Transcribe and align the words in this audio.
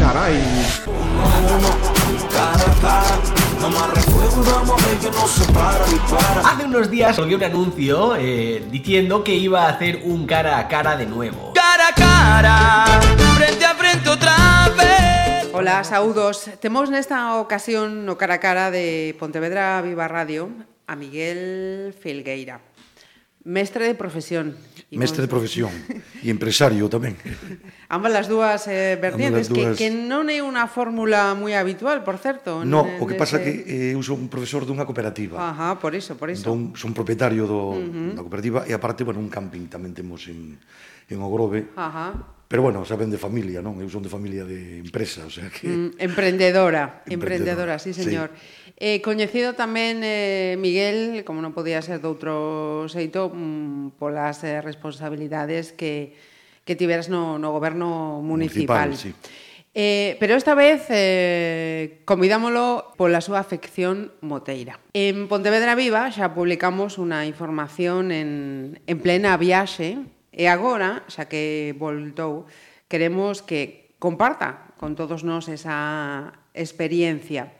Carai. 0.00 0.40
Hace 6.42 6.64
unos 6.64 6.90
días 6.90 7.16
salió 7.16 7.36
un 7.36 7.44
anuncio 7.44 8.16
eh, 8.16 8.64
diciendo 8.70 9.22
que 9.22 9.34
iba 9.34 9.66
a 9.66 9.68
hacer 9.68 10.00
un 10.04 10.26
cara 10.26 10.58
a 10.58 10.68
cara 10.68 10.96
de 10.96 11.04
nuevo. 11.04 11.52
Cara 11.52 11.88
a 11.88 11.94
cara, 11.94 13.00
frente 13.36 13.64
a 13.64 13.74
frente 13.74 14.08
outra 14.08 14.70
vez. 14.74 15.52
Ola, 15.52 15.84
saúdos. 15.84 16.48
Temos 16.60 16.88
nesta 16.88 17.36
ocasión 17.36 18.06
no 18.06 18.16
cara 18.16 18.40
a 18.40 18.40
cara 18.40 18.70
de 18.70 19.14
Pontevedra 19.20 19.82
Viva 19.82 20.08
Radio 20.08 20.48
a 20.86 20.96
Miguel 20.96 21.94
Filgueira. 22.00 22.69
Mestre 23.44 23.86
de 23.86 23.94
profesión. 23.94 24.54
Mestre 24.90 25.22
de 25.24 25.30
profesión 25.32 25.72
e 26.20 26.28
empresario 26.28 26.92
tamén. 26.92 27.16
Ambas 27.88 28.12
as 28.12 28.26
dúas 28.28 28.68
eh, 28.68 29.00
vertientes, 29.00 29.48
dúas... 29.48 29.80
Que, 29.80 29.86
que 29.86 29.88
non 29.88 30.28
é 30.28 30.44
unha 30.44 30.68
fórmula 30.68 31.32
moi 31.32 31.56
habitual, 31.56 32.04
por 32.04 32.20
certo. 32.20 32.60
No, 32.68 32.84
o 33.00 33.08
que 33.08 33.16
pasa 33.16 33.40
ese... 33.40 33.44
que 33.46 33.52
eh, 33.64 33.96
eu 33.96 34.02
son 34.04 34.26
un 34.26 34.28
profesor 34.28 34.68
dunha 34.68 34.84
cooperativa. 34.84 35.40
Ajá, 35.40 35.80
por 35.80 35.96
iso, 35.96 36.20
por 36.20 36.28
iso. 36.28 36.44
Entón, 36.44 36.76
son 36.76 36.92
propietario 36.92 37.48
do, 37.48 37.72
uh 37.72 37.80
-huh. 37.80 38.12
da 38.12 38.20
cooperativa 38.20 38.68
e 38.68 38.76
aparte, 38.76 39.08
bueno, 39.08 39.24
un 39.24 39.32
camping 39.32 39.72
tamén 39.72 39.96
temos 39.96 40.28
en, 40.28 40.60
en 41.08 41.18
Ogrove. 41.24 41.72
Ajá. 41.80 42.36
Pero 42.50 42.66
bueno, 42.66 42.84
saben 42.84 43.08
de 43.08 43.16
familia, 43.16 43.62
non? 43.62 43.78
Eu 43.78 43.86
son 43.86 44.02
de 44.02 44.10
familia 44.10 44.42
de 44.42 44.82
empresa, 44.82 45.22
o 45.22 45.30
sea 45.30 45.48
que... 45.48 45.70
Mm, 45.70 46.02
emprendedora, 46.02 47.06
emprendedora, 47.06 47.08
emprendedora, 47.08 47.74
sí, 47.78 47.94
señor. 47.94 48.34
Sí. 48.34 48.59
Eh, 48.80 49.04
coñecido 49.04 49.52
tamén 49.52 50.00
eh, 50.00 50.56
Miguel, 50.56 51.20
como 51.28 51.44
non 51.44 51.52
podía 51.52 51.84
ser 51.84 52.00
doutro 52.00 52.88
xeito, 52.88 53.28
mm, 53.28 54.00
polas 54.00 54.40
eh, 54.40 54.64
responsabilidades 54.64 55.76
que, 55.76 56.16
que 56.64 56.80
tiveras 56.80 57.12
no, 57.12 57.36
no 57.36 57.52
goberno 57.52 58.24
municipal. 58.24 58.96
municipal 58.96 58.96
sí. 58.96 59.12
Eh, 59.76 60.16
pero 60.18 60.34
esta 60.34 60.56
vez 60.56 60.88
eh, 60.88 62.00
convidámolo 62.08 62.96
pola 62.96 63.22
súa 63.22 63.38
afección 63.38 64.16
moteira. 64.18 64.82
En 64.96 65.28
Pontevedra 65.28 65.76
Viva 65.76 66.10
xa 66.10 66.34
publicamos 66.34 66.98
unha 66.98 67.22
información 67.28 68.10
en, 68.10 68.80
en 68.88 68.96
plena 68.98 69.36
viaxe 69.36 70.00
e 70.32 70.48
agora, 70.50 71.06
xa 71.06 71.30
que 71.30 71.76
voltou, 71.78 72.50
queremos 72.90 73.46
que 73.46 73.92
comparta 74.02 74.72
con 74.74 74.96
todos 74.98 75.22
nós 75.22 75.46
esa 75.46 76.32
experiencia. 76.56 77.54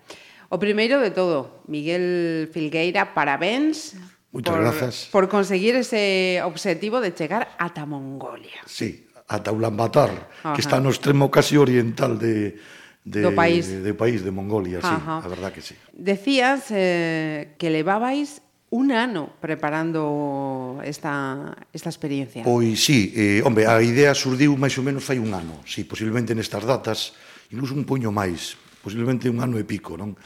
O 0.50 0.58
primeiro 0.58 0.98
de 0.98 1.14
todo, 1.14 1.62
Miguel 1.70 2.50
Filgueira, 2.50 3.14
parabéns. 3.14 3.94
Moitas 4.34 4.50
por, 4.50 4.58
grazas. 4.58 4.94
Por 5.14 5.24
conseguir 5.30 5.78
ese 5.78 6.42
objetivo 6.42 6.98
de 6.98 7.14
chegar 7.14 7.54
ata 7.54 7.86
Mongolia. 7.86 8.58
Sí, 8.66 9.06
ata 9.30 9.54
Ulaanbaatar, 9.54 10.10
Ajá. 10.42 10.58
que 10.58 10.60
está 10.60 10.82
no 10.82 10.90
extremo 10.90 11.30
casi 11.30 11.54
oriental 11.54 12.18
de, 12.18 12.58
de, 13.06 13.22
do 13.22 13.30
país. 13.30 13.70
De, 13.70 13.78
de 13.78 13.94
país 13.94 14.26
de 14.26 14.34
Mongolia, 14.34 14.82
Ajá. 14.82 15.22
a 15.22 15.28
verdad 15.30 15.54
que 15.54 15.62
sí. 15.62 15.78
Decías 15.94 16.66
eh, 16.74 17.54
que 17.54 17.70
levabais 17.70 18.42
un 18.74 18.90
ano 18.90 19.30
preparando 19.38 20.82
esta, 20.82 21.54
esta 21.70 21.90
experiencia. 21.90 22.42
Pois 22.42 22.82
sí, 22.82 23.14
eh, 23.14 23.42
hombre, 23.46 23.70
a 23.70 23.78
idea 23.82 24.14
surdiu 24.18 24.58
máis 24.58 24.74
ou 24.78 24.82
menos 24.82 25.06
fai 25.06 25.22
un 25.22 25.30
ano, 25.30 25.62
sí, 25.62 25.86
posiblemente 25.86 26.34
nestas 26.34 26.66
datas, 26.66 27.14
incluso 27.54 27.74
un 27.78 27.86
poño 27.86 28.10
máis, 28.10 28.58
posiblemente 28.80 29.28
un 29.28 29.40
ano 29.44 29.60
e 29.60 29.64
pico, 29.64 29.96
non? 29.96 30.16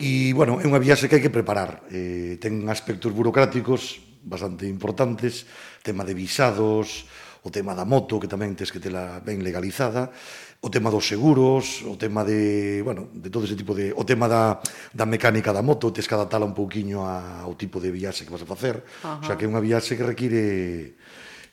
E, 0.00 0.32
bueno, 0.32 0.60
é 0.60 0.64
unha 0.64 0.80
viaxe 0.80 1.08
que 1.08 1.20
hai 1.20 1.24
que 1.24 1.32
preparar. 1.32 1.84
Eh, 1.92 2.40
ten 2.40 2.64
aspectos 2.72 3.12
burocráticos 3.12 4.00
bastante 4.24 4.68
importantes, 4.68 5.44
tema 5.84 6.04
de 6.04 6.16
visados, 6.16 7.08
o 7.42 7.48
tema 7.48 7.72
da 7.72 7.88
moto, 7.88 8.20
que 8.20 8.28
tamén 8.28 8.52
tes 8.52 8.68
que 8.68 8.80
tela 8.80 9.20
ben 9.24 9.40
legalizada, 9.40 10.12
o 10.60 10.68
tema 10.68 10.92
dos 10.92 11.08
seguros, 11.08 11.80
o 11.88 11.96
tema 11.96 12.20
de, 12.20 12.84
bueno, 12.84 13.08
de 13.16 13.32
todo 13.32 13.48
ese 13.48 13.56
tipo 13.56 13.72
de... 13.72 13.96
O 13.96 14.04
tema 14.04 14.28
da, 14.28 14.60
da 14.92 15.08
mecánica 15.08 15.48
da 15.56 15.64
moto, 15.64 15.88
tes 15.88 16.04
que 16.04 16.12
adaptala 16.12 16.44
un 16.44 16.52
pouquiño 16.52 17.08
a, 17.08 17.48
ao 17.48 17.56
tipo 17.56 17.80
de 17.80 17.88
viaxe 17.88 18.28
que 18.28 18.32
vas 18.32 18.44
a 18.44 18.48
facer. 18.48 18.84
Uh 19.00 19.08
-huh. 19.08 19.20
O 19.20 19.24
sea, 19.24 19.36
que 19.40 19.48
é 19.48 19.48
unha 19.48 19.64
viaxe 19.64 19.96
que 19.96 20.04
require 20.04 21.00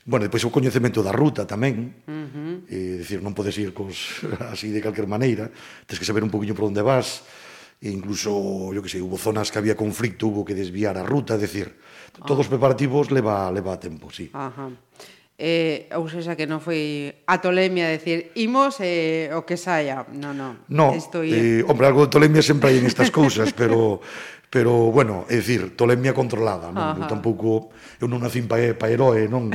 Bueno, 0.08 0.24
depois 0.24 0.40
o 0.40 0.48
coñecemento 0.48 1.04
da 1.04 1.12
ruta 1.12 1.44
tamén, 1.44 2.00
uh 2.08 2.24
-huh. 2.32 2.54
eh, 2.64 3.04
decir, 3.04 3.20
non 3.20 3.36
podes 3.36 3.52
ir 3.60 3.76
cos, 3.76 4.24
así 4.48 4.72
de 4.72 4.80
calquer 4.80 5.04
maneira, 5.04 5.52
tens 5.84 6.00
que 6.00 6.08
saber 6.08 6.24
un 6.24 6.32
poquinho 6.32 6.56
por 6.56 6.64
onde 6.64 6.80
vas, 6.80 7.28
e 7.76 7.92
incluso, 7.92 8.72
yo 8.72 8.80
que 8.80 8.88
sei, 8.88 9.04
hubo 9.04 9.20
zonas 9.20 9.52
que 9.52 9.60
había 9.60 9.76
conflicto, 9.76 10.32
hubo 10.32 10.48
que 10.48 10.56
desviar 10.56 10.96
a 10.96 11.04
ruta, 11.04 11.36
decir, 11.36 11.76
todos 12.24 12.40
os 12.40 12.48
ah. 12.48 12.52
preparativos 12.56 13.12
leva, 13.12 13.52
leva 13.52 13.76
tempo, 13.76 14.08
sí. 14.08 14.32
Ajá. 14.32 14.72
Uh 14.72 14.72
-huh 14.72 15.17
eh, 15.38 15.86
ou 15.94 16.10
seja, 16.10 16.34
que 16.34 16.50
non 16.50 16.58
foi 16.58 17.14
a 17.30 17.38
tolemia 17.38 17.86
decir, 17.86 18.34
imos 18.34 18.82
eh, 18.82 19.30
o 19.30 19.46
que 19.46 19.54
saia. 19.54 20.02
No, 20.10 20.34
no. 20.34 20.66
no 20.66 20.90
Esto 20.98 21.22
eh, 21.22 21.62
hombre, 21.62 21.86
algo 21.86 22.10
de 22.10 22.10
tolemia 22.10 22.42
sempre 22.42 22.74
hai 22.74 22.82
estas 22.82 23.14
cousas, 23.14 23.54
pero 23.54 24.02
pero 24.50 24.90
bueno, 24.90 25.28
é 25.30 25.38
dicir, 25.38 25.78
tolemia 25.78 26.10
controlada, 26.10 26.74
non? 26.74 26.98
Ajá. 26.98 27.06
Eu 27.06 27.06
tampouco 27.06 27.70
eu 28.02 28.10
non 28.10 28.18
nacín 28.18 28.50
pa, 28.50 28.58
pa 28.74 28.90
heroe, 28.90 29.30
non? 29.30 29.54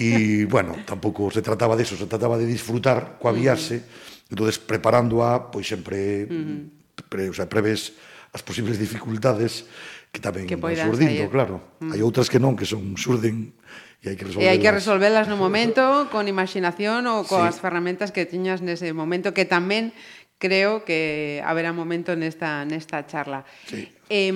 E 0.00 0.48
bueno, 0.48 0.80
tampouco 0.88 1.28
se 1.28 1.44
trataba 1.44 1.76
de 1.76 1.84
eso, 1.84 1.92
se 1.92 2.08
trataba 2.08 2.40
de 2.40 2.48
disfrutar 2.48 3.20
coa 3.20 3.36
viaxe. 3.36 3.76
Uh 3.76 3.84
-huh. 3.84 4.32
Entonces 4.32 4.56
preparando 4.56 5.20
a, 5.20 5.52
pois 5.52 5.68
sempre 5.68 6.24
uh 6.24 6.32
-huh. 6.32 7.04
pre, 7.12 7.28
o 7.28 7.36
sea, 7.36 7.44
preves 7.44 7.92
as 8.32 8.40
posibles 8.40 8.80
dificultades 8.80 9.68
que 10.08 10.20
tamén 10.20 10.48
que 10.48 10.56
van 10.56 10.76
surdindo, 10.76 11.28
claro. 11.28 11.60
Mm. 11.84 11.92
Hai 11.92 12.00
outras 12.00 12.32
que 12.32 12.40
non, 12.40 12.56
que 12.56 12.64
son 12.64 12.96
surden 12.96 13.52
e 14.00 14.12
hai 14.12 14.16
que 14.16 14.24
resolvelas. 14.24 14.48
E 14.48 14.52
hai 14.52 14.58
que 14.58 14.72
resolvelas 14.72 15.28
no 15.28 15.36
momento, 15.36 16.08
con 16.08 16.24
imaginación 16.28 17.04
ou 17.08 17.28
coas 17.28 17.56
sí. 17.56 17.60
ferramentas 17.60 18.08
que 18.08 18.24
tiñas 18.24 18.64
nese 18.64 18.92
momento, 18.96 19.36
que 19.36 19.44
tamén 19.44 19.92
creo 20.40 20.82
que 20.82 21.38
haberá 21.46 21.70
momento 21.70 22.16
nesta, 22.18 22.64
nesta 22.64 23.06
charla. 23.06 23.46
Sí. 23.68 23.86
Eh, 24.10 24.32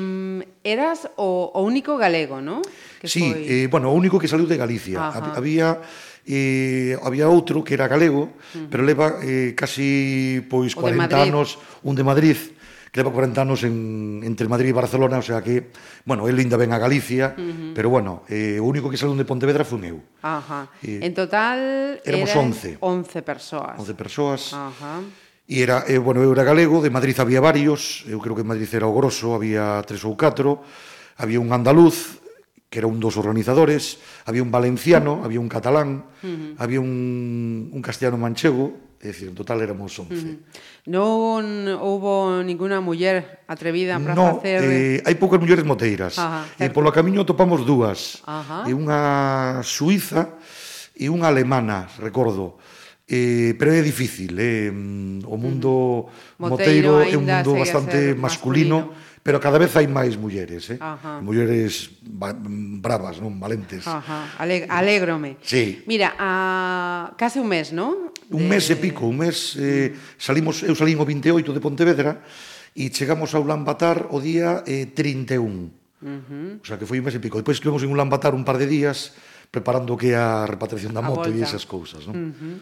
eras 0.62 1.10
o, 1.18 1.50
o 1.50 1.60
único 1.66 1.98
galego, 1.98 2.38
non? 2.44 2.62
Sí, 3.02 3.26
foi... 3.26 3.42
eh, 3.48 3.66
bueno, 3.66 3.90
o 3.90 3.96
único 3.96 4.20
que 4.20 4.28
saliu 4.28 4.46
de 4.46 4.60
Galicia. 4.60 5.08
Ajá. 5.08 5.34
Había 5.34 5.82
eh, 6.28 6.94
había 7.02 7.26
outro 7.32 7.64
que 7.64 7.74
era 7.74 7.88
galego, 7.88 8.34
mm. 8.54 8.68
pero 8.70 8.86
leva 8.86 9.18
eh, 9.24 9.56
casi 9.56 10.44
pois 10.46 10.76
o 10.76 10.84
40 10.84 11.32
anos 11.32 11.58
un 11.82 11.98
de 11.98 12.04
Madrid 12.04 12.38
que 12.90 13.00
leva 13.00 13.12
40 13.12 13.40
anos 13.40 13.64
en, 13.64 14.22
entre 14.24 14.48
Madrid 14.48 14.70
e 14.70 14.76
Barcelona, 14.76 15.18
o 15.18 15.26
sea 15.26 15.42
que, 15.42 15.70
bueno, 16.04 16.28
él 16.28 16.36
linda 16.36 16.56
ben 16.56 16.72
a 16.72 16.78
Galicia, 16.78 17.34
uh 17.36 17.40
-huh. 17.40 17.72
pero 17.74 17.90
bueno, 17.90 18.22
eh, 18.28 18.58
o 18.60 18.64
único 18.64 18.88
que 18.88 18.96
salón 18.96 19.18
de 19.18 19.24
Pontevedra 19.24 19.64
fun 19.64 19.84
eu. 19.84 19.98
Ajá. 20.22 20.70
Eh, 20.82 21.00
en 21.02 21.12
total 21.12 22.00
éramos 22.04 22.32
11. 22.34 22.78
11 22.80 23.22
persoas. 23.22 23.76
11 23.78 23.94
persoas. 23.94 24.40
Ajá. 24.54 25.02
E 25.46 25.62
era, 25.62 25.86
eh, 25.86 26.02
bueno, 26.02 26.26
eu 26.26 26.34
era 26.34 26.42
galego, 26.42 26.82
de 26.82 26.90
Madrid 26.90 27.14
había 27.22 27.38
varios, 27.38 28.02
eu 28.10 28.18
creo 28.18 28.34
que 28.34 28.42
en 28.42 28.50
Madrid 28.50 28.66
era 28.74 28.90
o 28.90 28.94
grosso, 28.94 29.30
había 29.30 29.78
tres 29.86 30.02
ou 30.02 30.18
catro, 30.18 30.66
había 31.22 31.38
un 31.38 31.54
andaluz, 31.54 32.18
que 32.76 32.84
era 32.84 32.92
un 32.92 33.00
dos 33.00 33.16
organizadores, 33.16 33.96
había 34.28 34.44
un 34.44 34.52
valenciano, 34.52 35.24
había 35.24 35.40
un 35.40 35.48
catalán, 35.48 36.04
uh 36.20 36.28
-huh. 36.28 36.54
había 36.60 36.76
un, 36.84 37.72
un 37.72 37.80
castellano 37.80 38.20
manchego, 38.20 38.84
É 38.96 39.12
dicir, 39.12 39.28
en 39.28 39.36
total 39.36 39.60
éramos 39.60 39.92
11. 39.92 40.08
Uh 40.08 40.16
-huh. 40.16 40.36
Non 40.88 41.44
houbo 41.80 42.40
ninguna 42.40 42.80
muller 42.80 43.44
atrevida 43.48 44.00
para 44.00 44.16
no, 44.16 44.40
facer... 44.40 44.60
eh, 44.64 45.04
hai 45.04 45.16
poucas 45.20 45.36
mulleres 45.36 45.64
moteiras. 45.68 46.16
Ajá, 46.16 46.48
eh, 46.56 46.64
certo. 46.64 46.64
e 46.64 46.74
polo 46.76 46.92
camiño 46.92 47.24
topamos 47.24 47.64
dúas. 47.64 48.24
Ajá. 48.24 48.64
E 48.68 48.72
unha 48.72 49.60
suiza 49.64 50.36
e 50.96 51.12
unha 51.12 51.28
alemana, 51.28 51.88
recordo. 52.00 52.56
Eh, 53.04 53.52
pero 53.60 53.72
é 53.72 53.84
difícil, 53.84 54.32
eh? 54.36 54.72
Mm, 54.72 55.28
o 55.28 55.36
mundo 55.36 55.70
uh 55.70 56.08
-huh. 56.36 56.48
moteiro, 56.48 57.04
moteiro 57.04 57.12
é 57.12 57.16
un 57.20 57.24
mundo 57.24 57.52
bastante 57.56 58.16
masculino, 58.16 58.92
masculino 58.92 59.05
pero 59.26 59.42
cada 59.42 59.58
vez 59.58 59.74
hai 59.74 59.90
máis 59.90 60.14
mulleres, 60.14 60.70
eh? 60.70 60.78
Ajá. 60.78 61.18
mulleres 61.18 61.90
bravas, 62.78 63.18
non 63.18 63.42
valentes. 63.42 63.82
Ajá. 63.82 64.38
Aleg 64.38 64.70
alégrome. 64.70 65.42
Sí. 65.42 65.82
Mira, 65.90 66.14
a... 66.14 67.10
case 67.18 67.42
un 67.42 67.50
mes, 67.50 67.74
non? 67.74 68.14
De... 68.22 68.38
Un 68.38 68.46
mes 68.46 68.70
e 68.70 68.78
pico, 68.78 69.10
un 69.10 69.26
mes, 69.26 69.58
eh, 69.58 69.98
salimos, 70.14 70.62
eu 70.62 70.78
salín 70.78 71.02
o 71.02 71.04
28 71.04 71.42
de 71.42 71.58
Pontevedra 71.58 72.22
e 72.70 72.86
chegamos 72.94 73.34
a 73.34 73.42
Ulan 73.42 73.66
Batar 73.66 74.14
o 74.14 74.22
día 74.22 74.62
eh, 74.62 74.94
31. 74.94 75.42
Uh 75.42 76.06
-huh. 76.06 76.62
O 76.62 76.66
sea, 76.66 76.78
que 76.78 76.86
foi 76.86 77.02
un 77.02 77.10
mes 77.10 77.18
e 77.18 77.20
pico. 77.20 77.42
Depois 77.42 77.58
estivemos 77.58 77.82
en 77.82 77.90
Ulan 77.90 78.06
Batar 78.06 78.30
un 78.30 78.46
par 78.46 78.62
de 78.62 78.70
días 78.70 79.10
preparando 79.50 79.98
que 79.98 80.14
a 80.14 80.46
repatriación 80.46 80.94
da 80.94 81.02
moto 81.02 81.26
e 81.34 81.42
esas 81.42 81.66
cousas, 81.66 82.06
non? 82.06 82.14
Uh 82.14 82.30
-huh. 82.30 82.56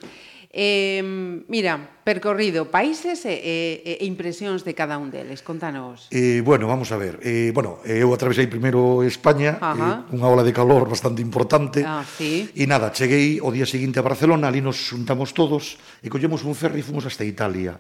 Eh, 0.57 1.03
mira, 1.51 1.99
percorrido 2.07 2.71
países 2.71 3.27
e, 3.27 3.35
e, 3.83 3.99
e 3.99 4.07
impresións 4.07 4.63
de 4.63 4.71
cada 4.71 5.03
un 5.03 5.11
deles, 5.11 5.43
contanos. 5.43 6.07
Eh, 6.15 6.47
bueno, 6.47 6.71
vamos 6.71 6.95
a 6.95 6.97
ver. 6.97 7.19
Eh, 7.27 7.51
bueno, 7.51 7.83
eh, 7.83 8.07
eu 8.07 8.15
atravesei 8.15 8.47
primeiro 8.47 9.03
España, 9.03 9.59
eh, 9.59 9.67
Ajá. 9.67 10.07
eh, 10.07 10.15
unha 10.15 10.31
ola 10.31 10.47
de 10.47 10.55
calor 10.55 10.87
bastante 10.87 11.19
importante. 11.19 11.83
Ah, 11.83 12.07
sí. 12.07 12.47
E 12.55 12.71
nada, 12.71 12.95
cheguei 12.95 13.43
o 13.43 13.51
día 13.51 13.67
seguinte 13.67 13.99
a 13.99 14.07
Barcelona, 14.07 14.47
ali 14.47 14.63
nos 14.63 14.79
juntamos 14.79 15.35
todos 15.35 15.75
e 15.99 16.07
collemos 16.07 16.47
un 16.47 16.55
ferry 16.55 16.79
e 16.79 16.87
fomos 16.87 17.03
hasta 17.03 17.27
Italia. 17.27 17.75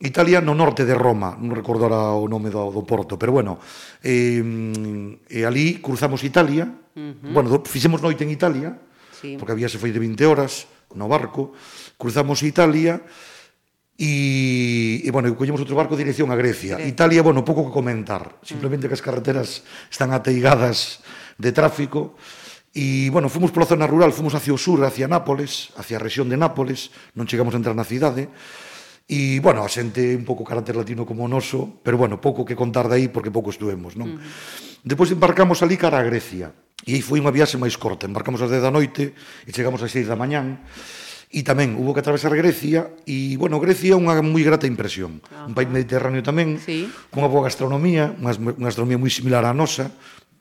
Italia 0.00 0.40
no 0.40 0.56
norte 0.56 0.88
de 0.88 0.96
Roma, 0.96 1.36
non 1.36 1.52
recordo 1.52 1.84
ahora 1.84 2.16
o 2.16 2.24
nome 2.32 2.48
do, 2.48 2.72
do 2.72 2.80
porto, 2.88 3.20
pero 3.20 3.36
bueno, 3.36 3.60
eh, 4.00 4.40
e 5.28 5.44
ali 5.44 5.84
cruzamos 5.84 6.24
Italia, 6.24 6.64
uh 6.64 7.12
-huh. 7.12 7.28
bueno, 7.28 7.52
do, 7.52 7.60
fixemos 7.60 8.00
noite 8.00 8.24
en 8.24 8.32
Italia, 8.32 8.72
sí. 9.12 9.36
porque 9.36 9.52
había 9.52 9.68
se 9.68 9.76
foi 9.76 9.92
de 9.92 10.00
20 10.00 10.24
horas, 10.24 10.64
no 10.92 11.08
barco, 11.08 11.56
cruzamos 11.96 12.44
Italia 12.44 13.00
e, 13.96 15.00
e 15.00 15.08
bueno, 15.08 15.32
collemos 15.32 15.62
outro 15.64 15.78
barco 15.78 15.96
dirección 15.96 16.28
a 16.28 16.36
Grecia. 16.36 16.76
Sí. 16.76 16.92
Italia, 16.92 17.24
bueno, 17.24 17.40
pouco 17.46 17.64
que 17.64 17.72
comentar, 17.72 18.36
simplemente 18.44 18.90
que 18.90 18.96
as 18.98 19.04
carreteras 19.04 19.64
están 19.88 20.12
ateigadas 20.12 21.00
de 21.40 21.50
tráfico, 21.56 22.18
E, 22.74 23.06
bueno, 23.14 23.30
fomos 23.30 23.54
pola 23.54 23.70
zona 23.70 23.86
rural, 23.86 24.10
fomos 24.10 24.34
hacia 24.34 24.50
o 24.50 24.58
sur, 24.58 24.82
hacia 24.82 25.06
Nápoles, 25.06 25.70
hacia 25.78 25.94
a 25.94 26.02
región 26.02 26.26
de 26.26 26.34
Nápoles, 26.34 26.90
non 27.14 27.30
chegamos 27.30 27.54
a 27.54 27.62
entrar 27.62 27.78
na 27.78 27.86
cidade, 27.86 28.26
E, 29.06 29.38
bueno, 29.44 29.60
a 29.60 29.68
xente 29.68 30.16
un 30.16 30.24
pouco 30.24 30.48
carácter 30.48 30.80
latino 30.80 31.04
como 31.04 31.22
o 31.22 31.30
noso, 31.30 31.78
pero, 31.84 32.00
bueno, 32.00 32.24
pouco 32.24 32.42
que 32.42 32.56
contar 32.56 32.88
dai 32.88 33.12
porque 33.12 33.28
pouco 33.28 33.52
estuemos, 33.52 34.00
non? 34.00 34.16
Uh 34.16 34.16
-huh. 34.16 34.80
Depois 34.80 35.12
embarcamos 35.12 35.60
ali 35.60 35.76
cara 35.76 36.00
a 36.00 36.08
Grecia. 36.08 36.56
E 36.84 37.00
foi 37.00 37.18
unha 37.18 37.32
viaxe 37.32 37.56
máis 37.56 37.80
corta, 37.80 38.04
embarcamos 38.04 38.44
ás 38.44 38.52
10 38.52 38.60
da 38.60 38.68
noite 38.68 39.16
e 39.48 39.50
chegamos 39.50 39.80
ás 39.80 39.88
6 39.88 40.04
da 40.04 40.20
mañán. 40.20 40.60
E 41.34 41.42
tamén 41.42 41.74
hubo 41.74 41.90
que 41.96 42.04
atravesar 42.04 42.30
Grecia 42.36 42.94
e, 43.08 43.34
bueno, 43.40 43.58
Grecia 43.58 43.96
é 43.96 43.98
unha 43.98 44.20
moi 44.22 44.44
grata 44.46 44.70
impresión. 44.70 45.18
Ajá. 45.26 45.50
Un 45.50 45.54
país 45.56 45.66
mediterráneo 45.66 46.22
tamén, 46.22 46.60
sí. 46.62 46.86
unha 47.10 47.26
boa 47.26 47.50
gastronomía, 47.50 48.14
unha, 48.20 48.36
unha 48.38 48.68
gastronomía 48.70 49.00
moi 49.00 49.10
similar 49.10 49.42
á 49.42 49.50
nosa, 49.50 49.90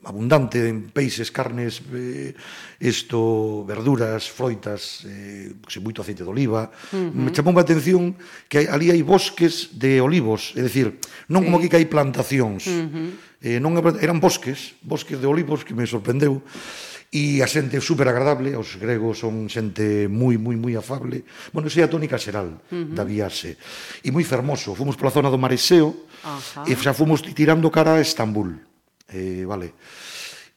abundante 0.04 0.68
en 0.68 0.92
peixes, 0.92 1.32
carnes, 1.32 1.82
eh, 1.94 2.36
esto, 2.80 3.64
verduras, 3.66 4.30
froitas, 4.30 5.04
eh, 5.08 5.56
se 5.68 5.80
moito 5.80 6.04
aceite 6.04 6.24
de 6.24 6.30
oliva. 6.30 6.72
Uh 6.92 7.10
-huh. 7.10 7.28
Me 7.28 7.32
chamou 7.32 7.56
a 7.58 7.64
atención 7.64 8.16
que 8.48 8.68
ali 8.68 8.92
hai 8.92 9.02
bosques 9.04 9.76
de 9.76 10.04
olivos, 10.04 10.54
é 10.56 10.62
dicir, 10.64 11.00
non 11.28 11.42
sí. 11.42 11.46
como 11.48 11.58
aquí 11.58 11.68
que 11.72 11.80
hai 11.80 11.88
plantacións. 11.88 12.68
Uh 12.68 12.88
-huh. 12.88 13.10
eh, 13.42 13.60
non 13.64 13.76
eran 14.00 14.20
bosques, 14.20 14.76
bosques 14.84 15.20
de 15.20 15.28
olivos 15.28 15.64
que 15.64 15.74
me 15.74 15.88
sorprendeu 15.88 16.44
e 17.14 17.46
a 17.46 17.48
xente 17.48 17.78
super 17.78 18.10
agradable, 18.10 18.58
os 18.58 18.74
gregos 18.82 19.22
son 19.22 19.46
xente 19.46 20.10
moi, 20.10 20.34
moi, 20.42 20.58
moi 20.58 20.74
afable. 20.74 21.22
Bueno, 21.54 21.70
esa 21.70 21.82
é 21.82 21.86
a 21.86 21.94
tónica 21.94 22.18
xeral 22.18 22.58
uh 22.58 22.74
-huh. 22.74 22.90
da 22.90 23.06
viaxe. 23.06 23.54
E 24.02 24.10
moi 24.10 24.26
fermoso, 24.26 24.74
fomos 24.74 24.98
pola 24.98 25.14
zona 25.14 25.30
do 25.30 25.38
Mareseo, 25.38 25.94
uh 25.94 26.42
-huh. 26.42 26.66
e 26.66 26.74
xa 26.74 26.90
fomos 26.98 27.22
tirando 27.22 27.70
cara 27.70 28.02
a 28.02 28.02
Estambul. 28.02 28.73
Eh, 29.14 29.46
vale. 29.46 29.78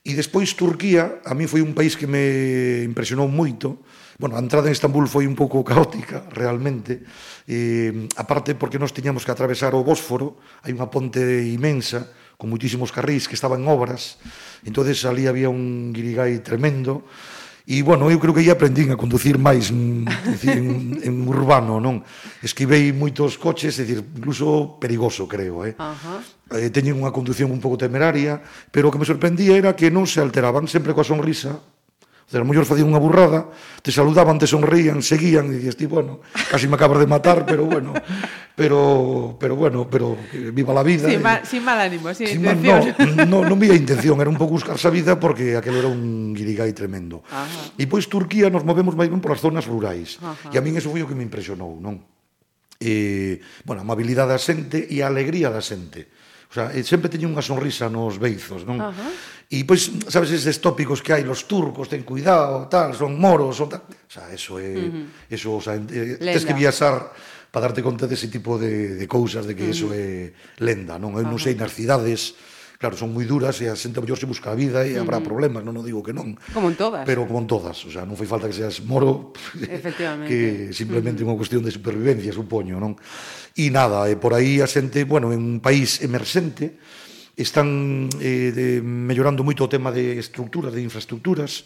E 0.06 0.14
despois 0.14 0.54
Turquía, 0.56 1.20
a 1.26 1.34
mí 1.34 1.44
foi 1.50 1.60
un 1.60 1.74
país 1.74 1.98
que 1.98 2.08
me 2.08 2.82
impresionou 2.86 3.28
moito. 3.28 3.84
Bueno, 4.16 4.38
a 4.38 4.42
entrada 4.42 4.70
en 4.70 4.74
Estambul 4.74 5.10
foi 5.10 5.28
un 5.28 5.36
pouco 5.36 5.60
caótica, 5.66 6.24
realmente. 6.32 7.04
Eh, 7.44 8.08
aparte 8.16 8.56
porque 8.56 8.80
nós 8.80 8.96
tiñamos 8.96 9.28
que 9.28 9.34
atravesar 9.34 9.76
o 9.76 9.84
Bósforo, 9.84 10.40
hai 10.64 10.72
unha 10.72 10.88
ponte 10.88 11.20
imensa, 11.44 12.08
con 12.36 12.52
muitísimos 12.52 12.92
carrís 12.92 13.28
que 13.28 13.36
estaban 13.36 13.64
en 13.64 13.68
obras. 13.68 14.20
entonces 14.64 15.04
ali 15.04 15.26
había 15.26 15.48
un 15.48 15.92
guirigay 15.92 16.40
tremendo 16.40 17.04
E, 17.66 17.82
bueno, 17.82 18.06
eu 18.06 18.22
creo 18.22 18.30
que 18.30 18.46
aí 18.46 18.50
aprendín 18.50 18.94
a 18.94 18.96
conducir 18.96 19.42
máis 19.42 19.74
mm, 19.74 20.06
dicir, 20.38 20.54
en, 20.54 21.02
en 21.02 21.14
urbano, 21.26 21.82
non? 21.82 21.98
Esquivei 22.38 22.94
moitos 22.94 23.34
coches, 23.34 23.74
é 23.76 23.82
dicir, 23.82 24.06
incluso 24.06 24.78
perigoso, 24.78 25.26
creo, 25.26 25.66
eh? 25.66 25.74
Ajá. 25.74 26.22
Eh, 26.54 26.70
teñen 26.70 26.94
unha 26.94 27.10
conducción 27.10 27.50
un 27.50 27.58
pouco 27.58 27.74
temeraria, 27.74 28.38
pero 28.70 28.86
o 28.86 28.92
que 28.94 29.02
me 29.02 29.08
sorprendía 29.08 29.58
era 29.58 29.74
que 29.74 29.90
non 29.90 30.06
se 30.06 30.22
alteraban 30.22 30.70
sempre 30.70 30.94
coa 30.94 31.02
sonrisa, 31.02 31.58
Dizer, 32.26 32.42
a 32.42 32.44
mellor 32.44 32.66
facían 32.66 32.90
unha 32.90 32.98
burrada, 32.98 33.46
te 33.86 33.94
saludaban, 33.94 34.34
te 34.34 34.50
sonrían, 34.50 34.98
seguían, 34.98 35.46
e 35.46 35.62
dices, 35.62 35.78
ti, 35.78 35.86
bueno, 35.86 36.26
casi 36.50 36.66
me 36.66 36.74
acabas 36.74 36.98
de 36.98 37.06
matar, 37.06 37.46
pero 37.46 37.70
bueno, 37.70 37.94
pero, 38.58 39.38
pero 39.38 39.54
bueno, 39.54 39.86
pero 39.86 40.18
eh, 40.34 40.50
viva 40.50 40.74
la 40.74 40.82
vida. 40.82 41.06
Sin, 41.06 41.22
ma, 41.22 41.46
sin 41.46 41.62
mal 41.62 41.78
ánimo, 41.78 42.10
sin, 42.18 42.26
sin 42.26 42.42
intención. 42.42 42.82
Mal, 42.98 43.14
no, 43.30 43.46
no, 43.46 43.54
non 43.54 43.62
vía 43.62 43.78
intención, 43.78 44.18
era 44.18 44.26
un 44.26 44.34
pouco 44.34 44.58
buscarse 44.58 44.90
a 44.90 44.90
vida 44.90 45.14
porque 45.22 45.54
aquilo 45.54 45.78
era 45.78 45.86
un 45.86 46.34
guirigay 46.34 46.74
tremendo. 46.74 47.22
Ajá. 47.30 47.46
E 47.78 47.86
pois 47.86 48.10
Turquía 48.10 48.50
nos 48.50 48.66
movemos 48.66 48.98
máis 48.98 49.06
ben 49.06 49.22
polas 49.22 49.38
zonas 49.38 49.70
rurais. 49.70 50.18
Ajá. 50.18 50.50
E 50.50 50.58
a 50.58 50.64
min 50.66 50.74
eso 50.74 50.90
foi 50.90 51.06
o 51.06 51.08
que 51.08 51.14
me 51.14 51.22
impresionou, 51.22 51.78
non? 51.78 52.02
E, 52.82 53.38
eh, 53.38 53.62
bueno, 53.62 53.80
a 53.80 53.86
amabilidade 53.86 54.34
da 54.34 54.42
xente 54.42 54.82
e 54.82 54.98
a 54.98 55.06
alegría 55.06 55.46
da 55.46 55.62
xente. 55.62 56.10
O 56.50 56.54
sea, 56.54 56.70
eh, 56.72 56.86
sempre 56.86 57.10
teño 57.10 57.26
unha 57.28 57.42
sonrisa 57.42 57.90
nos 57.90 58.16
beizos, 58.16 58.62
non? 58.62 58.78
Ajá. 58.80 59.08
E 59.46 59.62
pois, 59.62 59.90
sabes, 60.10 60.34
eses 60.34 60.58
tópicos 60.58 60.98
que 60.98 61.14
hai, 61.14 61.22
los 61.22 61.46
turcos, 61.46 61.86
ten 61.86 62.02
cuidado, 62.02 62.66
tal, 62.66 62.98
son 62.98 63.14
moros, 63.14 63.54
son 63.54 63.70
tal. 63.70 63.86
O 63.86 64.10
sea, 64.10 64.26
eso 64.34 64.58
é, 64.58 64.74
uh 64.74 64.90
-huh. 64.90 65.30
eso, 65.30 65.54
o 65.54 65.62
sea, 65.62 65.78
eh, 65.78 66.18
tes 66.18 66.42
que 66.42 66.54
viaxar 66.54 67.14
para 67.54 67.70
darte 67.70 67.82
conta 67.82 68.10
dese 68.10 68.26
tipo 68.26 68.58
de, 68.58 68.98
de 68.98 69.06
cousas, 69.06 69.46
de 69.46 69.54
que 69.54 69.66
uh 69.66 69.70
-huh. 69.70 69.76
eso 69.76 69.86
é 69.94 70.34
lenda, 70.58 70.98
non? 70.98 71.14
Eu 71.14 71.26
non 71.26 71.38
sei 71.38 71.54
nas 71.54 71.70
cidades, 71.70 72.34
Claro, 72.76 72.92
son 72.92 73.16
moi 73.16 73.24
duras 73.24 73.56
e 73.64 73.72
a 73.72 73.74
xente 73.74 74.04
mellor 74.04 74.20
se 74.20 74.28
busca 74.28 74.52
a 74.52 74.56
vida 74.56 74.84
e 74.84 75.00
habrá 75.00 75.24
problemas, 75.24 75.64
non, 75.64 75.72
non 75.72 75.80
digo 75.80 76.04
que 76.04 76.12
non. 76.12 76.36
Como 76.52 76.68
en 76.68 76.76
todas. 76.76 77.08
Pero 77.08 77.24
como 77.24 77.40
en 77.40 77.48
todas, 77.48 77.76
o 77.84 77.90
sea, 77.90 78.04
non 78.04 78.20
foi 78.20 78.28
falta 78.28 78.44
que 78.44 78.56
seas 78.56 78.84
moro, 78.84 79.32
Efectivamente. 79.56 80.28
que 80.28 80.40
simplemente 80.76 81.24
unha 81.24 81.36
cuestión 81.40 81.64
de 81.64 81.72
supervivencia, 81.72 82.36
supoño, 82.36 82.76
non? 82.76 83.00
E 83.56 83.72
nada, 83.72 84.04
e 84.12 84.20
por 84.20 84.36
aí 84.36 84.60
a 84.60 84.68
xente, 84.68 85.08
bueno, 85.08 85.32
en 85.32 85.40
un 85.40 85.58
país 85.64 86.04
emerxente, 86.04 86.76
están 87.36 88.08
eh, 88.20 88.52
de, 88.52 88.80
mellorando 88.84 89.44
moito 89.44 89.64
o 89.64 89.72
tema 89.72 89.88
de 89.88 90.20
estructuras, 90.20 90.72
de 90.72 90.84
infraestructuras, 90.84 91.64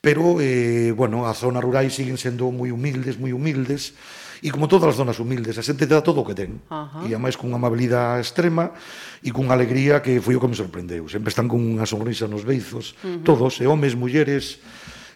pero, 0.00 0.40
eh, 0.40 0.92
bueno, 0.96 1.28
as 1.28 1.44
zonas 1.44 1.60
rurais 1.60 1.92
siguen 1.92 2.16
sendo 2.16 2.48
moi 2.48 2.72
humildes, 2.72 3.20
moi 3.20 3.36
humildes, 3.36 3.92
E 4.40 4.48
como 4.48 4.68
todas 4.68 4.92
as 4.92 4.96
zonas 4.96 5.20
humildes, 5.20 5.60
a 5.60 5.62
xente 5.62 5.84
te 5.84 5.92
dá 5.92 6.00
todo 6.00 6.24
o 6.24 6.26
que 6.26 6.32
ten. 6.32 6.64
Uh 6.72 6.88
-huh. 6.88 7.04
E 7.04 7.12
ademais 7.12 7.36
cunha 7.36 7.60
amabilidade 7.60 8.24
extrema 8.24 8.72
e 9.20 9.28
cunha 9.28 9.52
alegría 9.52 10.00
que 10.00 10.16
foi 10.20 10.36
o 10.36 10.40
que 10.40 10.48
me 10.48 10.56
sorprendeu. 10.56 11.04
Sempre 11.12 11.28
están 11.28 11.44
con 11.44 11.60
unha 11.60 11.84
sonrisa 11.84 12.24
nos 12.24 12.48
beizos, 12.48 12.96
uh 13.04 13.20
-huh. 13.20 13.24
todos, 13.24 13.60
e 13.60 13.68
homes, 13.68 13.92
mulleres, 13.92 14.60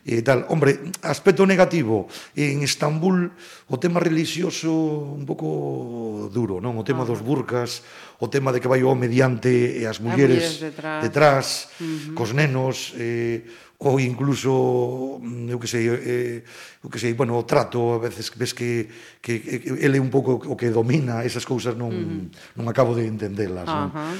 e 0.04 0.20
tal. 0.20 0.44
Hombre, 0.52 0.92
aspecto 1.00 1.48
negativo, 1.48 2.04
en 2.36 2.60
Estambul 2.60 3.32
o 3.72 3.80
tema 3.80 4.04
religioso 4.04 4.68
un 5.16 5.24
pouco 5.24 6.28
duro, 6.28 6.60
non? 6.60 6.76
O 6.76 6.84
tema 6.84 7.08
dos 7.08 7.24
burcas, 7.24 7.80
o 8.20 8.28
tema 8.28 8.52
de 8.52 8.60
que 8.60 8.68
vai 8.68 8.84
o 8.84 8.92
home 8.92 9.08
diante 9.08 9.80
e 9.80 9.88
as 9.88 10.04
mulleres 10.04 10.60
detrás, 10.60 11.00
detrás 11.00 11.44
uh 11.80 12.12
-huh. 12.12 12.14
cos 12.20 12.36
nenos, 12.36 12.92
eh, 13.00 13.48
ou 13.84 14.00
incluso 14.00 15.20
mm, 15.20 15.52
eu 15.52 15.58
que 15.60 15.68
sei, 15.68 15.84
eh, 15.88 16.42
eu 16.80 16.88
que 16.88 16.98
sei, 16.98 17.12
bueno, 17.12 17.36
o 17.36 17.44
trato 17.44 17.94
a 17.94 18.00
veces 18.00 18.32
ves 18.32 18.56
que 18.56 18.88
que, 19.20 19.40
que 19.40 19.68
ele 19.84 19.98
é 19.98 20.02
un 20.02 20.08
pouco 20.08 20.40
o 20.40 20.56
que 20.56 20.72
domina 20.72 21.20
esas 21.20 21.44
cousas 21.44 21.76
non 21.76 21.92
uh 21.92 22.00
-huh. 22.00 22.56
non 22.56 22.64
acabo 22.72 22.96
de 22.96 23.04
entendelas, 23.04 23.68
uh 23.68 23.88
-huh. 23.88 23.88
non? 23.92 24.16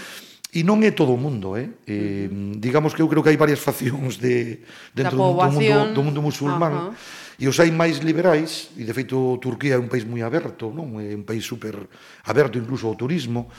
E 0.54 0.62
non 0.62 0.86
é 0.86 0.94
todo 0.94 1.10
o 1.10 1.18
mundo, 1.18 1.56
eh? 1.56 1.66
eh 1.88 2.28
uh 2.28 2.30
-huh. 2.30 2.60
digamos 2.60 2.92
que 2.92 3.02
eu 3.02 3.08
creo 3.08 3.24
que 3.24 3.32
hai 3.32 3.40
varias 3.40 3.58
faccións 3.58 4.20
de 4.20 4.62
dentro 4.92 5.16
do, 5.16 5.34
do 5.34 5.50
mundo 5.50 5.96
do 5.96 6.02
mundo 6.04 6.20
musulmán. 6.20 6.72
Uh 6.72 6.84
-huh. 6.92 7.22
E 7.34 7.50
os 7.50 7.58
hai 7.58 7.74
máis 7.74 7.98
liberais, 7.98 8.70
e 8.78 8.86
de 8.86 8.94
feito 8.94 9.40
Turquía 9.42 9.74
é 9.74 9.80
un 9.80 9.90
país 9.90 10.06
moi 10.06 10.22
aberto, 10.22 10.70
non? 10.70 11.02
É 11.02 11.10
un 11.10 11.26
país 11.26 11.42
super 11.42 11.74
aberto 12.30 12.60
incluso 12.60 12.86
ao 12.86 12.94
turismo 12.94 13.50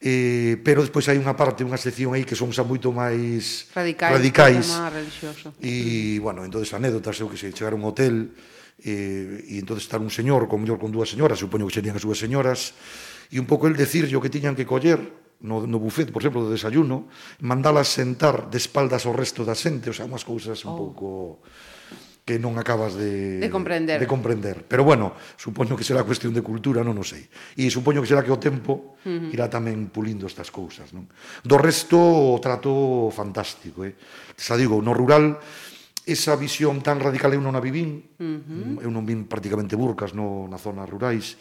eh, 0.00 0.58
pero 0.62 0.82
despois 0.82 1.06
hai 1.10 1.18
unha 1.18 1.34
parte, 1.34 1.62
unha 1.62 1.78
sección 1.78 2.14
aí 2.14 2.26
que 2.26 2.34
son 2.38 2.50
xa 2.50 2.66
moito 2.66 2.90
máis 2.90 3.70
radicais, 3.74 4.14
radicais. 4.14 4.66
religioso. 4.90 5.54
E, 5.62 6.18
bueno, 6.18 6.42
entonces 6.42 6.70
anécdotas, 6.74 7.18
eu 7.20 7.30
que 7.30 7.38
sei, 7.38 7.54
chegar 7.54 7.74
a 7.74 7.78
un 7.78 7.86
hotel 7.86 8.34
eh, 8.82 9.54
e 9.54 9.60
entonces 9.60 9.86
estar 9.86 10.02
un 10.02 10.10
señor, 10.10 10.50
con 10.50 10.60
mellor 10.60 10.78
con 10.82 10.90
dúas 10.90 11.08
señoras, 11.08 11.38
supoño 11.38 11.68
que 11.68 11.74
serían 11.74 11.94
as 11.96 12.02
súas 12.02 12.18
señoras, 12.18 12.74
e 13.30 13.38
un 13.38 13.46
pouco 13.46 13.70
el 13.70 13.78
decir 13.78 14.08
o 14.10 14.20
que 14.20 14.32
tiñan 14.32 14.58
que 14.58 14.66
coller 14.66 15.00
no, 15.44 15.66
no 15.66 15.78
buffet, 15.78 16.08
por 16.08 16.22
exemplo, 16.22 16.40
do 16.40 16.50
desayuno, 16.50 17.08
mandalas 17.44 17.92
sentar 17.92 18.48
de 18.48 18.56
espaldas 18.56 19.04
ao 19.04 19.12
resto 19.12 19.44
da 19.44 19.52
xente, 19.52 19.92
o 19.92 19.94
sea, 19.94 20.08
unhas 20.08 20.24
cousas 20.24 20.58
un 20.64 20.72
oh. 20.72 20.78
pouco 20.78 21.06
que 22.24 22.40
non 22.40 22.56
acabas 22.56 22.96
de, 22.96 23.36
de, 23.36 23.50
comprender. 23.52 24.00
de 24.00 24.08
comprender. 24.08 24.64
Pero 24.64 24.80
bueno, 24.80 25.12
supoño 25.36 25.76
que 25.76 25.84
será 25.84 26.08
cuestión 26.08 26.32
de 26.32 26.40
cultura, 26.40 26.80
non 26.80 26.96
o 26.96 27.04
sei. 27.04 27.28
E 27.60 27.68
supoño 27.68 28.00
que 28.00 28.08
será 28.08 28.24
que 28.24 28.32
o 28.32 28.40
tempo 28.40 28.96
uh 29.04 29.28
-huh. 29.28 29.28
irá 29.28 29.52
tamén 29.52 29.92
pulindo 29.92 30.24
estas 30.24 30.48
cousas. 30.48 30.96
Non? 30.96 31.04
Do 31.44 31.60
resto, 31.60 32.00
o 32.00 32.40
trato 32.40 33.12
fantástico. 33.12 33.84
Eh? 33.84 33.92
Xa 34.40 34.56
digo, 34.56 34.80
no 34.80 34.96
rural, 34.96 35.36
esa 36.08 36.32
visión 36.36 36.80
tan 36.80 36.96
radical 36.96 37.36
eu 37.36 37.44
non 37.44 37.52
a 37.52 37.60
vivín. 37.60 38.08
Uh 38.16 38.80
-huh. 38.80 38.88
Eu 38.88 38.90
non 38.92 39.04
vin 39.04 39.28
prácticamente 39.28 39.76
burcas 39.76 40.16
no, 40.16 40.48
na 40.48 40.56
zona 40.56 40.88
rurais. 40.88 41.36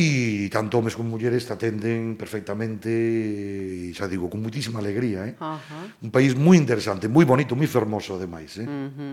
E 0.00 0.48
tanto 0.48 0.80
homes 0.80 0.96
como 0.96 1.12
mulleres 1.12 1.44
te 1.44 1.52
atenden 1.52 2.16
perfectamente, 2.16 2.88
e 2.88 3.92
xa 3.92 4.08
digo, 4.08 4.32
con 4.32 4.40
muitísima 4.40 4.80
alegría, 4.80 5.28
eh? 5.28 5.36
Uh 5.36 5.60
-huh. 5.60 6.08
Un 6.08 6.08
país 6.08 6.32
moi 6.32 6.56
interesante, 6.56 7.04
moi 7.04 7.28
bonito, 7.28 7.52
moi 7.52 7.68
fermoso 7.68 8.16
ademais, 8.16 8.56
eh? 8.56 8.64
Uh 8.64 8.88
-huh. 8.88 9.12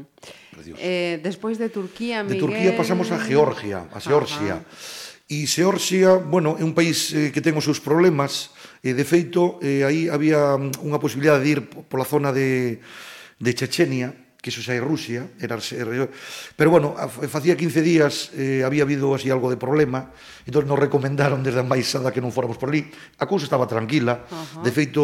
Precioso. 0.55 0.79
Eh, 0.79 1.19
despois 1.19 1.59
de 1.59 1.67
Turquía, 1.67 2.23
Miguel... 2.23 2.39
De 2.39 2.39
Turquía 2.39 2.71
pasamos 2.71 3.11
a 3.11 3.19
Georgia, 3.19 3.91
a 3.91 3.99
Xeorxia. 3.99 4.55
Uh 4.55 4.63
-huh. 4.63 5.15
E 5.27 5.43
Xeorxia, 5.43 6.23
bueno, 6.23 6.55
é 6.55 6.63
un 6.63 6.71
país 6.71 7.11
eh, 7.11 7.35
que 7.35 7.43
ten 7.43 7.51
os 7.59 7.67
seus 7.67 7.83
problemas, 7.83 8.55
e 8.79 8.95
de 8.95 9.03
feito, 9.03 9.59
eh, 9.59 9.83
aí 9.83 10.07
había 10.07 10.55
mm, 10.55 10.87
unha 10.87 11.03
posibilidade 11.03 11.43
de 11.43 11.49
ir 11.51 11.59
pola 11.91 12.07
zona 12.07 12.31
de, 12.31 12.79
de 13.35 13.51
Chechenia, 13.51 14.15
que 14.37 14.53
iso 14.53 14.61
xa 14.61 14.77
é 14.77 14.81
Rusia, 14.81 15.33
era, 15.41 15.57
era 15.57 16.05
pero 16.53 16.69
bueno, 16.69 16.93
facía 17.27 17.57
15 17.57 17.81
días 17.81 18.29
eh, 18.37 18.61
había 18.61 18.85
habido 18.85 19.11
así 19.17 19.33
algo 19.33 19.49
de 19.49 19.57
problema, 19.57 20.13
entón 20.45 20.69
nos 20.69 20.77
recomendaron 20.77 21.41
desde 21.41 21.59
a 21.59 21.65
embaixada 21.65 22.13
que 22.13 22.21
non 22.21 22.29
fóramos 22.29 22.61
por 22.61 22.69
ali. 22.69 22.85
A 23.17 23.25
cousa 23.25 23.49
estaba 23.49 23.65
tranquila, 23.65 24.23
uh 24.29 24.61
-huh. 24.61 24.63
de 24.63 24.71
feito 24.71 25.01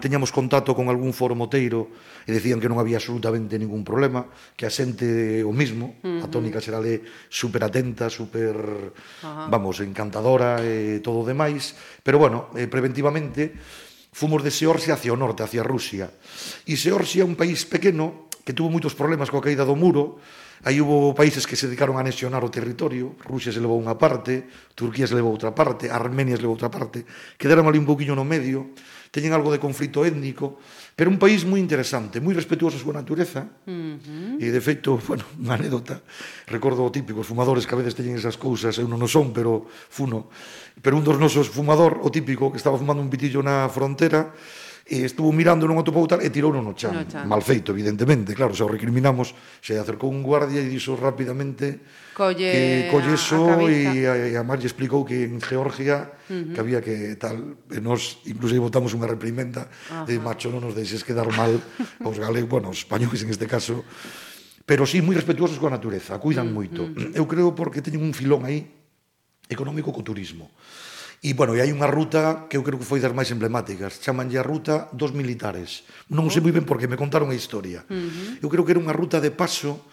teñamos 0.00 0.32
contacto 0.32 0.72
con 0.72 0.88
algún 0.88 1.12
foro 1.12 1.36
moteiro 1.36 1.92
e 2.24 2.32
decían 2.32 2.58
que 2.58 2.66
non 2.66 2.80
había 2.80 2.96
absolutamente 2.96 3.60
ningún 3.60 3.84
problema, 3.84 4.24
que 4.56 4.64
a 4.64 4.72
xente 4.72 5.44
o 5.44 5.52
mismo, 5.52 6.00
uh 6.00 6.18
-huh. 6.18 6.24
a 6.24 6.26
tónica 6.32 6.58
xeral 6.58 6.82
é 6.88 7.04
super 7.28 7.62
atenta, 7.62 8.08
super, 8.08 8.56
uh 8.56 8.90
-huh. 8.90 9.52
vamos, 9.52 9.84
encantadora 9.84 10.64
e 10.64 11.04
todo 11.04 11.22
o 11.22 11.28
demais, 11.28 11.76
pero 12.00 12.16
bueno, 12.16 12.48
eh, 12.56 12.66
preventivamente 12.66 13.52
fomos 14.12 14.44
de 14.44 14.52
Seorgia 14.52 14.94
hacia 14.94 15.12
o 15.12 15.16
norte, 15.16 15.42
hacia 15.42 15.64
Rusia. 15.64 16.12
E 16.68 16.76
Seorgia 16.76 17.24
é 17.24 17.26
un 17.26 17.34
país 17.34 17.64
pequeno, 17.64 18.28
que 18.42 18.52
tuvo 18.52 18.70
moitos 18.70 18.94
problemas 18.98 19.30
coa 19.30 19.42
caída 19.42 19.62
do 19.62 19.78
muro, 19.78 20.18
aí 20.62 20.78
hubo 20.78 21.14
países 21.14 21.46
que 21.46 21.58
se 21.58 21.66
dedicaron 21.66 21.98
a 21.98 22.02
anexionar 22.02 22.42
o 22.42 22.50
territorio, 22.50 23.18
Rusia 23.26 23.50
se 23.50 23.62
levou 23.62 23.78
unha 23.78 23.98
parte, 23.98 24.46
Turquía 24.74 25.06
se 25.06 25.14
levou 25.14 25.34
outra 25.34 25.54
parte, 25.54 25.90
Armenia 25.90 26.38
se 26.38 26.42
levou 26.42 26.54
outra 26.54 26.70
parte, 26.70 27.06
quedaron 27.38 27.66
ali 27.66 27.78
un 27.78 27.86
poquinho 27.86 28.14
no 28.14 28.26
medio, 28.26 28.74
teñen 29.10 29.34
algo 29.34 29.50
de 29.50 29.58
conflito 29.58 30.06
étnico, 30.06 30.58
pero 30.94 31.10
un 31.10 31.18
país 31.18 31.42
moi 31.42 31.58
interesante, 31.58 32.22
moi 32.22 32.34
respetuoso 32.34 32.78
a 32.78 32.82
súa 32.82 32.94
natureza, 32.94 33.46
uh 33.66 33.98
-huh. 33.98 34.38
e 34.38 34.46
de 34.50 34.60
feito, 34.62 34.98
bueno, 35.08 35.26
unha 35.38 35.58
anécdota, 35.58 36.02
recordo 36.46 36.86
o 36.86 36.94
típico, 36.94 37.22
os 37.22 37.28
fumadores 37.30 37.66
que 37.66 37.74
a 37.74 37.80
veces 37.82 37.98
teñen 37.98 38.18
esas 38.18 38.38
cousas, 38.38 38.78
eu 38.78 38.86
non 38.86 39.02
o 39.02 39.08
son, 39.10 39.34
pero 39.34 39.66
funo, 39.68 40.30
pero 40.78 40.94
un 40.94 41.02
dos 41.02 41.18
nosos 41.18 41.50
fumador, 41.50 41.98
o 42.02 42.08
típico, 42.10 42.54
que 42.54 42.58
estaba 42.58 42.78
fumando 42.78 43.02
un 43.02 43.10
pitillo 43.10 43.42
na 43.42 43.66
frontera, 43.66 44.30
e 44.86 45.06
estuvo 45.06 45.30
mirando, 45.30 45.70
non 45.70 45.78
atopou 45.78 46.04
tal, 46.10 46.18
e 46.18 46.28
tirou 46.30 46.50
no 46.50 46.74
chan. 46.74 46.90
No 46.90 47.06
chan. 47.06 47.24
Mal 47.26 47.42
feito, 47.42 47.70
evidentemente, 47.70 48.34
claro, 48.34 48.50
se 48.54 48.66
o 48.66 48.68
recriminamos, 48.68 49.34
se 49.62 49.78
acercou 49.78 50.10
un 50.10 50.26
guardia 50.26 50.58
e 50.58 50.66
dixo 50.66 50.98
rapidamente 50.98 51.78
colle, 52.12 52.50
que 52.50 52.64
colle 52.90 53.14
eso 53.14 53.70
e 53.70 54.04
a, 54.04 54.14
e 54.18 54.34
a 54.34 54.42
Mar 54.42 54.58
lle 54.58 54.66
explicou 54.66 55.06
que 55.06 55.22
en 55.22 55.38
Georgia 55.38 56.10
uh 56.10 56.34
-huh. 56.34 56.52
que 56.52 56.58
había 56.58 56.80
que 56.82 57.14
tal, 57.16 57.62
e 57.70 57.78
nos 57.78 58.20
incluso 58.26 58.58
votamos 58.58 58.90
unha 58.92 59.06
reprimenda 59.06 59.70
uh 59.70 60.02
-huh. 60.02 60.06
de 60.06 60.18
macho, 60.18 60.50
non 60.50 60.60
nos 60.60 60.74
deixes 60.74 61.06
quedar 61.06 61.30
mal 61.30 61.54
aos 62.02 62.18
galegos, 62.18 62.50
bueno, 62.50 62.74
os 62.74 62.82
españoles 62.82 63.22
en 63.22 63.30
este 63.30 63.46
caso, 63.46 63.86
pero 64.66 64.82
sí 64.82 64.98
moi 64.98 65.14
respetuosos 65.14 65.62
coa 65.62 65.70
natureza, 65.70 66.18
cuidan 66.18 66.50
moito. 66.50 66.90
Eu 67.14 67.26
creo 67.30 67.54
porque 67.54 67.82
teñen 67.82 68.02
un 68.02 68.14
filón 68.14 68.42
aí 68.42 68.66
económico 69.46 69.92
co 69.92 70.02
turismo. 70.02 70.50
E, 71.22 71.38
bueno, 71.38 71.54
e 71.54 71.62
hai 71.62 71.70
unha 71.70 71.86
ruta 71.86 72.50
que 72.50 72.58
eu 72.58 72.66
creo 72.66 72.82
que 72.82 72.88
foi 72.88 72.98
das 72.98 73.14
máis 73.14 73.30
emblemáticas. 73.30 74.02
Chamanlle 74.02 74.42
a 74.42 74.44
ruta 74.44 74.90
dos 74.90 75.14
militares. 75.14 75.86
Non 76.10 76.26
sei 76.34 76.42
moi 76.42 76.50
ben 76.50 76.66
porque 76.66 76.90
me 76.90 76.98
contaron 76.98 77.30
a 77.30 77.38
historia. 77.38 77.86
Eu 78.42 78.50
creo 78.50 78.66
que 78.66 78.74
era 78.74 78.82
unha 78.82 78.90
ruta 78.90 79.22
de 79.22 79.30
paso 79.30 79.86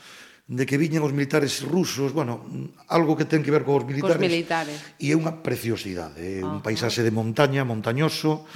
de 0.50 0.66
que 0.66 0.82
viñan 0.82 1.06
os 1.06 1.14
militares 1.14 1.62
rusos, 1.62 2.10
bueno, 2.18 2.42
algo 2.90 3.14
que 3.14 3.30
ten 3.30 3.46
que 3.46 3.54
ver 3.54 3.62
cos 3.62 3.86
militares. 3.86 4.18
Cos 4.18 4.26
militares. 4.26 4.78
E 4.98 5.14
é 5.14 5.16
unha 5.16 5.46
preciosidade, 5.46 6.18
é 6.18 6.42
un 6.42 6.66
paisaxe 6.66 7.06
de 7.06 7.14
montaña, 7.14 7.62
montañoso. 7.62 8.50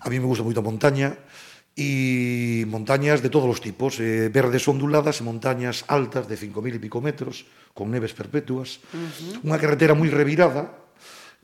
A 0.00 0.08
mí 0.08 0.16
me 0.16 0.24
gusta 0.24 0.40
moito 0.40 0.64
a 0.64 0.66
montaña 0.66 1.12
e 1.76 2.64
montañas 2.72 3.20
de 3.20 3.28
todos 3.28 3.52
os 3.52 3.60
tipos, 3.60 4.00
eh, 4.00 4.32
verdes 4.32 4.64
onduladas 4.64 5.20
e 5.20 5.28
montañas 5.28 5.84
altas 5.92 6.24
de 6.24 6.40
5.000 6.40 6.78
e 6.78 6.80
pico 6.80 7.04
metros, 7.04 7.44
con 7.76 7.92
neves 7.92 8.16
perpetuas, 8.16 8.80
uh 8.94 8.96
-huh. 8.96 9.44
unha 9.44 9.60
carretera 9.60 9.92
moi 9.92 10.08
revirada, 10.08 10.83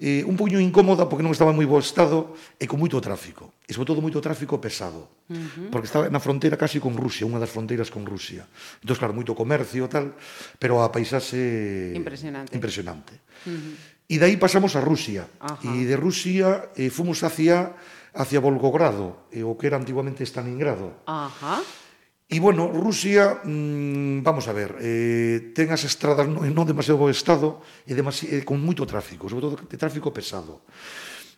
eh, 0.00 0.24
un 0.24 0.32
poquinho 0.34 0.64
incómoda 0.64 1.04
porque 1.04 1.20
non 1.20 1.36
estaba 1.36 1.52
en 1.52 1.60
moi 1.60 1.68
bo 1.68 1.76
estado 1.76 2.32
e 2.56 2.64
con 2.64 2.80
moito 2.80 2.96
tráfico. 3.04 3.52
E 3.68 3.76
sobre 3.76 3.92
todo 3.92 4.00
moito 4.00 4.16
tráfico 4.24 4.56
pesado. 4.56 5.12
Uh 5.28 5.36
-huh. 5.36 5.68
Porque 5.68 5.86
estaba 5.86 6.08
na 6.08 6.18
fronteira 6.18 6.56
casi 6.56 6.80
con 6.80 6.96
Rusia, 6.96 7.28
unha 7.28 7.36
das 7.36 7.52
fronteiras 7.52 7.92
con 7.92 8.08
Rusia. 8.08 8.48
Entón, 8.80 8.96
claro, 8.96 9.12
moito 9.12 9.36
comercio 9.36 9.84
e 9.84 9.90
tal, 9.92 10.16
pero 10.56 10.80
a 10.80 10.88
paisaxe... 10.88 11.92
Impresionante. 11.92 12.56
Impresionante. 12.56 13.12
Uh 13.44 13.52
-huh. 13.52 13.74
E 14.08 14.16
dai 14.16 14.34
pasamos 14.40 14.72
a 14.74 14.80
Rusia. 14.80 15.28
Ajá. 15.38 15.68
E 15.68 15.84
de 15.84 15.94
Rusia 16.00 16.72
eh, 16.74 16.88
fomos 16.88 17.20
hacia 17.20 17.76
hacia 18.10 18.40
Volgogrado, 18.42 19.30
eh, 19.30 19.46
o 19.46 19.54
que 19.54 19.70
era 19.70 19.78
antiguamente 19.78 20.26
Stalingrado. 20.26 20.98
Ajá. 21.06 21.62
E, 22.30 22.38
bueno, 22.38 22.70
Rusia, 22.70 23.42
mmm, 23.42 24.22
vamos 24.22 24.46
a 24.46 24.54
ver, 24.54 24.78
eh, 24.78 25.50
ten 25.50 25.74
as 25.74 25.82
estradas 25.82 26.30
non, 26.30 26.46
non 26.54 26.62
demasiado 26.62 27.02
bo 27.02 27.10
estado 27.10 27.58
e 27.82 27.90
demasi, 27.90 28.30
eh, 28.30 28.46
con 28.46 28.62
moito 28.62 28.86
tráfico, 28.86 29.26
sobre 29.26 29.50
todo 29.50 29.58
de 29.58 29.74
tráfico 29.74 30.14
pesado. 30.14 30.62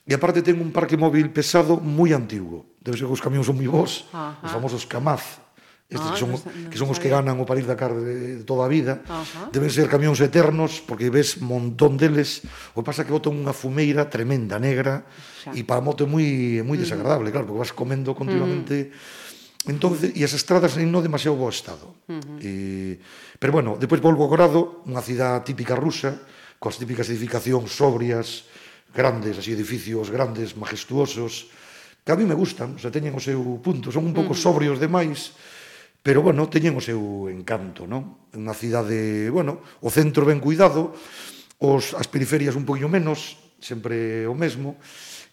E 0.05 0.13
aparte 0.13 0.45
ten 0.45 0.61
un 0.61 0.69
parque 0.69 1.01
móvil 1.01 1.33
pesado 1.33 1.81
moi 1.81 2.13
antigo. 2.13 2.77
Debe 2.77 3.01
ser 3.01 3.09
que 3.09 3.17
os 3.17 3.25
camións 3.25 3.49
son 3.49 3.57
moi 3.57 3.73
bons, 3.73 4.05
Ajá. 4.13 4.37
os 4.45 4.53
famosos 4.53 4.85
Kamaz, 4.85 5.41
estes 5.89 6.05
ah, 6.05 6.13
que 6.13 6.21
son, 6.21 6.31
no, 6.37 6.39
que 6.69 6.77
son 6.77 6.89
os 6.93 7.01
que 7.01 7.09
ganan 7.09 7.41
o 7.41 7.49
París 7.49 7.65
Dakar 7.65 7.97
de, 7.97 8.37
de 8.37 8.45
toda 8.45 8.69
a 8.69 8.69
vida. 8.69 9.01
Ajá. 9.09 9.49
Deben 9.49 9.73
ser 9.73 9.89
camións 9.89 10.21
eternos, 10.21 10.85
porque 10.85 11.09
ves 11.09 11.41
montón 11.41 11.97
deles. 11.97 12.45
O 12.77 12.85
que 12.85 12.93
pasa 12.93 13.09
que 13.09 13.17
botan 13.17 13.33
unha 13.33 13.57
fumeira 13.57 14.13
tremenda, 14.13 14.61
negra, 14.61 15.09
xa. 15.41 15.57
e 15.57 15.65
para 15.65 15.81
a 15.81 15.85
moto 15.89 16.05
é 16.05 16.09
moi, 16.13 16.61
moi 16.61 16.77
mm. 16.77 16.85
desagradable, 16.85 17.29
mm. 17.29 17.33
claro, 17.33 17.49
porque 17.49 17.65
vas 17.65 17.73
comendo 17.73 18.13
continuamente... 18.13 18.93
Mm 18.93 19.22
Entón, 19.63 19.95
e 19.95 20.23
as 20.27 20.35
estradas 20.35 20.75
en 20.75 20.91
non 20.91 21.07
demasiado 21.07 21.39
bo 21.39 21.47
estado. 21.47 21.95
Uh 22.11 22.19
-huh. 22.19 22.39
e, 22.43 22.51
pero 23.39 23.55
bueno, 23.55 23.79
depois 23.79 24.03
volvo 24.03 24.27
a 24.27 24.33
Grado, 24.35 24.83
unha 24.91 24.99
cidade 24.99 25.47
típica 25.47 25.79
rusa, 25.79 26.19
coas 26.59 26.83
típicas 26.83 27.07
edificacións 27.07 27.71
sobrias, 27.71 28.51
grandes, 28.91 29.39
así 29.39 29.55
edificios 29.55 30.11
grandes, 30.11 30.59
majestuosos, 30.59 31.47
que 32.03 32.11
a 32.11 32.19
mí 32.19 32.27
me 32.27 32.35
gustan, 32.35 32.75
o 32.75 32.81
sea, 32.83 32.91
teñen 32.91 33.15
o 33.15 33.23
seu 33.23 33.39
punto, 33.63 33.95
son 33.95 34.03
un 34.11 34.15
pouco 34.15 34.35
uh 34.35 34.39
-huh. 34.39 34.47
sobrios 34.51 34.83
demais, 34.83 35.39
pero 36.03 36.27
bueno, 36.27 36.51
teñen 36.51 36.75
o 36.75 36.83
seu 36.83 37.31
encanto, 37.31 37.87
non? 37.87 38.19
Unha 38.35 38.59
cidade, 38.59 39.31
bueno, 39.31 39.63
o 39.79 39.89
centro 39.95 40.27
ben 40.27 40.43
cuidado, 40.43 40.99
os, 41.63 41.95
as 41.95 42.11
periferias 42.11 42.59
un 42.59 42.67
poquinho 42.67 42.91
menos, 42.91 43.39
sempre 43.63 44.27
o 44.27 44.35
mesmo, 44.35 44.75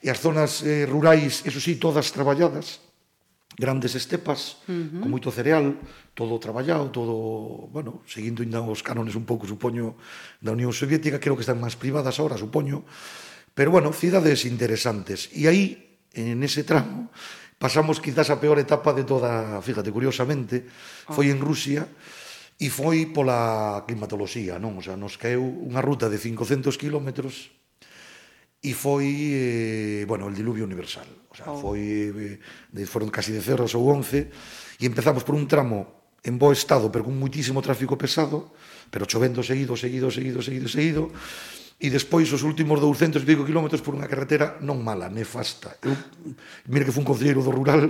e 0.05 0.13
as 0.13 0.21
zonas 0.21 0.61
eh, 0.61 0.85
rurais, 0.85 1.41
eso 1.49 1.57
sí, 1.57 1.81
todas 1.81 2.13
traballadas, 2.13 2.85
grandes 3.59 3.93
estepas, 3.99 4.63
uh 4.65 4.71
-huh. 4.71 4.99
con 5.03 5.11
moito 5.11 5.27
cereal, 5.35 5.75
todo 6.15 6.39
traballado, 6.39 6.87
todo, 6.95 7.67
bueno, 7.75 7.99
seguindo 8.07 8.39
ainda 8.39 8.63
os 8.63 8.79
cánones 8.79 9.19
un 9.19 9.27
pouco, 9.27 9.43
supoño, 9.43 9.99
da 10.39 10.55
Unión 10.55 10.71
Soviética, 10.71 11.19
creo 11.19 11.35
que 11.35 11.43
están 11.43 11.59
máis 11.59 11.75
privadas 11.75 12.15
agora, 12.23 12.39
supoño, 12.39 12.87
pero, 13.51 13.75
bueno, 13.75 13.91
cidades 13.91 14.47
interesantes. 14.47 15.27
E 15.35 15.51
aí, 15.51 15.99
en 16.15 16.39
ese 16.47 16.63
tramo, 16.63 17.11
pasamos 17.59 17.99
quizás 17.99 18.31
a 18.31 18.39
peor 18.39 18.55
etapa 18.63 18.95
de 18.95 19.03
toda, 19.03 19.59
fíjate, 19.59 19.91
curiosamente, 19.91 20.63
oh. 21.11 21.19
foi 21.19 21.27
en 21.27 21.43
Rusia, 21.43 21.83
e 22.59 22.67
foi 22.67 23.07
pola 23.07 23.87
climatoloxía, 23.87 24.59
non? 24.59 24.75
O 24.75 24.83
sea, 24.83 24.99
nos 24.99 25.15
caeu 25.15 25.39
unha 25.39 25.79
ruta 25.79 26.11
de 26.11 26.19
500 26.19 26.75
kilómetros 26.75 27.55
e 28.59 28.75
foi, 28.75 29.07
eh, 29.31 30.03
bueno, 30.03 30.27
el 30.27 30.35
diluvio 30.35 30.67
universal 30.67 31.07
sea, 31.39 31.55
oh. 31.55 31.57
foi, 31.57 32.11
de, 32.67 32.83
foron 32.83 33.07
casi 33.07 33.31
de 33.31 33.39
cerros 33.39 33.71
ou 33.73 33.87
11, 33.87 34.27
e 34.79 34.83
empezamos 34.83 35.23
por 35.23 35.39
un 35.39 35.47
tramo 35.47 36.11
en 36.27 36.35
bo 36.35 36.51
estado, 36.51 36.91
pero 36.91 37.07
con 37.07 37.15
muitísimo 37.15 37.63
tráfico 37.63 37.95
pesado, 37.95 38.51
pero 38.91 39.07
chovendo 39.07 39.39
seguido, 39.39 39.79
seguido, 39.79 40.11
seguido, 40.11 40.43
seguido, 40.43 40.67
seguido, 40.67 41.03
e 41.79 41.87
despois 41.87 42.27
os 42.35 42.43
últimos 42.43 42.83
200 42.83 43.23
pico 43.23 43.47
kilómetros 43.47 43.79
por 43.79 43.95
unha 43.95 44.11
carretera 44.11 44.59
non 44.59 44.83
mala, 44.83 45.07
nefasta. 45.07 45.79
Eu, 45.79 45.95
mira 46.67 46.83
que 46.83 46.91
fui 46.91 46.99
un 46.99 47.07
concelleiro 47.07 47.39
do 47.39 47.55
rural, 47.55 47.87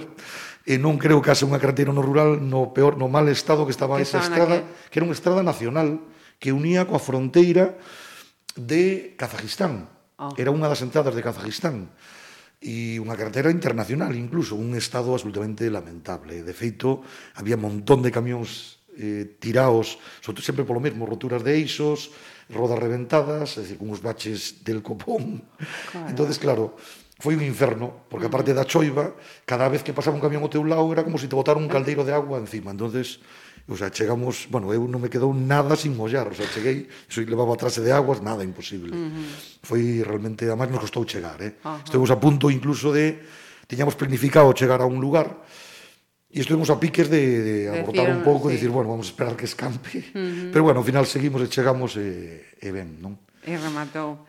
e 0.62 0.77
non 0.77 1.01
creo 1.01 1.25
que 1.25 1.34
haxa 1.34 1.50
unha 1.50 1.58
carretera 1.58 1.89
no 1.89 2.06
rural 2.06 2.38
no 2.38 2.70
peor, 2.70 3.01
no 3.01 3.10
mal 3.10 3.25
estado 3.34 3.65
que 3.65 3.74
estaba 3.74 3.98
que 3.98 4.06
esa 4.06 4.22
estrada, 4.22 4.62
que... 4.62 4.94
que 4.94 4.96
era 5.01 5.10
unha 5.10 5.18
estrada 5.18 5.41
nacional 5.41 6.06
que 6.38 6.53
unía 6.53 6.86
coa 6.86 7.01
fronteira 7.01 7.82
de 8.53 9.18
Kazajistán. 9.18 9.89
Oh. 10.22 10.38
Era 10.38 10.53
unha 10.53 10.70
das 10.70 10.86
entradas 10.86 11.18
de 11.18 11.25
Kazajistán 11.25 11.89
e 12.60 13.00
unha 13.00 13.16
carretera 13.16 13.48
internacional 13.48 14.12
incluso, 14.20 14.60
un 14.60 14.75
estado 14.75 15.16
absolutamente 15.16 15.72
lamentable. 15.72 16.44
De 16.44 16.51
feito, 16.51 17.08
había 17.39 17.56
un 17.56 17.63
montón 17.63 18.04
de 18.04 18.12
camións 18.12 18.84
eh, 19.00 19.39
tiraos, 19.39 19.96
sobre 20.20 20.44
sempre 20.44 20.68
polo 20.68 20.84
mesmo, 20.84 21.08
roturas 21.08 21.39
de 21.39 21.56
eixos, 21.56 22.12
rodas 22.51 22.80
reventadas, 22.80 23.56
é 23.56 23.63
dicir, 23.63 23.80
uns 23.80 24.04
baches 24.04 24.60
del 24.68 24.84
copón. 24.84 25.39
Claro. 25.92 26.12
entonces 26.12 26.36
claro, 26.36 26.75
foi 27.20 27.36
un 27.36 27.44
inferno, 27.44 28.08
porque 28.12 28.28
aparte 28.28 28.51
da 28.51 28.68
choiva, 28.68 29.16
cada 29.48 29.72
vez 29.72 29.84
que 29.84 29.96
pasaba 29.96 30.20
un 30.20 30.24
camión 30.24 30.44
ao 30.44 30.51
teu 30.51 30.63
lado 30.68 30.88
era 30.92 31.08
como 31.08 31.16
se 31.16 31.28
si 31.28 31.32
te 31.32 31.39
botara 31.39 31.60
un 31.60 31.68
eh. 31.68 31.74
caldeiro 31.74 32.04
de 32.04 32.12
agua 32.12 32.44
encima. 32.44 32.75
entonces 32.75 33.24
O 33.70 33.78
sea, 33.78 33.94
chegamos, 33.94 34.50
bueno, 34.50 34.74
eu 34.74 34.82
non 34.90 34.98
me 34.98 35.14
quedou 35.14 35.30
nada 35.30 35.78
sin 35.78 35.94
mollar, 35.94 36.26
o 36.26 36.34
sea, 36.34 36.50
cheguei, 36.50 36.90
eso 37.06 37.22
levaba 37.22 37.54
trase 37.54 37.86
de 37.86 37.94
aguas, 37.94 38.18
nada 38.18 38.42
imposible. 38.42 38.98
Uh 38.98 39.14
-huh. 39.14 39.62
Foi 39.62 40.02
realmente, 40.02 40.50
además 40.50 40.74
nos 40.74 40.90
costou 40.90 41.06
chegar, 41.06 41.38
eh. 41.46 41.54
Uh 41.62 41.78
-huh. 41.78 41.86
Estuvimos 41.86 42.10
a 42.10 42.18
punto 42.18 42.50
incluso 42.50 42.90
de 42.90 43.22
tiñamos 43.70 43.94
planificado 43.94 44.50
chegar 44.58 44.82
a 44.82 44.90
un 44.90 44.98
lugar 44.98 45.46
e 46.34 46.42
estuvimos 46.42 46.74
a 46.74 46.82
piques 46.82 47.14
de, 47.14 47.22
de 47.46 47.56
abortar 47.70 48.10
Decíamos, 48.10 48.18
un 48.18 48.22
pouco 48.26 48.50
sí. 48.50 48.50
e 48.50 48.56
dicir, 48.58 48.74
bueno, 48.74 48.90
vamos 48.90 49.06
a 49.06 49.12
esperar 49.14 49.38
que 49.38 49.46
escampe. 49.46 50.02
Uh 50.02 50.18
-huh. 50.18 50.50
Pero 50.50 50.66
bueno, 50.66 50.82
ao 50.82 50.86
final 50.90 51.06
seguimos 51.06 51.46
e 51.46 51.48
chegamos 51.54 51.94
e, 51.94 52.42
e 52.58 52.70
ben, 52.74 52.98
non? 52.98 53.22
E 53.46 53.54
rematou. 53.54 54.26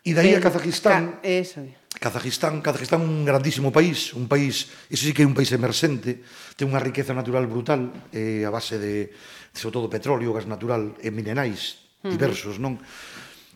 E 0.00 0.16
daí 0.16 0.32
eh, 0.32 0.40
a 0.40 0.40
Kazajistán... 0.40 1.20
Ca 1.20 1.28
eso 1.28 1.60
Kazajistán, 2.02 2.58
Kazajistán 2.58 3.00
é 3.00 3.06
un 3.06 3.22
grandísimo 3.22 3.70
país, 3.70 4.10
un 4.18 4.26
país, 4.26 4.66
ese 4.90 5.06
sí 5.06 5.12
que 5.14 5.22
é 5.22 5.28
un 5.30 5.38
país 5.38 5.54
emerxente, 5.54 6.26
ten 6.58 6.66
unha 6.66 6.82
riqueza 6.82 7.14
natural 7.14 7.46
brutal, 7.46 7.94
eh, 8.10 8.42
a 8.42 8.50
base 8.50 8.82
de, 8.82 9.14
sobre 9.54 9.78
todo, 9.78 9.86
petróleo, 9.86 10.34
gas 10.34 10.50
natural 10.50 10.98
e 10.98 11.14
minerais 11.14 11.78
diversos, 12.02 12.58
non? 12.58 12.82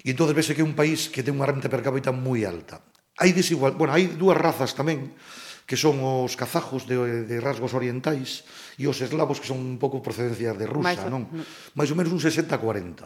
E 0.06 0.14
entón 0.14 0.30
vese 0.30 0.54
que 0.54 0.62
é 0.62 0.66
un 0.66 0.78
país 0.78 1.10
que 1.10 1.26
ten 1.26 1.34
unha 1.34 1.50
renta 1.50 1.66
per 1.66 1.82
cápita 1.82 2.14
moi 2.14 2.46
alta. 2.46 2.78
Hai 3.18 3.34
desigual, 3.34 3.74
bueno, 3.74 3.90
hai 3.90 4.06
dúas 4.14 4.38
razas 4.38 4.78
tamén, 4.78 5.18
que 5.66 5.74
son 5.74 5.98
os 5.98 6.38
kazajos 6.38 6.86
de, 6.86 7.26
de 7.26 7.36
rasgos 7.42 7.74
orientais 7.74 8.46
e 8.78 8.86
os 8.86 9.02
eslavos 9.02 9.42
que 9.42 9.50
son 9.50 9.58
un 9.58 9.82
pouco 9.82 9.98
procedencias 9.98 10.54
de 10.54 10.70
rusa, 10.70 10.94
máis, 10.94 11.02
non? 11.10 11.26
No. 11.26 11.42
Ou 11.74 11.98
menos 11.98 12.14
un 12.14 12.22
60-40 12.22 13.02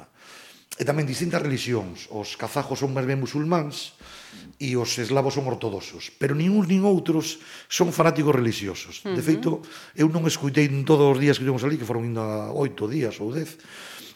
e 0.81 0.83
tamén 0.89 1.05
distintas 1.05 1.45
religións. 1.45 2.09
Os 2.09 2.41
kazajos 2.41 2.81
son 2.81 2.97
máis 2.97 3.05
ben 3.05 3.21
musulmáns 3.21 3.93
e 4.57 4.81
os 4.81 4.97
eslavos 4.97 5.37
son 5.37 5.45
ortodoxos, 5.45 6.09
pero 6.17 6.33
nin 6.33 6.57
uns 6.57 6.73
nin 6.73 6.89
outros 6.89 7.37
son 7.69 7.93
fanáticos 7.93 8.33
religiosos. 8.33 9.05
Uh 9.05 9.13
-huh. 9.13 9.17
De 9.17 9.21
feito, 9.21 9.61
eu 9.93 10.09
non 10.09 10.25
escuitei 10.25 10.73
en 10.73 10.89
todos 10.89 11.05
os 11.05 11.21
días 11.21 11.37
que 11.37 11.45
tivemos 11.45 11.69
ali, 11.69 11.77
que 11.77 11.85
foron 11.85 12.09
ainda 12.09 12.49
oito 12.57 12.89
días 12.89 13.21
ou 13.21 13.29
dez, 13.29 13.61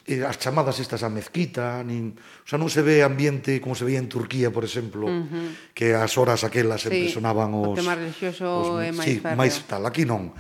eh, 0.09 0.25
as 0.25 0.41
chamadas 0.41 0.81
estas 0.81 1.05
á 1.05 1.13
mezquita, 1.13 1.85
nin, 1.85 2.17
o 2.17 2.49
sea, 2.49 2.57
non 2.57 2.73
se 2.73 2.81
ve 2.81 3.05
ambiente 3.05 3.61
como 3.61 3.77
se 3.77 3.85
veía 3.85 4.01
en 4.01 4.09
Turquía, 4.09 4.49
por 4.49 4.65
exemplo, 4.65 5.05
uh 5.05 5.21
-huh. 5.21 5.77
que 5.77 5.93
as 5.93 6.17
horas 6.17 6.49
aquelas 6.49 6.81
sempre 6.81 7.13
sí, 7.13 7.13
sonaban 7.13 7.53
os... 7.53 7.77
O 7.77 7.81
tema 7.81 7.93
religioso 7.93 8.81
os, 8.81 8.81
é 8.81 8.89
máis 8.89 9.09
sí, 9.09 9.21
máis 9.37 9.55
tal, 9.69 9.85
aquí 9.85 10.09
non. 10.09 10.33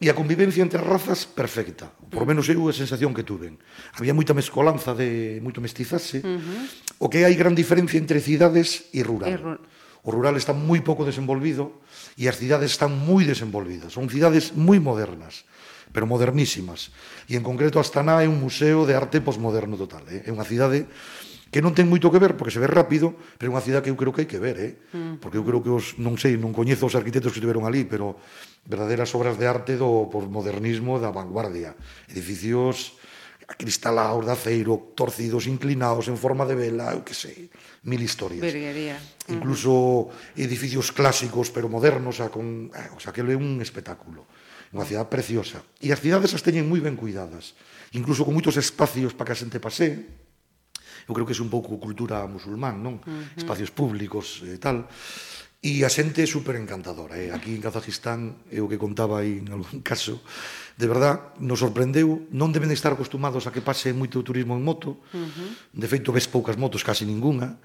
E 0.00 0.08
a 0.08 0.16
convivencia 0.16 0.64
entre 0.64 0.80
razas 0.80 1.28
perfecta. 1.28 1.92
Por 2.08 2.24
menos 2.24 2.48
eu 2.48 2.64
a 2.64 2.72
sensación 2.72 3.12
que 3.12 3.20
tuven. 3.20 3.60
Había 3.92 4.16
moita 4.16 4.32
mescolanza 4.32 4.96
de 4.96 5.44
moito 5.44 5.60
mestizaxe. 5.60 6.24
Uh 6.24 6.40
-huh. 6.40 7.04
O 7.04 7.12
que 7.12 7.28
hai 7.28 7.36
gran 7.36 7.52
diferencia 7.52 8.00
entre 8.00 8.16
cidades 8.24 8.88
e 8.96 9.04
rural. 9.04 9.28
E 9.28 9.36
ru 9.36 9.60
o 10.02 10.08
rural 10.08 10.36
está 10.40 10.56
moi 10.56 10.80
pouco 10.80 11.04
desenvolvido 11.04 11.84
e 12.16 12.24
as 12.24 12.40
cidades 12.40 12.72
están 12.72 12.96
moi 12.96 13.28
desenvolvidas. 13.28 13.92
Son 13.92 14.08
cidades 14.08 14.56
moi 14.56 14.80
modernas, 14.80 15.44
pero 15.92 16.08
modernísimas. 16.08 16.88
E 17.28 17.36
en 17.36 17.44
concreto 17.44 17.76
Astana 17.76 18.24
é 18.24 18.28
un 18.28 18.40
museo 18.40 18.88
de 18.88 18.96
arte 18.96 19.20
posmoderno 19.20 19.76
total, 19.76 20.08
eh? 20.08 20.24
é 20.24 20.30
unha 20.32 20.48
cidade 20.48 20.88
que 21.50 21.58
non 21.58 21.74
ten 21.74 21.90
moito 21.90 22.14
que 22.14 22.22
ver 22.22 22.38
porque 22.38 22.54
se 22.54 22.62
ve 22.62 22.70
rápido, 22.70 23.18
pero 23.34 23.50
é 23.50 23.54
unha 23.58 23.62
cidade 23.62 23.90
que 23.90 23.92
eu 23.92 23.98
creo 23.98 24.14
que 24.14 24.22
hai 24.22 24.30
que 24.30 24.38
ver, 24.38 24.56
eh? 24.62 24.72
Mm. 24.94 25.18
Porque 25.18 25.34
eu 25.34 25.44
creo 25.44 25.58
que 25.58 25.74
os 25.74 25.98
non 25.98 26.14
sei, 26.14 26.38
non 26.38 26.54
coñezo 26.54 26.86
os 26.86 26.94
arquitectos 26.94 27.34
que 27.34 27.42
estiveron 27.42 27.66
ali, 27.66 27.82
pero 27.82 28.22
verdadeiras 28.70 29.10
obras 29.18 29.34
de 29.34 29.50
arte 29.50 29.74
do 29.74 30.06
posmodernismo 30.06 31.02
da 31.02 31.10
vanguardia. 31.10 31.74
Edificios 32.06 32.94
acristalados 33.50 34.22
de 34.22 34.30
aceiro, 34.30 34.94
torcidos, 34.94 35.50
inclinados 35.50 36.06
en 36.06 36.14
forma 36.14 36.46
de 36.46 36.54
vela, 36.54 36.94
eu 36.94 37.02
que 37.02 37.18
sei, 37.18 37.50
mil 37.82 37.98
historias. 37.98 38.46
Virguería. 38.46 38.94
Incluso 39.26 40.06
edificios 40.38 40.94
clásicos 40.94 41.50
pero 41.50 41.66
modernos, 41.66 42.22
a 42.22 42.30
con, 42.30 42.70
eh, 42.70 42.94
o 42.94 43.02
sea, 43.02 43.10
que 43.10 43.26
é 43.26 43.34
un 43.34 43.58
espectáculo. 43.58 44.22
Unha 44.70 44.86
cidade 44.86 45.10
preciosa. 45.10 45.66
E 45.82 45.90
as 45.90 45.98
cidades 45.98 46.30
as 46.30 46.46
teñen 46.46 46.70
moi 46.70 46.78
ben 46.78 46.94
cuidadas, 46.94 47.58
incluso 47.90 48.22
con 48.22 48.38
moitos 48.38 48.54
espacios 48.54 49.18
para 49.18 49.34
que 49.34 49.34
a 49.34 49.40
xente 49.42 49.58
pasee, 49.58 50.29
eu 51.10 51.14
creo 51.14 51.26
que 51.26 51.34
é 51.34 51.42
un 51.42 51.50
pouco 51.50 51.74
cultura 51.82 52.22
musulmán, 52.30 52.78
non? 52.78 53.02
Uh 53.02 53.10
-huh. 53.10 53.42
Espacios 53.42 53.74
públicos 53.74 54.46
e 54.46 54.62
tal. 54.62 54.86
E 55.60 55.84
a 55.84 55.90
xente 55.92 56.24
é 56.24 56.28
super 56.30 56.56
encantadora. 56.56 57.20
Eh? 57.20 57.34
Aquí 57.34 57.52
en 57.52 57.60
Kazajistán, 57.60 58.48
é 58.48 58.62
o 58.62 58.70
que 58.70 58.80
contaba 58.80 59.20
aí 59.20 59.44
en 59.44 59.52
algún 59.52 59.82
caso, 59.90 60.22
de 60.78 60.86
verdad, 60.86 61.36
nos 61.42 61.60
sorprendeu, 61.60 62.30
non 62.32 62.54
deben 62.54 62.70
estar 62.72 62.94
acostumados 62.94 63.44
a 63.44 63.52
que 63.52 63.60
pase 63.60 63.92
moito 63.92 64.22
turismo 64.24 64.56
en 64.56 64.62
moto, 64.64 65.02
uh 65.12 65.20
-huh. 65.20 65.50
de 65.76 65.86
feito 65.90 66.14
ves 66.14 66.30
poucas 66.30 66.56
motos, 66.56 66.80
casi 66.86 67.04
ninguna, 67.04 67.60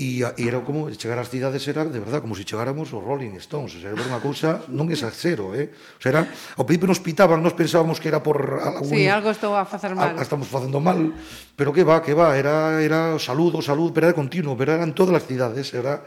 E, 0.00 0.24
e 0.24 0.48
era 0.48 0.64
como 0.64 0.88
chegar 0.96 1.20
ás 1.20 1.28
cidades 1.28 1.60
era 1.68 1.84
de 1.84 2.00
verdad 2.00 2.24
como 2.24 2.32
se 2.32 2.40
si 2.40 2.48
chegáramos 2.48 2.88
os 2.88 3.04
Rolling 3.04 3.36
Stones, 3.36 3.76
o 3.76 3.80
sea, 3.84 3.92
era 3.92 4.00
unha 4.00 4.16
cousa 4.16 4.64
non 4.72 4.88
exagero, 4.88 5.52
eh? 5.52 5.68
O 5.68 6.00
sea, 6.00 6.16
era, 6.16 6.22
ao 6.56 6.64
principio 6.64 6.88
nos 6.88 7.04
pitaban, 7.04 7.44
nos 7.44 7.52
pensábamos 7.52 8.00
que 8.00 8.08
era 8.08 8.24
por 8.24 8.40
algún, 8.64 8.88
Sí, 8.88 9.04
algo 9.12 9.28
estou 9.28 9.52
a 9.52 9.68
facer 9.68 9.92
mal. 9.92 10.16
A, 10.16 10.20
a 10.20 10.24
estamos 10.24 10.48
facendo 10.48 10.80
mal, 10.80 11.12
pero 11.52 11.68
que 11.68 11.84
va, 11.84 12.00
que 12.00 12.16
va, 12.16 12.32
era 12.32 12.80
era 12.80 13.20
saludo, 13.20 13.60
saludo, 13.60 13.92
pero 13.92 14.08
era 14.08 14.16
continuo, 14.16 14.56
pero 14.56 14.72
eran 14.72 14.96
todas 14.96 15.20
as 15.20 15.28
cidades, 15.28 15.68
era 15.76 16.00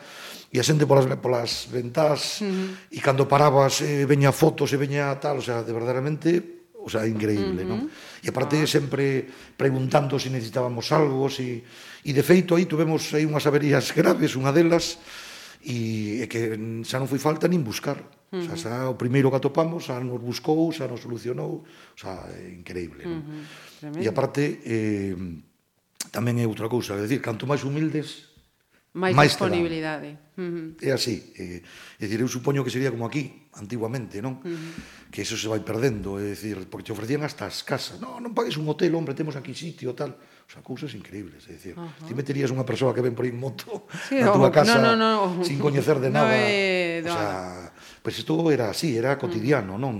e 0.50 0.58
a 0.58 0.66
xente 0.66 0.90
polas, 0.90 1.06
polas 1.22 1.70
ventás 1.70 2.42
uh 2.42 2.50
-huh. 2.50 2.98
e 2.98 2.98
cando 2.98 3.30
parabas 3.30 3.86
eh, 3.86 4.10
veña 4.10 4.34
fotos 4.34 4.74
e 4.74 4.78
veña 4.82 5.14
tal, 5.22 5.38
o 5.38 5.46
sea, 5.46 5.62
de 5.62 5.70
verdadeiramente 5.70 6.66
o 6.84 6.90
sea, 6.90 7.06
increíble, 7.06 7.62
uh 7.62 7.70
-huh. 7.70 7.70
non? 7.70 7.80
E 8.26 8.28
aparte 8.34 8.58
uh 8.58 8.66
-huh. 8.66 8.74
sempre 8.74 9.30
preguntando 9.54 10.18
se 10.18 10.28
si 10.28 10.34
necesitábamos 10.34 10.90
algo, 10.90 11.30
se 11.30 11.38
si 11.38 11.48
E 12.04 12.12
de 12.12 12.24
feito 12.24 12.56
aí 12.56 12.68
tuvemos 12.68 13.12
aí 13.16 13.24
unhas 13.24 13.48
averías 13.48 13.96
graves, 13.96 14.36
unha 14.36 14.52
delas, 14.52 15.00
e 15.64 16.20
e 16.20 16.28
que 16.28 16.56
xa 16.84 17.00
non 17.00 17.08
foi 17.08 17.20
falta 17.20 17.48
nin 17.48 17.64
buscar. 17.64 17.96
Uh 18.34 18.40
-huh. 18.40 18.54
O 18.54 18.58
sea, 18.58 18.58
xa 18.60 18.74
o 18.92 19.00
primeiro 19.00 19.32
que 19.32 19.40
atopamos, 19.40 19.88
xa 19.88 20.04
nos 20.04 20.20
buscou, 20.20 20.68
xa 20.76 20.90
nos 20.90 21.00
solucionou, 21.00 21.64
o 21.64 21.98
sea, 21.98 22.28
é 22.28 22.52
increíble. 22.52 23.08
Uh 23.08 23.24
-huh. 23.24 23.94
Non? 23.94 24.02
E 24.04 24.06
aparte, 24.10 24.60
eh, 24.68 25.16
tamén 26.12 26.44
é 26.44 26.46
outra 26.50 26.68
cousa, 26.68 27.00
é 27.00 27.08
dicir, 27.08 27.24
canto 27.24 27.48
máis 27.48 27.64
humildes, 27.64 28.33
máis, 28.94 29.14
máis 29.18 29.34
disponibilidade. 29.34 30.18
Uh 30.38 30.42
-huh. 30.42 30.68
É 30.82 30.94
así. 30.94 31.34
Eh, 31.38 31.62
é 31.98 32.06
dicir, 32.06 32.22
eu 32.22 32.30
supoño 32.30 32.62
que 32.62 32.70
sería 32.70 32.94
como 32.94 33.06
aquí, 33.10 33.50
antiguamente, 33.58 34.22
non? 34.22 34.38
Uh 34.46 34.54
-huh. 34.54 35.10
Que 35.10 35.26
eso 35.26 35.34
se 35.38 35.50
vai 35.50 35.62
perdendo, 35.66 36.22
é 36.22 36.34
dicir, 36.34 36.70
porque 36.70 36.90
te 36.90 36.94
ofrecían 36.94 37.26
hasta 37.26 37.50
as 37.50 37.66
casas. 37.66 37.98
Non, 37.98 38.22
non 38.22 38.38
pagues 38.38 38.58
un 38.58 38.70
hotel, 38.70 38.94
hombre, 38.94 39.18
temos 39.18 39.34
aquí 39.34 39.54
sitio, 39.58 39.98
tal. 39.98 40.14
O 40.14 40.50
sea, 40.50 40.62
cousas 40.62 40.94
increíbles, 40.94 41.42
é 41.50 41.58
dicir, 41.58 41.74
uh 41.74 41.90
-huh. 41.90 42.06
ti 42.06 42.14
meterías 42.14 42.54
unha 42.54 42.66
persoa 42.66 42.94
que 42.94 43.02
ven 43.02 43.18
por 43.18 43.26
aí 43.26 43.34
en 43.34 43.42
moto 43.42 43.90
sí, 44.10 44.22
na 44.22 44.30
túa 44.30 44.54
casa 44.54 44.78
no, 44.78 44.94
no, 44.94 45.42
no. 45.42 45.42
sin 45.42 45.58
coñecer 45.58 45.98
de 45.98 46.10
nada. 46.14 46.30
No, 46.30 46.38
eh. 46.38 47.02
O 47.02 47.10
sea, 47.10 47.74
pues 48.06 48.14
isto 48.22 48.38
era 48.54 48.70
así, 48.70 48.94
era 48.94 49.18
cotidiano, 49.18 49.74
uh 49.74 49.78
-huh. 49.78 49.86
non? 49.90 49.96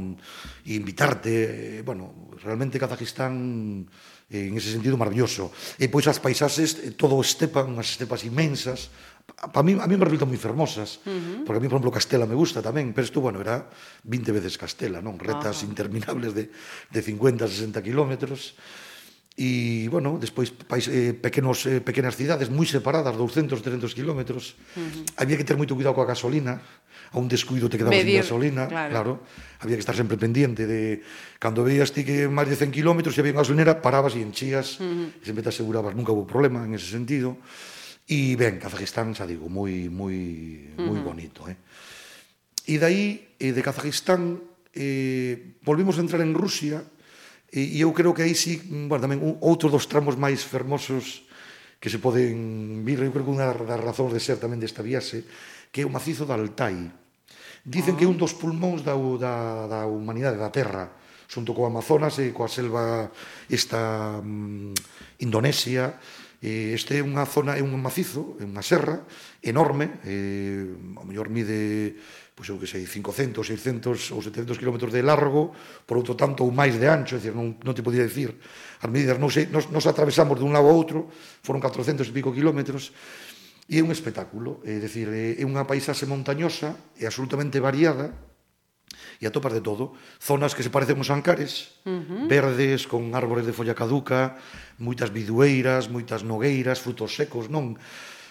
E 0.62 0.78
invitarte, 0.78 1.34
eh, 1.34 1.82
bueno, 1.82 2.30
realmente 2.46 2.78
Kazajistán 2.78 3.90
Eh, 4.32 4.48
en 4.48 4.58
ese 4.58 4.72
sentido 4.72 4.98
maravilloso. 4.98 5.52
E 5.78 5.92
pois 5.92 6.08
as 6.08 6.18
paisaxes, 6.18 6.80
eh, 6.80 6.96
todo 6.96 7.20
estepa, 7.22 7.62
unhas 7.68 7.92
estepas 7.92 8.24
inmensas, 8.24 8.90
pa 9.24 9.62
mí, 9.64 9.76
a 9.80 9.88
mí 9.88 9.96
me 9.96 10.06
resultan 10.06 10.32
moi 10.32 10.40
fermosas, 10.40 11.04
uh 11.04 11.12
-huh. 11.12 11.38
porque 11.46 11.60
a 11.60 11.64
mí, 11.64 11.68
por 11.68 11.78
exemplo, 11.78 11.92
Castela 11.92 12.26
me 12.26 12.36
gusta 12.36 12.64
tamén, 12.64 12.96
pero 12.96 13.06
isto, 13.06 13.20
bueno, 13.20 13.40
era 13.44 13.68
20 14.08 14.32
veces 14.32 14.58
Castela, 14.58 15.04
non? 15.04 15.20
Retas 15.20 15.60
uh 15.60 15.64
-huh. 15.64 15.70
interminables 15.70 16.32
de, 16.34 16.50
de 16.92 17.02
50, 17.02 17.48
60 17.48 17.84
kilómetros, 17.84 18.56
e, 19.34 19.90
bueno, 19.90 20.22
despois 20.22 20.54
pais, 20.54 20.86
eh, 20.88 21.18
pequenos, 21.18 21.66
eh, 21.66 21.82
pequenas 21.82 22.14
cidades 22.14 22.54
moi 22.54 22.70
separadas, 22.70 23.18
200, 23.18 23.60
300 23.60 23.92
kilómetros, 23.98 24.56
uh 24.78 24.82
-huh. 24.82 25.20
había 25.20 25.38
que 25.38 25.48
ter 25.48 25.58
moito 25.58 25.74
cuidado 25.74 25.98
coa 25.98 26.06
gasolina, 26.06 26.62
a 27.14 27.18
un 27.22 27.30
descuido 27.30 27.70
te 27.70 27.78
quedabas 27.78 27.96
Medir, 27.96 28.20
sin 28.20 28.26
gasolina, 28.26 28.68
claro. 28.68 28.90
claro. 28.90 29.14
Había 29.62 29.78
que 29.78 29.86
estar 29.86 29.96
sempre 29.96 30.18
pendiente 30.18 30.66
de 30.66 31.06
cando 31.38 31.64
veías 31.64 31.94
ti 31.94 32.04
que 32.04 32.26
máis 32.26 32.50
de 32.50 32.58
100 32.58 32.74
km 32.74 33.14
se 33.14 33.22
había 33.22 33.38
unha 33.38 33.46
gasolinera, 33.46 33.80
parabas 33.80 34.18
e 34.18 34.26
enchías, 34.26 34.82
uh 34.82 34.84
-huh. 34.84 35.22
e 35.22 35.24
sempre 35.24 35.46
te 35.46 35.54
asegurabas, 35.54 35.94
nunca 35.94 36.12
houve 36.12 36.26
problema 36.26 36.66
en 36.66 36.74
ese 36.74 36.90
sentido. 36.90 37.38
E 38.04 38.36
ben, 38.36 38.60
Kazajistán, 38.60 39.16
xa 39.16 39.24
digo, 39.24 39.48
moi 39.48 39.88
moi 39.88 40.18
moi 40.76 41.00
bonito, 41.00 41.48
eh. 41.48 41.56
E 42.68 42.76
dai, 42.82 43.32
eh, 43.40 43.54
de 43.56 43.62
Kazajistán, 43.64 44.42
eh, 44.74 45.56
volvimos 45.64 45.96
a 45.96 46.04
entrar 46.04 46.20
en 46.20 46.36
Rusia, 46.36 46.84
e, 47.54 47.78
e 47.78 47.80
eu 47.80 47.94
creo 47.94 48.12
que 48.12 48.26
aí 48.26 48.34
sí, 48.34 48.60
bueno, 48.90 49.06
tamén 49.06 49.22
un, 49.22 49.38
outro 49.40 49.70
dos 49.70 49.86
tramos 49.86 50.18
máis 50.18 50.42
fermosos 50.42 51.30
que 51.78 51.92
se 51.92 52.02
poden 52.02 52.82
vir, 52.82 53.00
eu 53.04 53.14
creo 53.14 53.28
que 53.28 53.36
unha 53.36 53.54
das 53.54 53.80
razóns 53.80 54.12
de 54.16 54.20
ser 54.24 54.42
tamén 54.42 54.58
desta 54.58 54.82
viaxe, 54.82 55.24
que 55.70 55.84
é 55.84 55.88
o 55.88 55.92
macizo 55.94 56.24
da 56.26 56.36
Altai, 56.36 57.03
Dicen 57.64 57.96
ah. 57.96 57.98
que 57.98 58.06
é 58.06 58.10
un 58.12 58.20
ah. 58.20 58.24
dos 58.28 58.36
pulmóns 58.36 58.84
da, 58.84 58.94
da, 58.94 59.34
da 59.72 59.82
humanidade, 59.88 60.36
da 60.36 60.52
Terra, 60.52 60.92
xunto 61.32 61.56
co 61.56 61.64
Amazonas 61.64 62.20
e 62.20 62.36
coa 62.36 62.52
selva 62.52 63.08
esta 63.48 64.20
mm, 64.20 65.24
Indonesia, 65.24 65.96
e 66.44 66.76
este 66.76 67.00
é 67.00 67.02
unha 67.02 67.24
zona, 67.24 67.56
é 67.56 67.64
un 67.64 67.72
macizo, 67.80 68.36
é 68.36 68.44
unha 68.44 68.60
serra 68.60 69.08
enorme, 69.40 70.04
eh, 70.04 70.76
ao 71.00 71.08
mellor 71.08 71.32
mide 71.32 71.96
pois 72.36 72.50
eu 72.50 72.58
que 72.58 72.66
sei, 72.66 72.84
500, 72.90 73.46
600 73.46 74.12
ou 74.12 74.22
700 74.22 74.58
km 74.58 74.90
de 74.90 75.06
largo, 75.06 75.54
por 75.86 76.02
outro 76.02 76.18
tanto 76.18 76.42
ou 76.42 76.50
máis 76.50 76.82
de 76.82 76.90
ancho, 76.90 77.16
é 77.16 77.22
dicir, 77.22 77.38
non, 77.38 77.62
non 77.62 77.78
te 77.78 77.86
podía 77.86 78.02
dicir. 78.02 78.34
As 78.82 78.90
medidas, 78.90 79.22
non 79.22 79.30
sei, 79.30 79.46
nos, 79.54 79.70
nos 79.70 79.86
atravesamos 79.86 80.42
de 80.42 80.44
un 80.44 80.50
lado 80.50 80.66
a 80.66 80.74
outro, 80.74 81.14
foron 81.46 81.62
400 81.62 82.10
e 82.10 82.12
pico 82.12 82.34
kilómetros, 82.34 82.90
E 83.68 83.80
é 83.80 83.82
un 83.84 83.96
espectáculo, 83.96 84.60
é 84.68 84.76
dicir, 84.76 85.08
é 85.08 85.44
unha 85.48 85.64
paisaxe 85.64 86.04
montañosa 86.04 86.76
e 87.00 87.08
absolutamente 87.08 87.64
variada, 87.64 88.12
e 89.20 89.26
atopas 89.26 89.56
de 89.56 89.64
todo, 89.64 89.96
zonas 90.20 90.52
que 90.52 90.64
se 90.64 90.74
parecen 90.74 91.00
aos 91.00 91.10
ancares, 91.10 91.80
uh 91.88 92.04
-huh. 92.04 92.28
verdes, 92.28 92.86
con 92.92 93.16
árbores 93.16 93.48
de 93.48 93.56
folla 93.56 93.72
caduca, 93.72 94.36
moitas 94.78 95.16
bidueiras, 95.16 95.88
moitas 95.88 96.28
nogueiras, 96.28 96.84
frutos 96.84 97.16
secos, 97.16 97.48
non? 97.48 97.80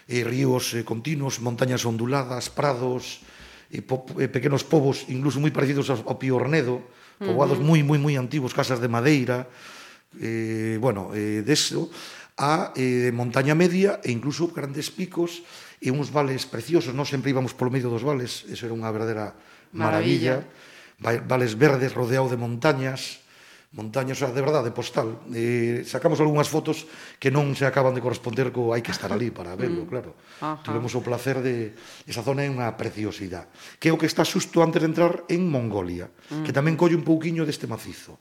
E 0.04 0.20
ríos 0.20 0.76
eh, 0.76 0.84
continuos, 0.84 1.40
montañas 1.40 1.88
onduladas, 1.88 2.52
prados, 2.52 3.24
e 3.72 3.80
po, 3.80 4.04
e 4.20 4.28
pequenos 4.28 4.68
povos, 4.68 5.08
incluso 5.08 5.40
moi 5.40 5.48
parecidos 5.48 5.88
ao, 5.88 6.04
ao 6.04 6.20
Piornedo, 6.20 6.84
poboados 7.16 7.56
uh 7.56 7.64
-huh. 7.64 7.72
moi, 7.72 7.80
moi, 7.80 7.96
moi 7.96 8.14
antigos, 8.20 8.52
casas 8.52 8.76
de 8.76 8.92
madeira, 8.92 9.48
eh, 10.20 10.76
bueno, 10.76 11.16
eh, 11.16 11.40
deso, 11.40 11.88
de 11.88 12.21
a 12.36 12.72
eh, 12.76 13.12
montaña 13.12 13.52
media 13.54 14.00
e 14.00 14.12
incluso 14.12 14.48
grandes 14.52 14.88
picos 14.88 15.44
e 15.82 15.90
uns 15.90 16.14
vales 16.14 16.46
preciosos. 16.46 16.94
Nós 16.94 17.10
sempre 17.10 17.34
íbamos 17.34 17.52
polo 17.52 17.74
medio 17.74 17.90
dos 17.90 18.06
vales, 18.06 18.46
eso 18.48 18.70
era 18.70 18.74
unha 18.76 18.88
verdadeira 18.94 19.34
maravilla. 19.74 20.46
maravilla. 20.46 21.26
Vales 21.26 21.58
verdes 21.58 21.90
rodeado 21.98 22.30
de 22.30 22.38
montañas, 22.38 23.22
montañas, 23.74 24.22
o 24.22 24.22
sea, 24.22 24.30
de 24.30 24.38
verdade, 24.38 24.70
postal. 24.70 25.18
Eh, 25.34 25.82
sacamos 25.82 26.22
algunhas 26.22 26.46
fotos 26.46 26.86
que 27.18 27.32
non 27.34 27.56
se 27.58 27.66
acaban 27.66 27.96
de 27.96 28.04
corresponder 28.04 28.54
co 28.54 28.70
hai 28.70 28.84
que 28.84 28.94
estar 28.94 29.10
ali 29.10 29.34
para 29.34 29.56
mm. 29.56 29.58
verlo, 29.58 29.82
claro. 29.90 30.14
Ajá. 30.38 30.62
Tivemos 30.62 30.94
o 30.94 31.02
placer 31.02 31.42
de... 31.42 31.74
Esa 32.06 32.22
zona 32.22 32.46
é 32.46 32.48
unha 32.52 32.70
preciosidade. 32.78 33.50
Que 33.82 33.90
é 33.90 33.92
o 33.92 33.98
que 33.98 34.06
está 34.06 34.22
xusto 34.22 34.62
antes 34.62 34.78
de 34.78 34.86
entrar 34.86 35.26
en 35.26 35.42
Mongolia, 35.50 36.06
mm. 36.06 36.46
que 36.46 36.54
tamén 36.54 36.78
colle 36.78 36.94
un 36.94 37.02
pouquiño 37.02 37.42
deste 37.42 37.66
macizo. 37.66 38.20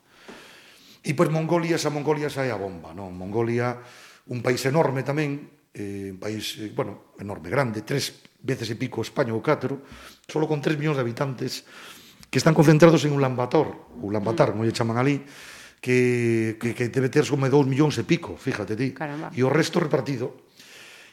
E 1.02 1.18
pois 1.18 1.34
Mongolia, 1.34 1.82
esa 1.82 1.90
Mongolia 1.90 2.30
xa 2.30 2.46
é 2.46 2.54
a 2.54 2.62
bomba, 2.62 2.94
non? 2.94 3.10
Mongolia, 3.18 3.82
un 4.30 4.46
país 4.46 4.62
enorme 4.70 5.02
tamén, 5.02 5.50
eh, 5.74 6.14
un 6.14 6.22
país, 6.22 6.62
eh, 6.62 6.70
bueno, 6.70 7.18
enorme, 7.18 7.50
grande, 7.50 7.82
tres 7.82 8.22
veces 8.38 8.70
e 8.70 8.78
pico 8.78 9.02
España 9.02 9.34
ou 9.34 9.42
catro, 9.42 9.82
solo 10.30 10.46
con 10.46 10.62
tres 10.62 10.78
millóns 10.78 11.02
de 11.02 11.04
habitantes, 11.04 11.66
que 12.30 12.38
están 12.38 12.54
concentrados 12.54 13.02
en 13.04 13.18
Ulaanbaatar, 13.18 13.98
Ulaanbaatar, 13.98 14.50
mm. 14.50 14.54
como 14.54 14.64
lle 14.64 14.78
chaman 14.78 15.02
ali, 15.02 15.26
que, 15.82 16.62
que, 16.62 16.78
que 16.78 16.94
debe 16.94 17.10
ter 17.10 17.26
como 17.26 17.50
dous 17.50 17.66
millóns 17.66 17.98
e 17.98 18.06
pico, 18.06 18.38
fíjate 18.38 18.78
ti, 18.78 18.94
Caramba. 18.94 19.34
e 19.34 19.42
o 19.42 19.50
resto 19.50 19.82
repartido. 19.82 20.38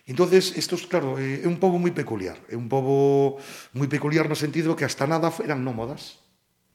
Entonces, 0.04 0.56
estos, 0.56 0.84
claro, 0.84 1.16
eh, 1.16 1.44
é 1.44 1.48
un 1.48 1.56
pobo 1.56 1.80
moi 1.80 1.92
peculiar, 1.96 2.36
é 2.48 2.56
un 2.56 2.68
pobo 2.68 3.40
moi 3.72 3.88
peculiar 3.88 4.28
no 4.28 4.36
sentido 4.36 4.76
que 4.76 4.84
hasta 4.84 5.08
nada 5.08 5.32
eran 5.40 5.64
nómadas, 5.64 6.20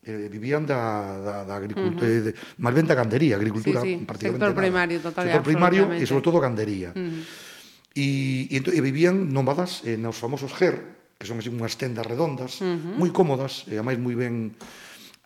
eh, 0.06 0.28
vivían 0.30 0.68
da, 0.68 0.80
da, 1.20 1.36
da 1.48 1.56
agricultura, 1.56 2.06
uh 2.06 2.12
eh, 2.12 2.20
-huh. 2.20 2.24
de, 2.30 2.62
máis 2.62 2.76
ben 2.76 2.88
da 2.88 2.96
gandería, 2.96 3.40
agricultura 3.40 3.80
sí, 3.82 4.00
sí. 4.00 4.06
prácticamente 4.06 4.44
sector 4.44 4.54
nada. 4.54 4.62
primario, 4.62 4.98
total, 5.00 5.24
sector 5.26 5.44
primario 5.44 5.84
e 5.96 6.04
sobre 6.06 6.24
todo 6.24 6.38
gandería. 6.44 6.92
Uh 6.92 7.00
-huh. 7.00 7.22
e, 7.96 8.08
e, 8.52 8.58
e 8.60 8.80
vivían 8.84 9.32
nómadas 9.32 9.82
eh, 9.88 9.96
nos 9.96 10.20
famosos 10.20 10.52
GER, 10.54 10.76
que 11.16 11.26
son 11.26 11.40
así 11.40 11.48
unhas 11.48 11.80
tendas 11.80 12.04
redondas, 12.04 12.60
uh 12.60 12.68
-huh. 12.68 13.00
moi 13.00 13.10
cómodas, 13.16 13.64
e 13.72 13.80
eh, 13.80 13.84
máis 13.84 13.96
moi 13.96 14.14
ben 14.14 14.54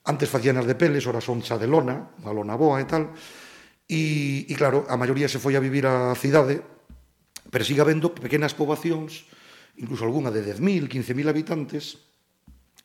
antes 0.08 0.32
facían 0.32 0.56
as 0.56 0.70
de 0.70 0.78
peles, 0.80 1.04
ora 1.04 1.20
son 1.20 1.44
xa 1.44 1.60
de 1.60 1.68
lona, 1.68 2.16
unha 2.24 2.32
lona 2.32 2.56
boa 2.56 2.80
e 2.80 2.86
tal. 2.88 3.12
E, 3.88 4.44
e 4.48 4.54
claro, 4.56 4.88
a 4.88 4.96
maioría 4.96 5.28
se 5.28 5.40
foi 5.40 5.56
a 5.56 5.64
vivir 5.64 5.84
á 5.84 6.16
cidade, 6.16 6.64
pero 7.52 7.64
siga 7.68 7.84
habendo 7.84 8.16
pequenas 8.16 8.56
poboacións, 8.56 9.28
incluso 9.80 10.08
algunha 10.08 10.32
de 10.32 10.44
10.000, 10.44 10.88
15.000 10.88 11.28
habitantes, 11.28 12.07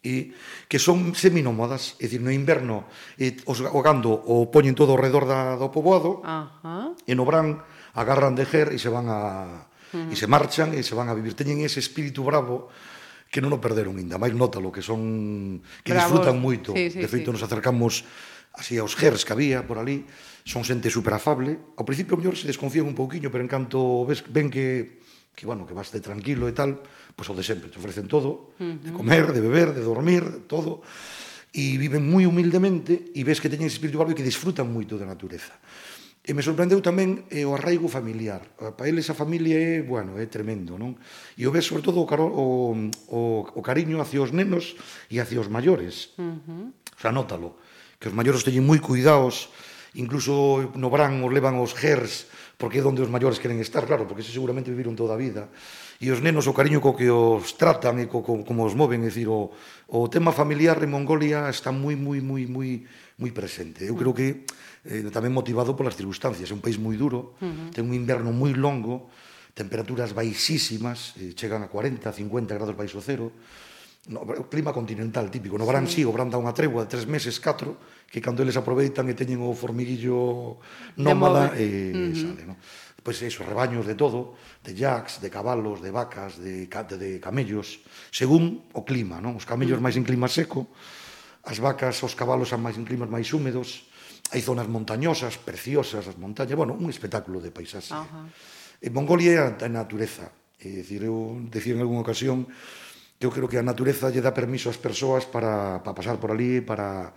e 0.03 0.35
que 0.67 0.83
son 0.83 1.15
seminómadas, 1.15 1.95
é 2.03 2.11
dicir, 2.11 2.19
no 2.19 2.35
inverno 2.35 2.91
eh, 3.23 3.39
os, 3.47 3.63
o 3.63 3.81
gando 3.87 4.11
o 4.11 4.51
poñen 4.51 4.75
todo 4.75 4.99
ao 4.99 5.01
redor 5.01 5.31
da, 5.31 5.55
do 5.55 5.71
poboado 5.71 6.19
Ajá. 6.27 6.91
e 7.07 7.15
no 7.15 7.23
bran 7.23 7.63
agarran 7.95 8.35
de 8.35 8.43
ger 8.43 8.75
e 8.75 8.83
se 8.83 8.91
van 8.91 9.07
a 9.07 9.71
uh 9.95 10.11
-huh. 10.11 10.11
e 10.11 10.19
se 10.19 10.27
mm. 10.27 10.33
marchan 10.35 10.71
e 10.75 10.83
se 10.83 10.99
van 10.99 11.07
a 11.07 11.15
vivir. 11.15 11.39
Teñen 11.39 11.63
ese 11.63 11.79
espírito 11.79 12.27
bravo 12.27 12.67
que 13.31 13.41
non 13.41 13.55
o 13.55 13.63
perderon 13.63 13.97
ainda, 13.97 14.19
máis 14.19 14.35
nótalo, 14.35 14.75
que 14.75 14.83
son 14.83 15.63
que 15.87 15.95
Bravos. 15.95 16.19
disfrutan 16.19 16.37
moito. 16.37 16.75
Sí, 16.75 16.93
sí, 16.93 16.99
de 16.99 17.09
feito, 17.09 17.31
sí. 17.31 17.35
nos 17.39 17.47
acercamos 17.47 18.03
así 18.53 18.77
aos 18.77 18.93
gers 18.99 19.25
que 19.25 19.33
había 19.33 19.65
por 19.65 19.79
ali, 19.81 20.05
son 20.45 20.67
xente 20.67 20.91
superafable. 20.91 21.79
Ao 21.79 21.87
principio, 21.87 22.19
mellor, 22.19 22.37
se 22.37 22.51
desconfían 22.51 22.85
un 22.85 22.99
pouquiño, 22.99 23.33
pero 23.33 23.41
en 23.41 23.49
canto 23.49 24.05
ves, 24.05 24.27
ven 24.29 24.51
que 24.51 24.99
que 25.35 25.47
bueno, 25.47 25.67
que 25.67 25.75
vas 25.75 25.91
de 25.91 26.01
tranquilo 26.01 26.47
e 26.49 26.55
tal, 26.55 26.81
pois 27.17 27.29
o 27.29 27.35
de 27.35 27.45
sempre, 27.45 27.73
te 27.73 27.81
ofrecen 27.81 28.07
todo, 28.09 28.53
uh 28.57 28.65
-huh. 28.65 28.77
de 28.79 28.91
comer, 28.93 29.33
de 29.33 29.41
beber, 29.41 29.73
de 29.73 29.83
dormir, 29.83 30.45
todo, 30.49 30.85
e 31.53 31.77
viven 31.77 32.09
moi 32.09 32.25
humildemente 32.25 33.13
e 33.13 33.21
ves 33.25 33.41
que 33.41 33.53
teñen 33.53 33.69
espírito 33.69 34.01
barrio 34.01 34.17
que 34.17 34.25
disfrutan 34.25 34.73
moito 34.73 34.97
da 34.97 35.05
natureza. 35.05 35.53
E 36.23 36.33
me 36.39 36.41
sorprendeu 36.41 36.79
tamén 36.79 37.27
eh, 37.35 37.43
o 37.43 37.53
arraigo 37.59 37.91
familiar. 37.91 38.47
Para 38.55 38.87
eles 38.87 39.11
a 39.11 39.19
familia 39.19 39.59
é, 39.59 39.83
bueno, 39.83 40.15
é 40.17 40.25
tremendo, 40.31 40.79
non? 40.79 40.95
E 41.35 41.43
o 41.45 41.53
ves, 41.53 41.67
sobre 41.67 41.83
todo, 41.83 41.99
o, 41.99 42.07
caro, 42.07 42.31
o, 42.31 42.73
o, 43.11 43.43
o 43.43 43.61
cariño 43.61 43.99
hacia 43.99 44.23
os 44.23 44.31
nenos 44.31 44.79
e 45.11 45.19
hacia 45.19 45.43
os 45.43 45.51
maiores. 45.51 46.15
Uh 46.17 46.39
-huh. 46.39 46.65
O 46.71 47.01
sea, 47.03 47.11
nótalo. 47.11 47.59
Que 47.99 48.07
os 48.07 48.15
maiores 48.15 48.47
teñen 48.47 48.63
moi 48.63 48.79
cuidados, 48.79 49.51
incluso 49.99 50.73
no 50.79 50.89
verán 50.89 51.21
os 51.27 51.33
levan 51.35 51.59
os 51.59 51.75
gers 51.75 52.31
porque 52.63 52.79
é 52.79 52.87
onde 52.87 53.03
os 53.03 53.11
maiores 53.11 53.43
queren 53.43 53.59
estar, 53.59 53.83
claro, 53.91 54.07
porque 54.07 54.23
se 54.23 54.31
seguramente 54.31 54.71
viviron 54.71 54.95
toda 54.95 55.19
a 55.19 55.19
vida. 55.19 55.51
E 55.99 56.15
os 56.15 56.23
nenos, 56.23 56.47
o 56.47 56.55
cariño 56.55 56.79
co 56.79 56.95
que 56.95 57.11
os 57.11 57.59
tratan 57.59 57.99
e 57.99 58.07
co, 58.07 58.23
co, 58.23 58.47
como 58.47 58.63
os 58.63 58.79
moven, 58.79 59.03
é 59.03 59.11
dicir, 59.11 59.27
o, 59.27 59.51
o 59.91 60.07
tema 60.07 60.31
familiar 60.31 60.79
en 60.79 60.95
Mongolia 60.95 61.51
está 61.51 61.75
moi, 61.75 61.99
moi, 61.99 62.23
moi, 62.23 62.47
moi, 62.47 62.87
moi 63.19 63.31
presente. 63.35 63.83
Eu 63.83 63.99
creo 63.99 64.15
que 64.15 64.47
eh, 64.87 65.03
tamén 65.11 65.35
motivado 65.35 65.75
polas 65.75 65.99
circunstancias. 65.99 66.47
É 66.47 66.55
un 66.55 66.63
país 66.63 66.79
moi 66.79 66.95
duro, 66.95 67.35
uh 67.43 67.51
-huh. 67.51 67.75
ten 67.75 67.83
un 67.83 67.99
inverno 67.99 68.31
moi 68.31 68.55
longo, 68.55 69.11
temperaturas 69.59 70.15
baixísimas, 70.15 71.19
eh, 71.19 71.35
chegan 71.35 71.67
a 71.67 71.69
40, 71.69 72.15
50 72.15 72.55
grados 72.55 72.79
baixo 72.79 73.03
cero, 73.03 73.35
no, 74.11 74.27
o 74.27 74.51
clima 74.51 74.75
continental 74.75 75.31
típico. 75.31 75.55
No 75.55 75.67
verán 75.67 75.87
sí. 75.87 76.03
sí, 76.03 76.09
o 76.09 76.11
verán 76.11 76.27
dá 76.27 76.41
unha 76.41 76.51
tregua 76.51 76.83
de 76.83 76.91
tres 76.91 77.07
meses, 77.07 77.39
catro, 77.39 77.79
que 78.11 78.19
cando 78.19 78.43
eles 78.43 78.59
aproveitan 78.59 79.07
e 79.07 79.15
teñen 79.15 79.39
o 79.47 79.55
formiguillo 79.55 80.59
nómada 80.99 81.55
e 81.55 81.63
eh, 81.63 81.95
uh 81.95 82.11
-huh. 82.11 82.19
sale, 82.19 82.43
no? 82.43 82.57
Pois 83.03 83.19
pues 83.19 83.35
eso, 83.35 83.43
rebaños 83.43 83.83
de 83.87 83.99
todo, 83.99 84.39
de 84.63 84.75
jacks, 84.79 85.19
de 85.19 85.27
cabalos, 85.27 85.83
de 85.83 85.91
vacas, 85.91 86.39
de, 86.39 86.67
de, 86.67 86.97
de 86.99 87.11
camellos, 87.19 87.83
según 88.15 88.67
o 88.75 88.83
clima, 88.87 89.23
non? 89.23 89.39
Os 89.39 89.47
camellos 89.47 89.79
uh 89.79 89.83
-huh. 89.83 89.87
máis 89.87 89.95
en 89.95 90.07
clima 90.07 90.27
seco, 90.27 90.71
as 91.47 91.59
vacas, 91.63 92.03
os 92.03 92.15
cabalos 92.15 92.51
son 92.51 92.63
máis 92.63 92.75
en 92.75 92.87
climas 92.87 93.11
máis 93.11 93.31
húmedos, 93.31 93.87
hai 94.35 94.43
zonas 94.43 94.67
montañosas, 94.67 95.39
preciosas, 95.39 96.11
as 96.11 96.19
montañas, 96.19 96.59
bueno, 96.59 96.75
un 96.75 96.91
espectáculo 96.91 97.39
de 97.39 97.55
paisaxe. 97.55 97.95
Uh 97.95 98.03
-huh. 98.03 98.27
En 98.83 98.91
Mongolia 98.95 99.31
é 99.31 99.67
a 99.67 99.71
natureza, 99.71 100.35
é 100.59 100.83
dicir, 100.83 101.07
eu 101.07 101.39
decía 101.51 101.75
en 101.75 101.83
algunha 101.83 102.03
ocasión 102.03 102.51
eu 103.23 103.33
creo 103.33 103.49
que 103.49 103.59
a 103.59 103.65
natureza 103.65 104.11
lle 104.11 104.21
dá 104.21 104.35
permiso 104.35 104.69
ás 104.69 104.79
persoas 104.79 105.25
para, 105.25 105.81
para 105.81 105.95
pasar 105.95 106.19
por 106.19 106.35
ali 106.35 106.61
para 106.61 107.15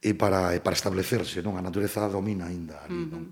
e 0.00 0.12
para, 0.16 0.56
e 0.56 0.60
para 0.60 0.76
establecerse, 0.76 1.44
non? 1.44 1.56
A 1.56 1.62
natureza 1.64 2.04
domina 2.08 2.48
aínda 2.48 2.84
ali, 2.84 2.96
uh 2.96 3.06
-huh. 3.08 3.12
non? 3.12 3.24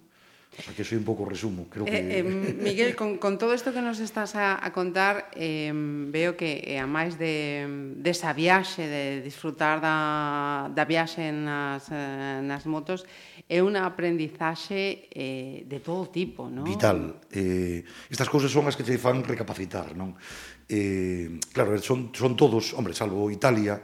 O 0.52 0.60
sea, 0.60 0.74
que 0.74 0.84
soy 0.84 0.98
un 0.98 1.04
pouco 1.04 1.24
resumo, 1.24 1.64
creo 1.72 1.86
que... 1.86 1.96
Eh, 1.96 2.20
eh, 2.20 2.22
Miguel, 2.22 2.94
con, 2.94 3.16
con 3.16 3.38
todo 3.40 3.54
isto 3.56 3.72
que 3.72 3.80
nos 3.80 4.00
estás 4.04 4.36
a, 4.36 4.60
a 4.60 4.68
contar, 4.70 5.32
eh, 5.32 5.72
veo 5.72 6.36
que, 6.36 6.60
eh, 6.68 6.76
a 6.76 6.84
máis 6.84 7.16
de, 7.16 7.64
desa 7.96 8.36
de 8.36 8.44
viaxe, 8.44 8.84
de 8.84 9.24
disfrutar 9.24 9.80
da, 9.80 10.68
da 10.68 10.84
viaxe 10.84 11.32
nas, 11.32 11.88
eh, 11.88 12.44
nas 12.44 12.68
motos, 12.68 13.08
é 13.48 13.64
unha 13.64 13.88
aprendizaxe 13.88 15.08
eh, 15.08 15.64
de 15.64 15.78
todo 15.80 16.12
tipo, 16.12 16.52
non? 16.52 16.68
Vital. 16.68 17.16
Eh, 17.32 17.80
estas 18.12 18.28
cousas 18.28 18.52
son 18.52 18.68
as 18.68 18.76
que 18.76 18.84
te 18.84 19.00
fan 19.00 19.24
recapacitar, 19.24 19.96
non? 19.96 20.12
Eh, 20.68 21.40
claro, 21.52 21.76
son, 21.82 22.10
son 22.14 22.36
todos, 22.36 22.74
hombre, 22.74 22.94
salvo 22.94 23.30
Italia, 23.30 23.82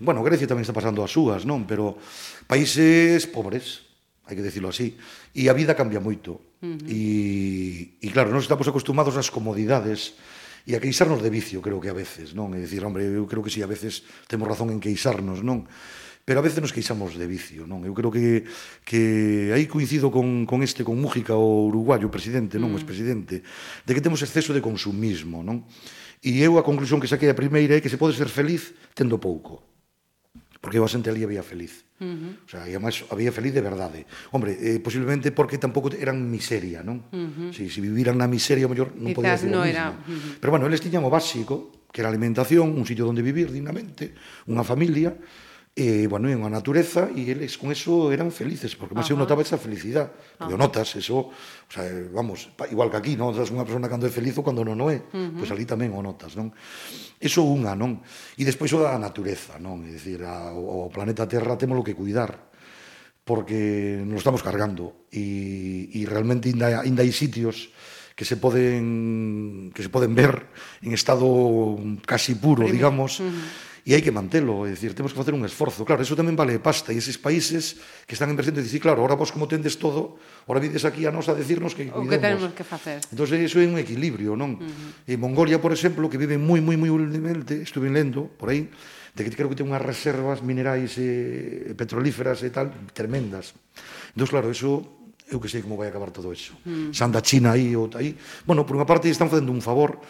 bueno, 0.00 0.24
Grecia 0.24 0.48
tamén 0.48 0.64
está 0.64 0.72
pasando 0.72 1.04
as 1.04 1.12
súas, 1.12 1.44
non? 1.44 1.68
Pero 1.68 2.00
países 2.48 3.28
pobres, 3.28 3.84
hai 4.24 4.32
que 4.32 4.44
decirlo 4.44 4.72
así, 4.72 4.96
e 5.36 5.52
a 5.52 5.54
vida 5.54 5.76
cambia 5.76 6.00
moito. 6.00 6.40
Uh 6.64 6.76
-huh. 6.76 6.88
e, 6.88 7.00
e 8.00 8.06
claro, 8.08 8.32
nós 8.32 8.48
estamos 8.48 8.64
acostumados 8.64 9.20
ás 9.20 9.28
comodidades 9.28 10.16
e 10.64 10.72
a 10.72 10.80
queixarnos 10.80 11.20
de 11.20 11.28
vicio, 11.28 11.60
creo 11.60 11.80
que 11.80 11.92
a 11.92 11.96
veces, 11.96 12.32
non? 12.32 12.52
É 12.56 12.58
dicir, 12.60 12.80
hombre, 12.80 13.04
eu 13.04 13.28
creo 13.28 13.44
que 13.44 13.52
si 13.52 13.60
sí, 13.60 13.64
a 13.64 13.68
veces 13.68 14.04
temos 14.24 14.48
razón 14.48 14.72
en 14.72 14.80
queixarnos, 14.80 15.44
non? 15.44 15.68
Pero 16.24 16.40
a 16.40 16.44
veces 16.44 16.64
nos 16.64 16.72
queixamos 16.72 17.16
de 17.20 17.28
vicio, 17.28 17.68
non? 17.68 17.84
Eu 17.84 17.92
creo 17.92 18.08
que, 18.08 18.48
que 18.88 19.52
aí 19.52 19.68
coincido 19.68 20.08
con, 20.08 20.48
con 20.48 20.64
este, 20.64 20.80
con 20.80 20.96
Mújica, 20.96 21.36
o 21.36 21.68
uruguayo, 21.68 22.08
presidente, 22.08 22.56
non? 22.56 22.72
Uh 22.72 22.76
-huh. 22.76 22.76
O 22.76 22.80
mm. 22.80 22.80
expresidente, 22.80 23.36
de 23.84 23.92
que 23.92 24.00
temos 24.04 24.24
exceso 24.24 24.56
de 24.56 24.64
consumismo, 24.64 25.44
non? 25.44 25.64
E 26.20 26.44
eu 26.44 26.60
a 26.60 26.66
conclusión 26.66 27.00
que 27.00 27.08
saquei 27.08 27.32
a 27.32 27.36
primeira 27.36 27.76
é 27.76 27.80
que 27.80 27.88
se 27.88 27.96
pode 27.96 28.12
ser 28.12 28.28
feliz 28.28 28.76
tendo 28.92 29.16
pouco. 29.16 29.64
Porque 30.60 30.76
eu 30.76 30.84
a 30.84 30.92
xente 30.92 31.08
ali 31.08 31.24
había 31.24 31.40
feliz. 31.40 31.88
Uh 31.96 32.04
-huh. 32.04 32.32
O 32.44 32.48
sea, 32.48 32.68
e 32.68 32.76
además 32.76 33.08
había 33.08 33.32
feliz 33.32 33.56
de 33.56 33.64
verdade. 33.64 34.04
Hombre, 34.28 34.52
eh, 34.60 34.76
posiblemente 34.84 35.32
porque 35.32 35.56
tampouco 35.56 35.88
eran 35.96 36.20
miseria, 36.28 36.84
non? 36.84 37.08
Uh 37.08 37.48
-huh. 37.48 37.50
Si, 37.56 37.72
si 37.72 37.80
viviran 37.80 38.20
na 38.20 38.28
miseria, 38.28 38.68
o 38.68 38.72
mellor 38.72 38.92
non 38.92 39.16
podía 39.16 39.40
ser 39.40 39.48
no 39.48 39.64
era... 39.64 39.96
Uh 39.96 40.12
-huh. 40.12 40.36
Pero 40.36 40.52
bueno, 40.52 40.68
eles 40.68 40.84
tiñan 40.84 41.00
o 41.00 41.08
básico, 41.08 41.88
que 41.88 42.04
era 42.04 42.12
alimentación, 42.12 42.76
un 42.76 42.84
sitio 42.84 43.08
onde 43.08 43.24
vivir 43.24 43.48
dignamente, 43.48 44.12
unha 44.44 44.60
familia, 44.60 45.16
E, 45.70 46.10
bueno, 46.10 46.26
en 46.26 46.42
unha 46.42 46.50
natureza 46.50 47.06
e 47.14 47.30
eles 47.30 47.54
con 47.54 47.70
eso 47.70 48.10
eran 48.10 48.34
felices, 48.34 48.74
porque 48.74 48.90
máis 48.90 49.06
eu 49.06 49.14
notaba 49.14 49.46
esa 49.46 49.54
felicidade. 49.54 50.10
Porque 50.34 50.58
notas, 50.58 50.98
eso, 50.98 51.30
o 51.30 51.70
sea, 51.70 51.86
vamos, 52.10 52.50
igual 52.74 52.90
que 52.90 52.98
aquí, 52.98 53.12
non? 53.14 53.30
Notas 53.30 53.54
unha 53.54 53.62
persona 53.62 53.86
cando 53.86 54.10
é 54.10 54.12
feliz 54.12 54.34
ou 54.34 54.42
cando 54.42 54.66
non 54.66 54.82
o 54.82 54.90
é. 54.90 54.98
Uh 54.98 55.30
-huh. 55.30 55.38
Pois 55.38 55.46
pues 55.46 55.50
ali 55.54 55.64
tamén 55.70 55.94
o 55.94 56.02
notas, 56.02 56.34
non? 56.34 56.50
Eso 57.22 57.46
unha, 57.46 57.78
non? 57.78 58.02
E 58.34 58.42
despois 58.42 58.74
o 58.74 58.82
da 58.82 58.98
natureza, 58.98 59.62
non? 59.62 59.86
É 59.86 59.94
dicir, 59.94 60.26
a, 60.26 60.50
o 60.50 60.90
planeta 60.90 61.30
Terra 61.30 61.54
temos 61.54 61.78
que 61.86 61.94
cuidar 61.94 62.50
porque 63.22 64.02
nos 64.02 64.26
estamos 64.26 64.42
cargando 64.42 65.06
e, 65.14 65.86
e 65.94 66.02
realmente 66.02 66.50
ainda, 66.50 66.82
ainda 66.82 67.06
hai 67.06 67.14
sitios 67.14 67.70
que 68.18 68.26
se 68.26 68.34
poden 68.34 69.70
que 69.70 69.86
se 69.86 69.88
poden 69.88 70.18
ver 70.18 70.50
en 70.82 70.98
estado 70.98 71.78
casi 72.02 72.34
puro, 72.34 72.66
digamos, 72.66 73.22
uh 73.22 73.30
-huh 73.30 73.69
e 73.84 73.96
hai 73.96 74.04
que 74.04 74.12
mantelo, 74.12 74.68
é 74.68 74.76
dicir, 74.76 74.92
temos 74.92 75.12
que 75.12 75.18
facer 75.20 75.32
un 75.32 75.44
esforzo. 75.48 75.84
Claro, 75.88 76.04
eso 76.04 76.12
tamén 76.12 76.36
vale 76.36 76.60
pasta, 76.60 76.92
e 76.92 77.00
eses 77.00 77.16
países 77.16 77.80
que 78.04 78.12
están 78.12 78.28
invertindo, 78.28 78.60
dicir, 78.60 78.80
claro, 78.80 79.00
ahora 79.00 79.16
vos 79.16 79.32
como 79.32 79.48
tendes 79.48 79.80
todo, 79.80 80.20
ahora 80.44 80.60
vides 80.60 80.84
aquí 80.84 81.08
a 81.08 81.12
nos 81.12 81.32
a 81.32 81.34
decirnos 81.34 81.72
que 81.72 81.88
cuidemos. 81.88 82.06
O 82.06 82.10
que 82.10 82.20
tenemos 82.20 82.52
que 82.52 82.64
facer. 82.64 83.00
Entón, 83.08 83.26
iso 83.40 83.58
é 83.58 83.66
un 83.66 83.80
equilibrio, 83.80 84.36
non? 84.36 84.60
Uh 84.60 84.68
-huh. 84.68 85.08
E 85.08 85.16
Mongolia, 85.16 85.56
por 85.58 85.72
exemplo, 85.72 86.08
que 86.12 86.20
vive 86.20 86.36
moi, 86.36 86.60
moi, 86.60 86.76
moi 86.76 86.92
humildemente, 86.92 87.64
estuve 87.64 87.88
lendo 87.88 88.28
por 88.36 88.52
aí, 88.52 88.68
de 89.16 89.20
que 89.24 89.32
creo 89.32 89.48
que 89.48 89.56
ten 89.56 89.66
unhas 89.66 89.82
reservas 89.82 90.44
minerais 90.44 90.94
e 91.00 91.72
petrolíferas 91.72 92.44
e 92.44 92.52
tal 92.52 92.68
tremendas. 92.92 93.56
Entón, 94.12 94.28
claro, 94.28 94.52
eso 94.52 95.00
eu 95.30 95.38
que 95.38 95.48
sei 95.48 95.62
como 95.62 95.78
vai 95.78 95.88
acabar 95.88 96.10
todo 96.10 96.34
eso. 96.34 96.52
Mm. 96.66 96.90
Se 96.90 97.02
anda 97.06 97.22
China 97.22 97.54
aí 97.54 97.72
ou 97.78 97.88
aí. 97.94 98.18
Bueno, 98.44 98.66
por 98.66 98.74
unha 98.74 98.84
parte 98.84 99.06
están 99.08 99.30
facendo 99.30 99.54
un 99.54 99.62
favor 99.62 100.02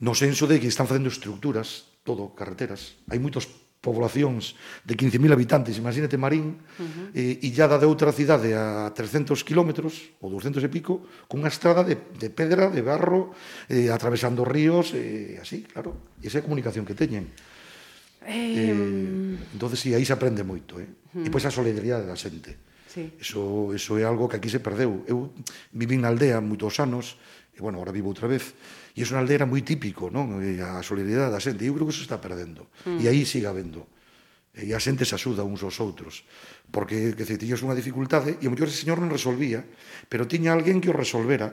no 0.00 0.16
senso 0.16 0.48
de 0.48 0.56
que 0.60 0.68
están 0.68 0.88
facendo 0.88 1.12
estructuras 1.12 1.95
todo 2.06 2.30
carreteras. 2.38 2.94
Hai 3.10 3.18
moitos 3.18 3.50
poblacións 3.86 4.58
de 4.82 4.94
15.000 4.98 5.30
habitantes, 5.30 5.78
imagínate 5.78 6.18
Marín, 6.18 6.58
uh 6.58 6.82
-huh. 6.82 7.06
eh, 7.14 7.38
illada 7.46 7.78
de 7.78 7.86
outra 7.86 8.10
cidade 8.10 8.50
a 8.54 8.90
300 8.90 9.46
kilómetros, 9.46 10.14
ou 10.18 10.30
200 10.30 10.58
e 10.62 10.70
pico, 10.70 11.06
cunha 11.30 11.46
estrada 11.46 11.86
de, 11.86 11.94
de 12.18 12.28
pedra, 12.34 12.66
de 12.70 12.82
barro, 12.82 13.30
eh, 13.70 13.90
atravesando 13.90 14.42
ríos, 14.42 14.90
eh, 14.94 15.38
así, 15.38 15.62
claro. 15.70 16.18
E 16.18 16.26
esa 16.26 16.38
é 16.38 16.40
a 16.42 16.46
comunicación 16.46 16.82
que 16.82 16.98
teñen. 16.98 17.30
Eh... 18.26 18.74
eh 18.74 19.54
entonces, 19.54 19.78
sí, 19.78 19.94
aí 19.94 20.02
se 20.02 20.14
aprende 20.14 20.42
moito, 20.42 20.82
eh? 20.82 20.90
Uh 21.14 21.22
-huh. 21.22 21.26
E 21.26 21.28
pois 21.30 21.46
a 21.46 21.54
solidaridade 21.54 22.10
da 22.10 22.18
xente. 22.18 22.58
Sí. 22.90 23.12
Eso, 23.20 23.70
eso 23.76 24.00
é 24.00 24.04
algo 24.08 24.26
que 24.26 24.40
aquí 24.40 24.50
se 24.50 24.58
perdeu. 24.58 25.04
Eu 25.06 25.30
vivín 25.70 26.02
na 26.02 26.10
aldea 26.10 26.42
moitos 26.42 26.80
anos, 26.82 27.20
e, 27.54 27.62
bueno, 27.62 27.78
agora 27.78 27.94
vivo 27.94 28.10
outra 28.10 28.26
vez, 28.26 28.56
E 28.96 29.04
iso 29.04 29.12
na 29.12 29.20
aldea 29.20 29.44
era 29.44 29.46
moi 29.46 29.60
típico, 29.60 30.08
non? 30.08 30.40
E 30.40 30.56
a 30.56 30.80
solidaridade 30.80 31.28
da 31.28 31.36
xente. 31.36 31.60
E 31.60 31.68
eu 31.68 31.76
creo 31.76 31.84
que 31.84 31.92
eso 31.92 32.00
está 32.00 32.16
perdendo. 32.16 32.72
Mm. 32.88 32.96
E 32.96 33.04
aí 33.12 33.28
siga 33.28 33.52
habendo. 33.52 33.84
E 34.56 34.72
a 34.72 34.80
xente 34.80 35.04
se 35.04 35.12
axuda 35.12 35.44
uns 35.44 35.60
aos 35.60 35.76
outros. 35.84 36.24
Porque, 36.72 37.12
que 37.12 37.28
se 37.28 37.36
tiñas 37.36 37.60
unha 37.60 37.76
dificultade, 37.76 38.40
e 38.40 38.48
o 38.48 38.50
mellor 38.50 38.72
ese 38.72 38.80
señor 38.80 38.96
non 38.96 39.12
resolvía, 39.12 39.68
pero 40.08 40.24
tiña 40.24 40.56
alguén 40.56 40.80
que 40.80 40.88
o 40.88 40.96
resolvera. 40.96 41.52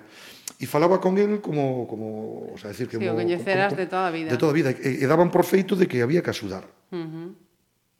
E 0.55 0.63
falaba 0.63 1.03
con 1.03 1.19
él 1.19 1.43
como... 1.43 1.83
como 1.83 2.55
o 2.55 2.57
sea, 2.57 2.71
decir, 2.71 2.87
que 2.87 2.95
sí, 2.95 3.03
o 3.03 3.11
coñeceras 3.11 3.75
de 3.75 3.91
toda 3.91 4.07
a 4.07 4.15
vida. 4.15 4.31
De 4.31 4.39
toda 4.39 4.55
a 4.55 4.57
vida. 4.57 4.71
E, 4.71 5.03
e 5.03 5.05
daban 5.05 5.27
por 5.27 5.43
feito 5.43 5.75
de 5.75 5.83
que 5.83 5.99
había 5.99 6.23
que 6.23 6.31
axudar. 6.31 6.63
Uh 6.95 7.03
-huh 7.03 7.29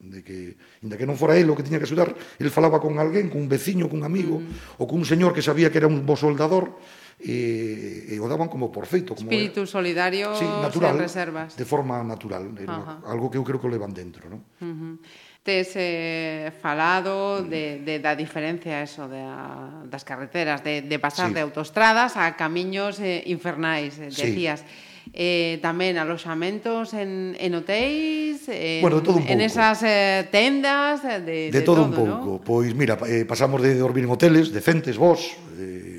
de 0.04 0.22
que, 0.22 0.56
inda 0.84 1.00
que 1.00 1.08
non 1.08 1.16
fora 1.16 1.36
el 1.38 1.48
o 1.48 1.56
que 1.56 1.64
tiña 1.64 1.80
que 1.80 1.88
axudar, 1.88 2.12
el 2.12 2.50
falaba 2.52 2.76
con 2.76 3.00
alguén, 3.00 3.32
con 3.32 3.40
un 3.40 3.48
veciño, 3.48 3.88
cun 3.88 4.04
amigo, 4.04 4.40
mm. 4.40 4.80
ou 4.80 4.84
cun 4.84 5.00
señor 5.08 5.32
que 5.32 5.40
sabía 5.40 5.72
que 5.72 5.80
era 5.80 5.88
un 5.88 6.04
bo 6.04 6.12
soldador, 6.12 6.76
e, 7.20 8.14
e 8.14 8.16
o 8.18 8.26
daban 8.26 8.50
como 8.50 8.70
por 8.70 8.86
feito. 8.86 9.14
Como 9.14 9.26
Espírito 9.28 9.62
era, 9.62 9.70
solidario 9.70 10.34
sí, 10.34 10.46
natural, 10.46 10.98
sen 10.98 11.06
reservas. 11.06 11.50
De 11.54 11.66
forma 11.66 12.02
natural, 12.02 12.54
era 12.58 13.02
algo 13.06 13.30
que 13.30 13.38
eu 13.38 13.44
creo 13.44 13.58
que 13.60 13.68
o 13.68 13.72
levan 13.72 13.94
dentro. 13.94 14.26
Non? 14.26 14.40
Uh 14.62 14.74
-huh 14.74 14.96
tes 15.44 15.76
eh, 15.76 16.50
falado 16.60 17.44
mm. 17.44 17.48
de, 17.48 17.78
de, 17.84 17.94
da 18.00 18.16
diferencia 18.16 18.80
eso 18.80 19.04
a 19.04 19.84
das 19.84 20.02
carreteras, 20.02 20.64
de, 20.64 20.80
de 20.80 20.98
pasar 20.98 21.28
sí. 21.28 21.34
de 21.36 21.44
autostradas 21.44 22.16
a 22.16 22.32
camiños 22.34 22.96
eh, 22.98 23.22
infernais, 23.28 24.00
eh, 24.00 24.08
decías. 24.08 24.64
Sí. 24.64 24.92
Eh, 25.12 25.60
tamén 25.60 26.00
aloxamentos 26.00 26.96
en, 26.96 27.36
en 27.36 27.52
hotéis, 27.52 28.48
en, 28.48 28.80
bueno, 28.80 29.04
todo 29.04 29.20
un 29.20 29.28
pouco. 29.28 29.36
en 29.36 29.44
esas 29.44 29.84
eh, 29.84 30.26
tendas, 30.32 31.04
eh, 31.04 31.20
de, 31.20 31.52
de, 31.52 31.60
de 31.60 31.62
todo, 31.62 31.84
todo 31.84 31.86
un 31.86 31.92
pouco. 31.92 32.24
¿no? 32.24 32.40
Pois 32.40 32.72
mira, 32.72 32.96
eh, 33.04 33.28
pasamos 33.28 33.60
de 33.60 33.76
dormir 33.76 34.08
en 34.08 34.16
hoteles 34.16 34.48
decentes 34.48 34.96
vos, 34.96 35.36
eh, 35.60 35.93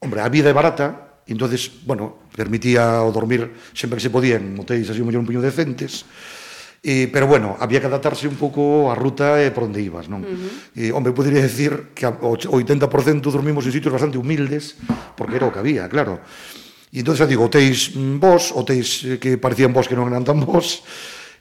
Hombre, 0.00 0.22
a 0.22 0.28
vida 0.30 0.50
é 0.50 0.54
barata, 0.54 1.20
entonces, 1.26 1.84
bueno, 1.84 2.30
permitía 2.32 3.02
o 3.02 3.10
dormir 3.12 3.50
sempre 3.74 3.98
que 3.98 4.06
se 4.06 4.14
podía 4.14 4.38
en 4.38 4.54
hotéis 4.54 4.88
así 4.88 5.02
mellor 5.02 5.22
un 5.22 5.28
puño 5.28 5.42
decentes, 5.42 6.06
E, 6.78 7.10
pero 7.10 7.26
bueno, 7.26 7.58
había 7.58 7.82
que 7.82 7.90
adaptarse 7.90 8.30
un 8.30 8.38
pouco 8.38 8.86
á 8.86 8.94
ruta 8.94 9.42
e 9.42 9.50
por 9.50 9.66
onde 9.66 9.82
ibas, 9.82 10.06
non? 10.06 10.22
Uh 10.22 10.30
-huh. 10.30 10.50
E, 10.78 10.84
hombre, 10.94 11.10
poderia 11.10 11.42
decir 11.42 11.90
que 11.90 12.06
o 12.06 12.38
80% 12.38 13.34
dormimos 13.34 13.66
en 13.66 13.74
sitios 13.74 13.90
bastante 13.90 14.14
humildes, 14.14 14.78
porque 15.18 15.42
era 15.42 15.50
o 15.50 15.52
que 15.52 15.58
había, 15.58 15.90
claro. 15.90 16.22
E 16.94 17.02
entón, 17.02 17.18
digo, 17.26 17.50
hotéis 17.50 17.98
mm, 17.98 18.22
vos, 18.22 18.54
hotéis 18.54 19.02
eh, 19.02 19.18
que 19.18 19.34
parecían 19.42 19.74
vos 19.74 19.90
que 19.90 19.98
non 19.98 20.06
eran 20.06 20.22
tan 20.22 20.38
vos, 20.38 20.86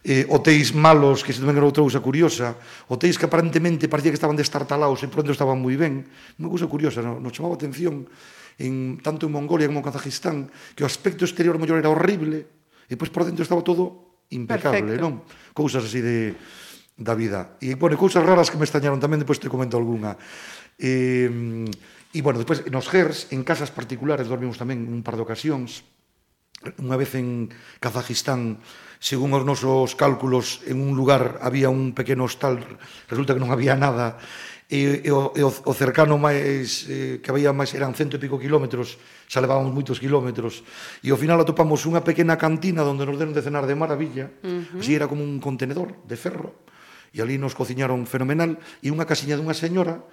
eh, 0.01 0.25
hotéis 0.25 0.73
malos, 0.73 1.21
que 1.21 1.37
se 1.37 1.39
tamén 1.45 1.61
era 1.61 1.69
outra 1.69 1.85
cousa 1.85 2.01
curiosa, 2.01 2.57
hotéis 2.89 3.21
que 3.21 3.29
aparentemente 3.29 3.85
parecía 3.85 4.09
que 4.09 4.17
estaban 4.17 4.35
destartalados 4.35 5.05
e 5.05 5.07
pronto 5.07 5.29
estaban 5.29 5.61
moi 5.61 5.77
ben, 5.77 6.01
unha 6.41 6.49
cousa 6.49 6.65
curiosa, 6.65 7.05
non? 7.05 7.21
nos 7.21 7.29
chamaba 7.29 7.53
atención 7.53 8.09
en, 8.57 8.97
tanto 9.01 9.29
en 9.29 9.33
Mongolia 9.33 9.69
como 9.69 9.79
en 9.79 9.87
Kazajistán, 9.87 10.49
que 10.73 10.83
o 10.83 10.89
aspecto 10.89 11.25
exterior 11.25 11.57
mellor 11.61 11.77
era 11.77 11.93
horrible, 11.93 12.45
e 12.89 12.97
pois 12.97 13.13
por 13.13 13.25
dentro 13.25 13.45
estaba 13.45 13.61
todo 13.61 14.25
impecable, 14.33 14.97
Perfecto. 14.97 15.03
non? 15.03 15.13
Cousas 15.53 15.85
así 15.85 16.01
de 16.01 16.35
da 16.97 17.13
vida. 17.13 17.61
E, 17.61 17.77
bueno, 17.77 17.93
cousas 17.93 18.25
raras 18.25 18.49
que 18.49 18.57
me 18.57 18.65
extrañaron 18.65 18.97
tamén, 18.97 19.21
depois 19.21 19.37
te 19.37 19.51
comento 19.51 19.77
algunha. 19.77 20.17
Eh, 20.81 21.29
e, 22.09 22.19
bueno, 22.25 22.41
depois, 22.41 22.65
nos 22.73 22.89
GERS, 22.89 23.29
en 23.29 23.45
casas 23.45 23.69
particulares, 23.69 24.25
dormimos 24.25 24.57
tamén 24.57 24.81
un 24.89 25.05
par 25.05 25.13
de 25.13 25.23
ocasións, 25.23 25.85
unha 26.63 26.97
vez 26.97 27.13
en 27.15 27.53
Kazajistán, 27.79 28.57
según 28.97 29.33
os 29.37 29.45
nosos 29.45 29.93
cálculos, 29.93 30.65
en 30.65 30.81
un 30.81 30.97
lugar 30.97 31.37
había 31.45 31.69
un 31.69 31.93
pequeno 31.93 32.25
hostal, 32.25 32.57
resulta 33.05 33.37
que 33.37 33.41
non 33.43 33.53
había 33.53 33.77
nada, 33.77 34.17
e, 34.67 35.05
e, 35.05 35.11
o, 35.15 35.31
e 35.31 35.45
o 35.45 35.73
cercano 35.77 36.19
máis, 36.19 36.89
eh, 36.91 37.23
que 37.23 37.29
había 37.31 37.55
máis 37.55 37.71
eran 37.71 37.95
cento 37.95 38.17
e 38.17 38.21
pico 38.21 38.41
kilómetros, 38.41 38.99
xa 39.29 39.39
levábamos 39.39 39.71
moitos 39.71 40.01
kilómetros, 40.01 40.65
e 41.05 41.13
ao 41.13 41.19
final 41.19 41.39
atopamos 41.39 41.85
unha 41.87 42.03
pequena 42.03 42.35
cantina 42.35 42.83
onde 42.83 43.07
nos 43.07 43.15
deron 43.15 43.31
de 43.31 43.45
cenar 43.45 43.69
de 43.69 43.77
maravilla, 43.77 44.27
uh 44.43 44.65
-huh. 44.65 44.81
así 44.81 44.91
era 44.97 45.07
como 45.07 45.23
un 45.23 45.39
contenedor 45.39 45.93
de 46.03 46.17
ferro, 46.19 46.67
e 47.15 47.23
ali 47.23 47.39
nos 47.39 47.55
cociñaron 47.55 48.03
fenomenal, 48.09 48.59
e 48.83 48.91
unha 48.91 49.07
casiña 49.07 49.39
dunha 49.39 49.55
señora, 49.55 50.03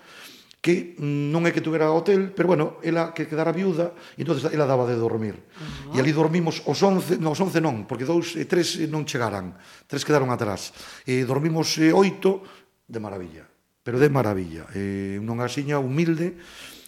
que 0.64 0.96
non 0.96 1.44
é 1.44 1.52
que 1.52 1.60
tuvera 1.60 1.92
hotel, 1.92 2.32
pero 2.32 2.48
bueno, 2.48 2.80
ela 2.80 3.12
que 3.12 3.28
quedara 3.28 3.52
viuda, 3.52 3.92
e 4.16 4.24
entonces 4.24 4.48
ela 4.48 4.64
daba 4.64 4.88
de 4.88 4.96
dormir. 4.96 5.36
Uh 5.36 5.92
-huh. 5.92 5.92
E 5.92 6.00
ali 6.00 6.08
dormimos 6.16 6.64
os 6.64 6.80
11, 6.80 7.20
non, 7.20 7.36
os 7.36 7.40
11 7.44 7.60
non, 7.60 7.84
porque 7.84 8.08
dous 8.08 8.32
e 8.32 8.48
tres 8.48 8.80
non 8.88 9.04
chegaran, 9.04 9.60
tres 9.84 10.08
quedaron 10.08 10.32
atrás. 10.32 10.72
E 11.04 11.28
dormimos 11.28 11.76
eh, 11.76 11.92
oito 11.92 12.40
de 12.88 12.96
maravilla, 12.96 13.44
pero 13.84 14.00
de 14.00 14.08
maravilla. 14.08 14.64
Eh, 14.72 15.20
non 15.20 15.44
asiña 15.44 15.76
humilde, 15.76 16.40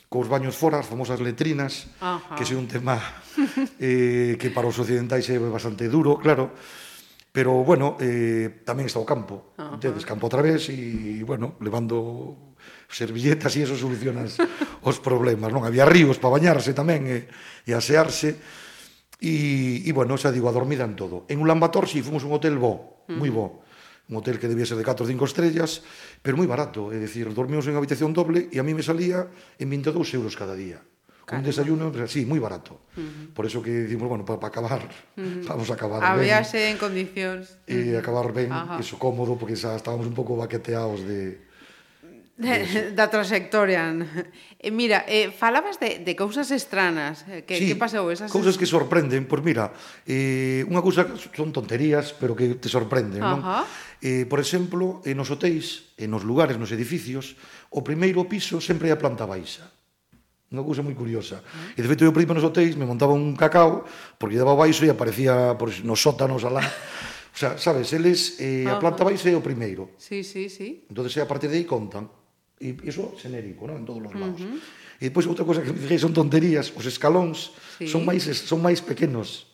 cos 0.08 0.24
baños 0.24 0.56
fora, 0.56 0.80
as 0.80 0.88
famosas 0.88 1.20
letrinas, 1.20 1.92
uh 2.00 2.16
-huh. 2.16 2.32
que 2.32 2.48
é 2.48 2.56
un 2.56 2.64
tema 2.64 2.96
eh, 3.76 4.40
que 4.40 4.48
para 4.56 4.72
os 4.72 4.80
occidentais 4.80 5.28
é 5.28 5.36
bastante 5.36 5.84
duro, 5.92 6.16
claro, 6.16 6.56
pero 7.28 7.60
bueno, 7.60 8.00
eh, 8.00 8.64
tamén 8.64 8.88
está 8.88 8.96
o 8.96 9.04
campo, 9.04 9.52
uh 9.60 9.76
-huh. 9.76 10.00
campo 10.08 10.32
outra 10.32 10.40
vez, 10.40 10.72
e, 10.72 11.20
bueno, 11.28 11.60
levando 11.60 12.55
servilletas 12.88 13.54
e 13.56 13.66
eso 13.66 13.74
solucionas 13.74 14.38
os 14.88 14.96
problemas, 15.02 15.50
non? 15.50 15.66
Había 15.66 15.86
ríos 15.86 16.18
para 16.22 16.38
bañarse 16.38 16.72
tamén 16.72 17.06
e, 17.06 17.18
e 17.66 17.70
asearse, 17.74 18.38
e, 19.18 19.82
e 19.82 19.90
bueno, 19.90 20.14
xa 20.14 20.30
digo, 20.30 20.46
a 20.48 20.54
dormida 20.54 20.86
en 20.86 20.94
todo. 20.94 21.26
En 21.26 21.42
Ulan 21.42 21.58
Bator, 21.58 21.90
si, 21.90 21.98
sí, 21.98 22.06
fomos 22.06 22.22
un 22.22 22.32
hotel 22.36 22.58
bo, 22.60 23.06
mm. 23.08 23.16
moi 23.18 23.30
bo, 23.32 23.66
un 24.06 24.14
hotel 24.22 24.38
que 24.38 24.46
debía 24.46 24.66
ser 24.66 24.78
de 24.78 24.86
4 24.86 25.02
ou 25.02 25.10
5 25.10 25.26
estrellas, 25.26 25.82
pero 26.22 26.38
moi 26.38 26.46
barato, 26.46 26.94
é 26.94 26.98
dicir, 26.98 27.26
dormimos 27.34 27.66
en 27.66 27.74
habitación 27.74 28.14
doble 28.14 28.46
e 28.54 28.56
a 28.62 28.64
mí 28.66 28.70
me 28.70 28.86
salía 28.86 29.26
en 29.58 29.66
22 29.66 30.06
euros 30.14 30.38
cada 30.38 30.54
día. 30.54 30.78
Un 31.26 31.42
desayuno, 31.42 31.90
sí, 32.06 32.22
moi 32.22 32.38
barato. 32.38 32.86
Uh 32.94 33.02
-huh. 33.02 33.34
Por 33.34 33.50
eso 33.50 33.58
que 33.58 33.90
decimos, 33.90 34.06
bueno, 34.06 34.22
para 34.22 34.38
pa 34.38 34.46
acabar, 34.46 34.86
mm-hmm. 35.18 35.18
uh 35.18 35.42
-huh. 35.42 35.48
vamos 35.50 35.68
a 35.70 35.74
acabar 35.74 35.98
a 35.98 36.14
ben. 36.14 36.30
A 36.30 36.46
en 36.46 36.78
condicións. 36.78 37.58
E 37.66 37.74
mm-hmm. 37.74 37.98
acabar 37.98 38.30
ben, 38.30 38.54
Ajá. 38.54 38.78
eso 38.78 38.94
cómodo, 38.94 39.34
porque 39.34 39.58
xa 39.58 39.74
estábamos 39.74 40.06
un 40.06 40.14
pouco 40.14 40.38
baqueteados 40.38 41.02
de 41.02 41.42
da 42.98 43.08
trayectoria. 43.08 43.96
Eh, 44.60 44.70
mira, 44.70 45.08
eh, 45.08 45.32
falabas 45.32 45.80
de, 45.80 46.04
de 46.04 46.12
cousas 46.12 46.52
estranas. 46.52 47.24
Eh, 47.28 47.48
que, 47.48 47.56
sí, 47.56 47.64
que 47.72 47.76
pasou? 47.76 48.12
Esas 48.12 48.28
cousas 48.28 48.60
que 48.60 48.68
sorprenden. 48.68 49.24
Pois 49.24 49.40
pues 49.40 49.56
mira, 49.56 49.72
eh, 50.04 50.60
unha 50.68 50.84
cousa 50.84 51.08
son 51.32 51.48
tonterías, 51.48 52.12
pero 52.12 52.36
que 52.36 52.60
te 52.60 52.68
sorprenden. 52.68 53.24
Uh 53.24 53.40
-huh. 53.40 53.40
non? 53.40 53.64
Eh, 54.04 54.28
por 54.28 54.36
exemplo, 54.36 55.00
en 55.08 55.16
nos 55.16 55.32
hotéis, 55.32 55.96
en 55.96 56.08
eh, 56.08 56.12
nos 56.12 56.28
lugares, 56.28 56.60
nos 56.60 56.68
edificios, 56.76 57.40
o 57.72 57.80
primeiro 57.80 58.28
piso 58.28 58.60
sempre 58.60 58.92
é 58.92 58.92
a 58.92 59.00
planta 59.00 59.24
baixa. 59.24 59.72
Unha 60.52 60.62
cousa 60.62 60.84
moi 60.84 60.92
curiosa. 60.92 61.40
Uh 61.40 61.72
-huh. 61.72 61.78
E 61.78 61.80
de 61.80 61.88
feito, 61.88 62.04
eu 62.04 62.12
primeiro 62.12 62.36
nos 62.36 62.44
hotéis 62.44 62.76
me 62.76 62.84
montaba 62.84 63.16
un 63.16 63.32
cacao, 63.32 63.88
porque 64.20 64.36
daba 64.36 64.52
baixo 64.52 64.84
e 64.84 64.92
aparecía 64.92 65.56
por, 65.56 65.72
nos 65.88 66.04
sótanos 66.04 66.44
alá. 66.44 66.68
O 67.32 67.38
sea, 67.38 67.56
sabes, 67.56 67.92
eles, 67.92 68.40
eh, 68.40 68.64
a 68.64 68.80
planta 68.80 69.04
baixa 69.04 69.28
é 69.28 69.36
o 69.36 69.44
primeiro. 69.44 69.92
Sí, 69.96 70.20
sí, 70.24 70.48
sí. 70.48 70.84
Entón, 70.88 71.08
a 71.08 71.28
partir 71.28 71.48
de 71.48 71.60
aí 71.60 71.68
contan. 71.68 72.25
E 72.56 72.72
iso 72.88 73.12
xenérico, 73.20 73.68
non? 73.68 73.80
En 73.80 73.84
todos 73.84 74.00
os 74.00 74.14
lados. 74.16 74.40
Uh 74.40 74.56
-huh. 74.56 75.02
E 75.02 75.12
depois 75.12 75.28
outra 75.28 75.44
cosa 75.44 75.60
que 75.60 75.72
me 75.72 75.80
fijei 75.80 76.00
son 76.00 76.16
tonterías, 76.16 76.72
os 76.72 76.84
escalóns 76.88 77.52
sí. 77.76 77.84
son 77.84 78.08
máis 78.08 78.24
son 78.24 78.64
máis 78.64 78.80
pequenos. 78.80 79.44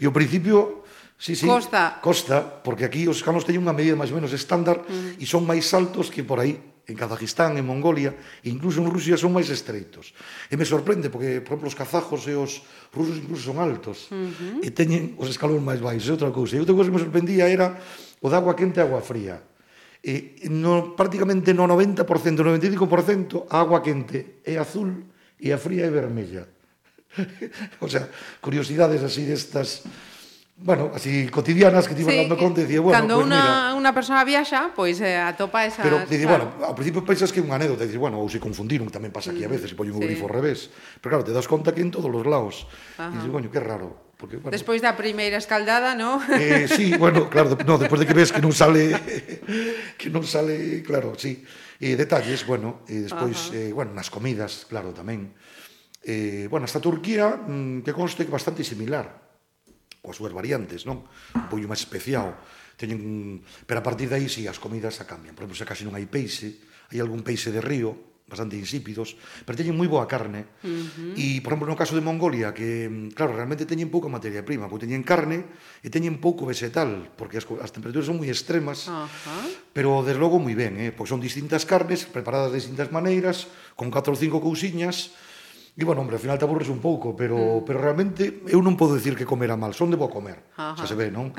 E 0.00 0.08
ao 0.08 0.14
principio 0.16 0.84
Sí, 1.18 1.34
sí, 1.34 1.50
costa. 1.50 1.98
Costa, 2.00 2.62
porque 2.62 2.86
aquí 2.86 3.02
os 3.10 3.18
escalóns 3.18 3.42
teñen 3.42 3.66
unha 3.66 3.74
medida 3.74 3.98
máis 3.98 4.14
ou 4.14 4.22
menos 4.22 4.30
estándar 4.30 4.78
uh 4.78 4.86
-huh. 4.86 5.18
e 5.18 5.26
son 5.26 5.42
máis 5.42 5.66
altos 5.74 6.14
que 6.14 6.22
por 6.22 6.38
aí 6.38 6.54
en 6.88 6.96
Kazajistán, 6.96 7.58
en 7.58 7.66
Mongolia, 7.66 8.14
incluso 8.44 8.80
en 8.80 8.88
Rusia 8.88 9.18
son 9.18 9.34
máis 9.34 9.50
estreitos. 9.50 10.14
E 10.48 10.54
me 10.54 10.64
sorprende 10.64 11.10
porque, 11.10 11.42
por 11.42 11.58
exemplo, 11.58 11.68
os 11.68 11.76
kazajos 11.76 12.22
e 12.30 12.38
os 12.38 12.62
rusos 12.94 13.18
incluso 13.18 13.50
son 13.50 13.58
altos 13.58 14.08
uh 14.08 14.14
-huh. 14.14 14.64
e 14.64 14.70
teñen 14.70 15.18
os 15.18 15.26
escalóns 15.26 15.58
máis 15.60 15.82
baixos, 15.82 16.06
é 16.06 16.14
outra 16.14 16.30
cousa. 16.30 16.54
E 16.54 16.62
outra 16.62 16.72
cousa 16.72 16.88
que 16.88 16.96
me 16.96 17.02
sorprendía 17.02 17.50
era 17.50 17.76
o 18.22 18.30
de 18.30 18.36
agua 18.38 18.54
quente 18.54 18.78
e 18.78 18.86
agua 18.86 19.02
fría 19.02 19.42
eh, 20.08 20.48
no, 20.48 20.96
prácticamente 20.96 21.52
no 21.52 21.68
90%, 21.68 22.08
95% 22.08 23.44
a 23.52 23.60
agua 23.60 23.84
quente 23.84 24.40
é 24.40 24.56
azul 24.56 25.04
e 25.36 25.52
a 25.52 25.60
fría 25.60 25.84
é 25.84 25.92
vermella. 25.92 26.48
o 27.84 27.88
sea, 27.88 28.08
curiosidades 28.40 29.04
así 29.04 29.28
destas 29.28 29.84
bueno, 30.60 30.90
así 30.92 31.28
cotidianas 31.28 31.86
que 31.86 31.94
te 31.94 32.02
iban 32.02 32.14
sí, 32.14 32.20
dando 32.26 32.36
conta 32.36 32.60
e 32.60 32.66
dicía, 32.66 32.80
bueno, 32.80 32.98
cando 32.98 33.14
pues 33.14 33.26
una, 33.26 33.42
mira, 33.42 33.74
una 33.78 33.94
persona 33.94 34.24
viaxa, 34.24 34.74
pois 34.74 34.98
pues, 34.98 35.06
eh, 35.06 35.16
atopa 35.16 35.62
esa 35.64 35.84
Pero 35.84 36.00
dice, 36.00 36.26
claro. 36.26 36.50
bueno, 36.50 36.66
ao 36.66 36.74
principio 36.74 37.06
pensas 37.06 37.30
que 37.30 37.38
é 37.38 37.44
unha 37.46 37.54
anécdota, 37.54 37.86
dices, 37.86 38.00
bueno, 38.00 38.18
ou 38.18 38.26
se 38.26 38.42
confundiron, 38.42 38.90
tamén 38.90 39.14
pasa 39.14 39.30
aquí 39.30 39.46
a 39.46 39.50
mm, 39.50 39.54
veces, 39.54 39.70
se 39.70 39.76
poñen 39.78 39.94
sí. 39.94 40.02
o 40.02 40.02
grifo 40.02 40.26
ao 40.26 40.34
revés. 40.34 40.66
Pero 40.98 41.14
claro, 41.14 41.22
te 41.22 41.30
das 41.30 41.46
conta 41.46 41.70
que 41.70 41.78
en 41.78 41.94
todos 41.94 42.10
os 42.10 42.26
lados. 42.26 42.66
Ajá. 42.98 43.14
E 43.14 43.22
dices, 43.22 43.30
coño, 43.30 43.46
que 43.54 43.62
raro. 43.62 44.07
Porque, 44.18 44.42
bueno, 44.42 44.50
Despois 44.50 44.82
da 44.82 44.98
primeira 44.98 45.38
escaldada, 45.38 45.94
non? 45.94 46.18
Eh, 46.34 46.66
sí, 46.66 46.98
bueno, 46.98 47.30
claro, 47.30 47.54
no, 47.62 47.78
despois 47.78 48.02
de 48.02 48.06
que 48.10 48.18
ves 48.18 48.34
que 48.34 48.42
non 48.42 48.50
sale 48.50 48.90
que 50.00 50.10
non 50.10 50.26
sale, 50.26 50.82
claro, 50.82 51.14
sí. 51.14 51.46
E 51.78 51.94
eh, 51.94 51.96
detalles, 51.96 52.42
bueno, 52.42 52.82
e 52.90 52.98
eh, 52.98 53.06
despois 53.06 53.54
uh 53.54 53.54
-huh. 53.54 53.58
eh, 53.62 53.70
bueno, 53.70 53.94
nas 53.94 54.10
comidas, 54.10 54.66
claro, 54.66 54.90
tamén. 54.90 55.38
Eh, 56.02 56.50
bueno, 56.50 56.66
hasta 56.66 56.82
Turquía, 56.82 57.30
mm, 57.30 57.86
que 57.86 57.94
conste 57.94 58.26
que 58.26 58.34
bastante 58.34 58.66
similar 58.66 59.28
coas 60.02 60.18
súas 60.18 60.34
variantes, 60.34 60.82
non? 60.82 61.06
Un 61.36 61.46
pollo 61.46 61.70
máis 61.70 61.84
especial. 61.84 62.34
Teñen, 62.74 63.42
pero 63.70 63.82
a 63.82 63.86
partir 63.86 64.10
de 64.10 64.18
aí 64.18 64.26
si 64.26 64.42
sí, 64.42 64.50
as 64.50 64.58
comidas 64.58 64.98
a 64.98 65.06
cambian. 65.06 65.38
Por 65.38 65.46
exemplo, 65.46 65.58
se 65.58 65.68
casi 65.68 65.82
non 65.86 65.94
hai 65.94 66.10
peixe, 66.10 66.58
hai 66.90 66.98
algún 66.98 67.20
peixe 67.20 67.52
de 67.52 67.60
río, 67.60 68.07
bastante 68.28 68.60
insípidos, 68.60 69.16
pero 69.48 69.56
teñen 69.56 69.74
moi 69.74 69.88
boa 69.88 70.04
carne. 70.04 70.44
Uh 70.60 70.84
-huh. 70.84 71.12
E, 71.16 71.40
por 71.40 71.56
exemplo, 71.56 71.66
no 71.66 71.80
caso 71.80 71.96
de 71.96 72.04
Mongolia, 72.04 72.52
que, 72.52 73.08
claro, 73.16 73.32
realmente 73.32 73.64
teñen 73.64 73.88
pouca 73.88 74.12
materia 74.12 74.44
prima, 74.44 74.68
porque 74.68 74.84
teñen 74.84 75.02
carne 75.02 75.48
e 75.80 75.88
teñen 75.88 76.20
pouco 76.20 76.44
vegetal, 76.44 77.08
porque 77.16 77.40
as, 77.40 77.48
as 77.64 77.72
temperaturas 77.72 78.06
son 78.06 78.20
moi 78.20 78.28
extremas, 78.28 78.86
uh 78.86 79.08
-huh. 79.08 79.72
pero, 79.72 80.04
desde 80.04 80.20
logo, 80.20 80.36
moi 80.36 80.52
ben, 80.52 80.76
eh? 80.76 80.92
porque 80.92 81.10
son 81.10 81.24
distintas 81.24 81.64
carnes, 81.64 82.04
preparadas 82.04 82.52
de 82.52 82.60
distintas 82.60 82.92
maneiras, 82.92 83.48
con 83.74 83.88
4 83.88 84.12
ou 84.12 84.18
5 84.20 84.44
cousiñas, 84.44 85.16
E, 85.78 85.86
bueno, 85.86 86.02
hombre, 86.02 86.18
ao 86.18 86.22
final 86.22 86.34
te 86.34 86.42
aburres 86.42 86.66
un 86.66 86.82
pouco, 86.82 87.14
pero, 87.14 87.62
mm. 87.62 87.62
pero 87.62 87.78
realmente 87.78 88.42
eu 88.50 88.58
non 88.58 88.74
podo 88.74 88.98
decir 88.98 89.14
que 89.14 89.22
comera 89.22 89.54
mal, 89.54 89.78
son 89.78 89.94
de 89.94 89.98
bo 90.00 90.10
comer, 90.10 90.50
Ajá. 90.58 90.74
xa 90.74 90.90
se 90.90 90.98
ve, 90.98 91.06
non? 91.14 91.30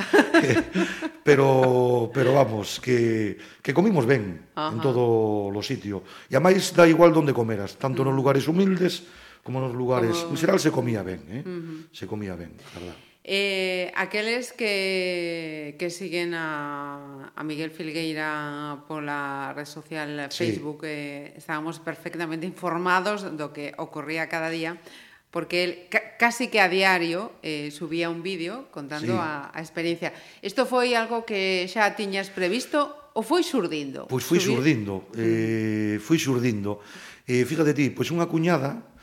pero, 1.28 2.08
pero 2.16 2.32
vamos, 2.32 2.80
que, 2.80 3.36
que 3.60 3.76
comimos 3.76 4.08
ben 4.08 4.48
Ajá. 4.56 4.72
en 4.72 4.80
todo 4.80 5.52
o 5.52 5.60
sitio. 5.60 6.08
E 6.32 6.40
a 6.40 6.42
máis 6.42 6.72
dá 6.72 6.88
igual 6.88 7.12
donde 7.12 7.36
comeras, 7.36 7.76
tanto 7.76 8.00
mm. 8.00 8.06
nos 8.08 8.16
lugares 8.16 8.48
humildes 8.48 9.04
como 9.44 9.60
nos 9.60 9.76
lugares... 9.76 10.16
Como... 10.24 10.32
En 10.32 10.40
xeral 10.40 10.60
se 10.64 10.72
comía 10.72 11.04
ben, 11.04 11.20
eh? 11.28 11.44
Mm 11.44 11.60
-hmm. 11.60 11.78
Se 11.92 12.08
comía 12.08 12.40
ben, 12.40 12.56
a 12.56 12.80
verdad. 12.80 13.09
Eh, 13.32 13.94
aqueles 13.94 14.54
que, 14.58 15.76
que 15.78 15.94
siguen 15.94 16.34
a, 16.34 17.30
a 17.30 17.44
Miguel 17.46 17.70
Filgueira 17.70 18.82
pola 18.90 19.54
red 19.54 19.70
social 19.70 20.34
Facebook 20.34 20.82
sí. 20.82 20.90
eh, 20.90 21.34
estábamos 21.38 21.78
perfectamente 21.78 22.50
informados 22.50 23.22
do 23.22 23.54
que 23.54 23.78
ocorría 23.78 24.26
cada 24.34 24.50
día 24.50 24.82
porque 25.30 25.62
él 25.62 25.72
casi 26.18 26.50
que 26.50 26.58
a 26.58 26.74
diario 26.74 27.30
eh, 27.46 27.70
subía 27.70 28.10
un 28.10 28.26
vídeo 28.26 28.66
contando 28.74 29.14
sí. 29.14 29.22
a, 29.22 29.54
a 29.54 29.62
experiencia. 29.62 30.10
Isto 30.42 30.66
foi 30.66 30.98
algo 30.98 31.22
que 31.22 31.70
xa 31.70 31.86
tiñas 31.94 32.34
previsto 32.34 33.14
ou 33.14 33.22
foi 33.22 33.46
surdindo? 33.46 34.10
Pois 34.10 34.26
foi 34.26 34.42
Subir... 34.42 34.58
surdindo, 34.58 35.06
eh, 35.14 36.02
foi 36.02 36.18
surdindo. 36.18 36.82
Eh, 37.30 37.46
fíjate 37.46 37.78
ti, 37.78 37.94
pois 37.94 38.10
unha 38.10 38.26
cuñada 38.26 38.98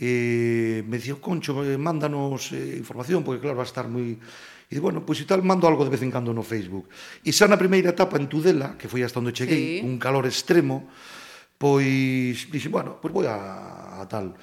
eh, 0.00 0.82
me 0.88 0.96
dicía, 0.96 1.20
Concho, 1.20 1.60
eh, 1.60 1.76
mándanos 1.76 2.52
eh, 2.56 2.80
información, 2.80 3.20
porque 3.22 3.44
claro, 3.44 3.60
va 3.60 3.68
a 3.68 3.70
estar 3.70 3.84
moi... 3.84 4.16
E 4.70 4.78
bueno, 4.78 5.02
pois 5.02 5.18
pues, 5.18 5.26
e 5.26 5.28
tal, 5.28 5.42
mando 5.42 5.66
algo 5.66 5.82
de 5.82 5.90
vez 5.90 6.00
en 6.00 6.14
cando 6.14 6.30
no 6.32 6.46
Facebook. 6.46 6.88
E 7.26 7.34
xa 7.34 7.50
na 7.50 7.58
primeira 7.58 7.90
etapa 7.90 8.16
en 8.16 8.30
Tudela, 8.30 8.78
que 8.78 8.86
foi 8.86 9.02
hasta 9.02 9.18
onde 9.18 9.34
cheguei, 9.34 9.82
sí. 9.82 9.84
un 9.84 9.98
calor 9.98 10.24
extremo, 10.30 10.86
pois 11.58 12.46
dixen, 12.48 12.70
bueno, 12.70 12.96
pois 13.02 13.10
pues, 13.10 13.12
vou 13.12 13.26
a, 13.26 13.98
a 13.98 14.06
tal. 14.06 14.38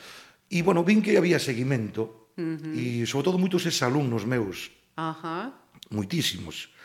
E 0.52 0.62
bueno, 0.62 0.84
vin 0.84 1.00
que 1.00 1.16
había 1.16 1.40
seguimento, 1.40 2.36
uh 2.36 2.60
-huh. 2.60 2.76
e 2.76 3.08
sobre 3.08 3.24
todo 3.32 3.40
moitos 3.40 3.64
exalumnos 3.66 4.28
meus. 4.28 4.68
Ajá. 5.00 5.48
Uh 5.48 5.56
-huh. 5.56 5.96
Moitísimos 5.96 6.76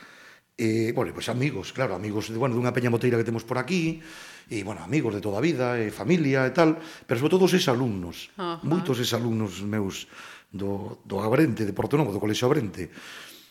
eh, 0.62 0.92
bueno, 0.94 1.11
pois 1.11 1.27
pues 1.27 1.35
amigos, 1.35 1.75
claro, 1.75 1.98
amigos, 1.98 2.31
de, 2.31 2.38
bueno, 2.38 2.55
dunha 2.55 2.70
peña 2.70 2.87
moteira 2.87 3.18
que 3.18 3.27
temos 3.27 3.42
por 3.42 3.59
aquí, 3.59 3.98
e, 4.46 4.62
bueno, 4.62 4.87
amigos 4.87 5.11
de 5.11 5.18
toda 5.18 5.42
a 5.42 5.42
vida, 5.42 5.75
e 5.75 5.90
familia 5.90 6.46
e 6.46 6.55
tal, 6.55 6.79
pero 6.79 7.18
sobre 7.18 7.35
todo 7.35 7.51
os 7.51 7.55
exalumnos, 7.59 8.31
uh 8.38 8.62
-huh. 8.62 8.70
moitos 8.70 9.03
exalumnos 9.03 9.59
meus 9.66 10.07
do, 10.55 11.03
do 11.03 11.18
Abrente, 11.18 11.66
de 11.66 11.75
Porto 11.75 11.98
Novo, 11.98 12.14
do 12.14 12.22
Colexo 12.22 12.46
Abrente. 12.46 12.94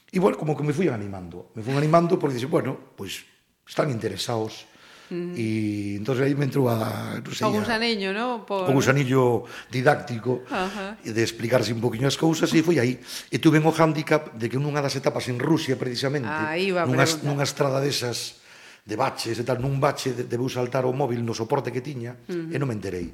E, 0.07 0.17
bueno, 0.23 0.39
como 0.39 0.55
que 0.55 0.63
me 0.63 0.71
fui 0.71 0.87
animando, 0.87 1.51
me 1.51 1.59
fui 1.59 1.75
animando 1.75 2.15
porque, 2.15 2.39
dixe, 2.39 2.47
bueno, 2.47 2.79
pois 2.95 3.27
están 3.67 3.91
interesados, 3.91 4.70
E 5.11 5.97
entonces 5.99 6.23
aí 6.23 6.33
me 6.35 6.47
entrou 6.47 6.71
a, 6.71 7.19
non 7.19 7.35
sei, 7.35 7.43
o 7.43 7.51
gusaniño, 7.51 8.15
¿no? 8.15 8.47
Por... 8.47 8.63
o 8.63 8.71
gusanillo 8.71 9.43
didáctico 9.67 10.47
Ajá. 10.47 10.95
Uh 10.95 11.03
-huh. 11.03 11.11
de 11.11 11.19
explicarse 11.19 11.75
un 11.75 11.83
poquinho 11.83 12.07
as 12.07 12.15
cousas 12.15 12.47
e 12.55 12.63
foi 12.63 12.79
aí. 12.79 12.95
E 13.27 13.37
tuve 13.43 13.59
o 13.59 13.71
handicap 13.75 14.31
de 14.39 14.47
que 14.47 14.55
nunha 14.55 14.79
das 14.79 14.95
etapas 14.95 15.27
en 15.27 15.35
Rusia 15.35 15.75
precisamente, 15.75 16.31
ah, 16.31 16.55
nunha, 16.87 17.03
nunha 17.27 17.43
estrada 17.43 17.83
desas 17.83 18.39
de 18.87 18.95
baches 18.95 19.35
e 19.35 19.43
tal, 19.43 19.59
nun 19.59 19.83
bache 19.83 20.15
debeu 20.15 20.47
saltar 20.47 20.87
o 20.87 20.95
móvil 20.95 21.19
no 21.27 21.35
soporte 21.35 21.75
que 21.75 21.83
tiña. 21.83 22.15
Uh 22.31 22.47
-huh. 22.47 22.55
e 22.55 22.55
non 22.55 22.71
me 22.71 22.75
enterei. 22.79 23.11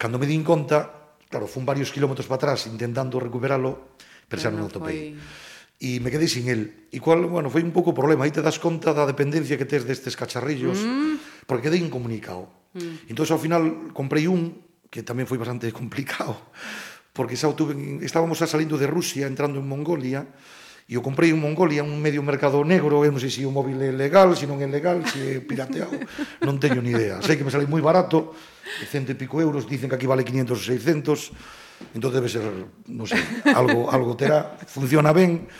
Cando 0.00 0.16
me 0.16 0.24
din 0.24 0.40
conta, 0.40 0.88
claro, 1.28 1.44
fun 1.44 1.68
varios 1.68 1.92
kilómetros 1.92 2.24
para 2.24 2.40
atrás 2.40 2.64
intentando 2.64 3.20
recuperalo, 3.20 3.92
pero 4.24 4.40
xa 4.40 4.48
non 4.48 4.64
o 4.64 4.72
topei. 4.72 5.12
Foi 5.12 5.44
e 5.76 6.00
me 6.00 6.08
quedei 6.08 6.28
sin 6.28 6.48
el. 6.48 6.88
E 6.88 6.98
cual, 7.04 7.28
bueno, 7.28 7.52
foi 7.52 7.60
un 7.60 7.72
pouco 7.72 7.92
o 7.92 7.96
problema. 7.96 8.24
Aí 8.24 8.32
te 8.32 8.40
das 8.40 8.56
conta 8.56 8.96
da 8.96 9.04
dependencia 9.04 9.60
que 9.60 9.68
tes 9.68 9.84
destes 9.84 10.16
cacharrillos 10.16 10.80
mm 10.80 11.14
porque 11.46 11.70
quedei 11.70 11.80
incomunicado. 11.80 12.50
Mm. 12.74 13.10
Entón, 13.14 13.26
ao 13.30 13.40
final, 13.40 13.94
comprei 13.94 14.26
un 14.26 14.66
que 14.90 15.02
tamén 15.02 15.26
foi 15.26 15.38
bastante 15.38 15.70
complicado, 15.78 16.36
porque 17.14 17.38
xa 17.38 17.50
tuve, 17.54 17.74
estábamos 18.04 18.38
xa 18.38 18.50
salindo 18.50 18.76
de 18.76 18.90
Rusia, 18.90 19.30
entrando 19.30 19.62
en 19.62 19.66
Mongolia, 19.66 20.26
e 20.86 20.94
o 20.94 21.02
comprei 21.02 21.34
en 21.34 21.42
Mongolia, 21.42 21.82
un 21.82 21.98
medio 21.98 22.22
mercado 22.22 22.62
negro, 22.62 23.02
eu 23.02 23.10
non 23.10 23.18
sei 23.18 23.32
se 23.32 23.42
o 23.42 23.50
móvil 23.50 23.82
é 23.82 23.90
legal, 23.90 24.30
se 24.38 24.46
non 24.46 24.62
é 24.62 24.68
legal, 24.70 25.02
se 25.02 25.18
é 25.18 25.42
pirateado, 25.42 25.98
non 26.46 26.62
teño 26.62 26.78
ni 26.78 26.94
idea. 26.94 27.18
Sei 27.26 27.34
que 27.34 27.42
me 27.42 27.50
sale 27.50 27.66
moi 27.66 27.82
barato, 27.82 28.38
de 28.78 28.86
cento 28.86 29.10
e 29.10 29.18
pico 29.18 29.42
euros, 29.42 29.66
dicen 29.66 29.90
que 29.90 29.98
aquí 29.98 30.06
vale 30.06 30.22
500 30.22 30.54
ou 30.54 30.62
600, 30.62 31.98
entón 31.98 32.14
debe 32.14 32.30
ser, 32.30 32.46
non 32.86 33.06
sei, 33.10 33.18
algo, 33.50 33.90
algo 33.96 34.14
terá, 34.14 34.54
funciona 34.70 35.10
ben, 35.10 35.50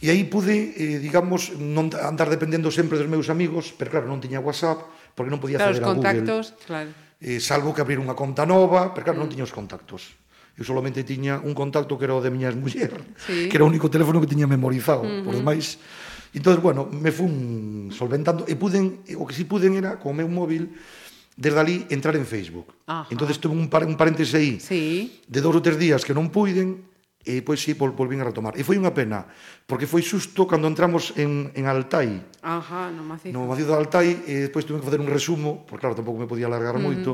E 0.00 0.08
aí 0.08 0.24
pude, 0.24 0.72
eh, 0.80 0.96
digamos, 0.96 1.52
non 1.60 1.92
andar 1.92 2.32
dependendo 2.32 2.72
sempre 2.72 2.96
dos 2.96 3.04
meus 3.04 3.28
amigos, 3.28 3.76
pero 3.76 3.92
claro, 3.92 4.08
non 4.08 4.16
tiña 4.16 4.40
WhatsApp, 4.40 4.80
porque 5.14 5.30
non 5.30 5.42
podía 5.42 5.58
claro, 5.58 5.74
acceder 5.74 5.84
a 5.84 5.92
Google. 5.92 6.02
Claro, 6.02 6.18
os 6.18 6.50
contactos, 6.50 6.66
claro. 6.66 6.90
Eh, 7.20 7.40
salvo 7.40 7.76
que 7.76 7.84
abrir 7.84 8.00
unha 8.00 8.16
conta 8.16 8.48
nova, 8.48 8.96
pero 8.96 9.12
claro, 9.12 9.18
mm. 9.18 9.22
non 9.24 9.30
tiña 9.30 9.44
os 9.44 9.52
contactos. 9.52 10.16
Eu 10.56 10.64
solamente 10.64 11.04
tiña 11.04 11.40
un 11.40 11.56
contacto 11.56 11.96
que 11.96 12.04
era 12.04 12.16
o 12.16 12.20
de 12.20 12.28
miñas 12.28 12.52
muller, 12.56 12.92
sí. 13.16 13.48
que 13.48 13.56
era 13.56 13.64
o 13.64 13.70
único 13.70 13.88
teléfono 13.88 14.20
que 14.20 14.28
tiña 14.28 14.48
memorizado. 14.48 15.04
Mm 15.04 15.08
-hmm. 15.08 15.24
Por 15.24 15.34
demais, 15.36 15.80
entón, 16.36 16.60
bueno, 16.60 16.88
me 16.90 17.12
fun 17.12 17.88
solventando 17.92 18.44
e 18.44 18.56
puden, 18.56 19.00
o 19.16 19.24
que 19.24 19.34
si 19.36 19.42
sí 19.42 19.48
puden 19.48 19.76
era, 19.76 19.96
co 19.96 20.12
meu 20.12 20.28
móvil, 20.28 20.68
desde 21.36 21.58
ali 21.58 21.76
entrar 21.88 22.16
en 22.16 22.26
Facebook. 22.26 22.68
Ajá. 22.86 23.08
Entonces 23.08 23.40
tuve 23.40 23.56
un, 23.56 23.72
par, 23.72 23.86
un 23.86 23.96
paréntese 23.96 24.36
aí 24.36 24.60
sí. 24.60 25.20
de 25.24 25.40
dous 25.40 25.56
ou 25.56 25.64
tres 25.64 25.80
días 25.80 26.04
que 26.04 26.12
non 26.12 26.28
puiden, 26.28 26.84
E 27.30 27.46
pois 27.46 27.62
si, 27.62 27.72
sí, 27.72 27.78
vol, 27.78 27.94
volvín 27.94 28.18
a 28.18 28.26
retomar. 28.26 28.58
E 28.58 28.66
foi 28.66 28.74
unha 28.74 28.90
pena, 28.90 29.30
porque 29.70 29.86
foi 29.86 30.02
xusto 30.02 30.50
cando 30.50 30.66
entramos 30.66 31.14
en, 31.14 31.54
en 31.54 31.70
Altai. 31.70 32.18
Ajá, 32.42 32.90
no 32.90 33.06
macizo. 33.06 33.30
No 33.30 33.46
macizo 33.46 33.70
de 33.70 33.78
Altai, 33.78 34.08
e 34.26 34.50
despois 34.50 34.66
tuve 34.66 34.82
que 34.82 34.86
facer 34.90 34.98
un 34.98 35.06
resumo, 35.06 35.62
porque 35.62 35.86
claro, 35.86 35.94
tampouco 35.94 36.18
me 36.18 36.26
podía 36.26 36.50
alargar 36.50 36.74
uh 36.74 36.82
-huh. 36.82 36.90
moito. 36.90 37.10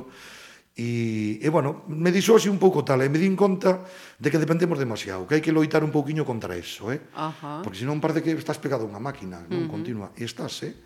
E, 0.77 1.41
e 1.41 1.49
bueno, 1.49 1.85
me 1.89 2.13
dixo 2.13 2.37
así 2.37 2.49
un 2.49 2.61
pouco 2.61 2.85
tal, 2.85 3.05
e 3.05 3.09
me 3.13 3.21
din 3.21 3.37
conta 3.37 3.85
de 4.17 4.29
que 4.33 4.41
dependemos 4.41 4.81
demasiado, 4.81 5.29
que 5.29 5.37
hai 5.37 5.45
que 5.45 5.53
loitar 5.53 5.85
un 5.85 5.93
pouquiño 5.93 6.25
contra 6.25 6.57
eso, 6.57 6.93
eh? 6.93 7.01
Ajá. 7.17 7.61
Porque 7.61 7.81
senón 7.81 8.01
parece 8.01 8.25
que 8.25 8.33
estás 8.37 8.57
pegado 8.61 8.85
a 8.85 8.91
unha 8.93 9.01
máquina, 9.01 9.45
non 9.49 9.65
uh 9.65 9.65
-huh. 9.69 9.73
continua, 9.73 10.13
e 10.17 10.25
estás, 10.25 10.65
eh? 10.65 10.77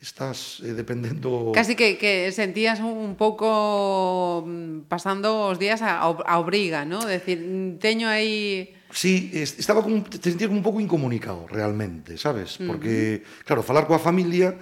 estás 0.00 0.60
eh, 0.64 0.72
dependendo... 0.72 1.52
Casi 1.54 1.74
que, 1.74 1.98
que 1.98 2.30
sentías 2.32 2.80
un 2.80 3.16
pouco 3.16 4.44
mm, 4.46 4.86
pasando 4.86 5.50
os 5.50 5.58
días 5.58 5.82
a, 5.82 5.98
a 5.98 6.34
obriga, 6.38 6.84
¿no? 6.84 7.02
Decir, 7.04 7.40
mm, 7.40 7.82
teño 7.82 8.06
aí 8.08 8.77
Sí, 8.90 9.30
estaba 9.34 9.82
como, 9.82 10.02
te 10.02 10.30
sentía 10.30 10.48
como 10.48 10.58
un 10.58 10.64
pouco 10.64 10.80
incomunicado 10.80 11.46
realmente, 11.46 12.16
sabes? 12.16 12.56
Porque, 12.56 13.20
uh 13.20 13.26
-huh. 13.26 13.44
claro, 13.44 13.60
falar 13.62 13.84
coa 13.84 14.00
familia 14.00 14.56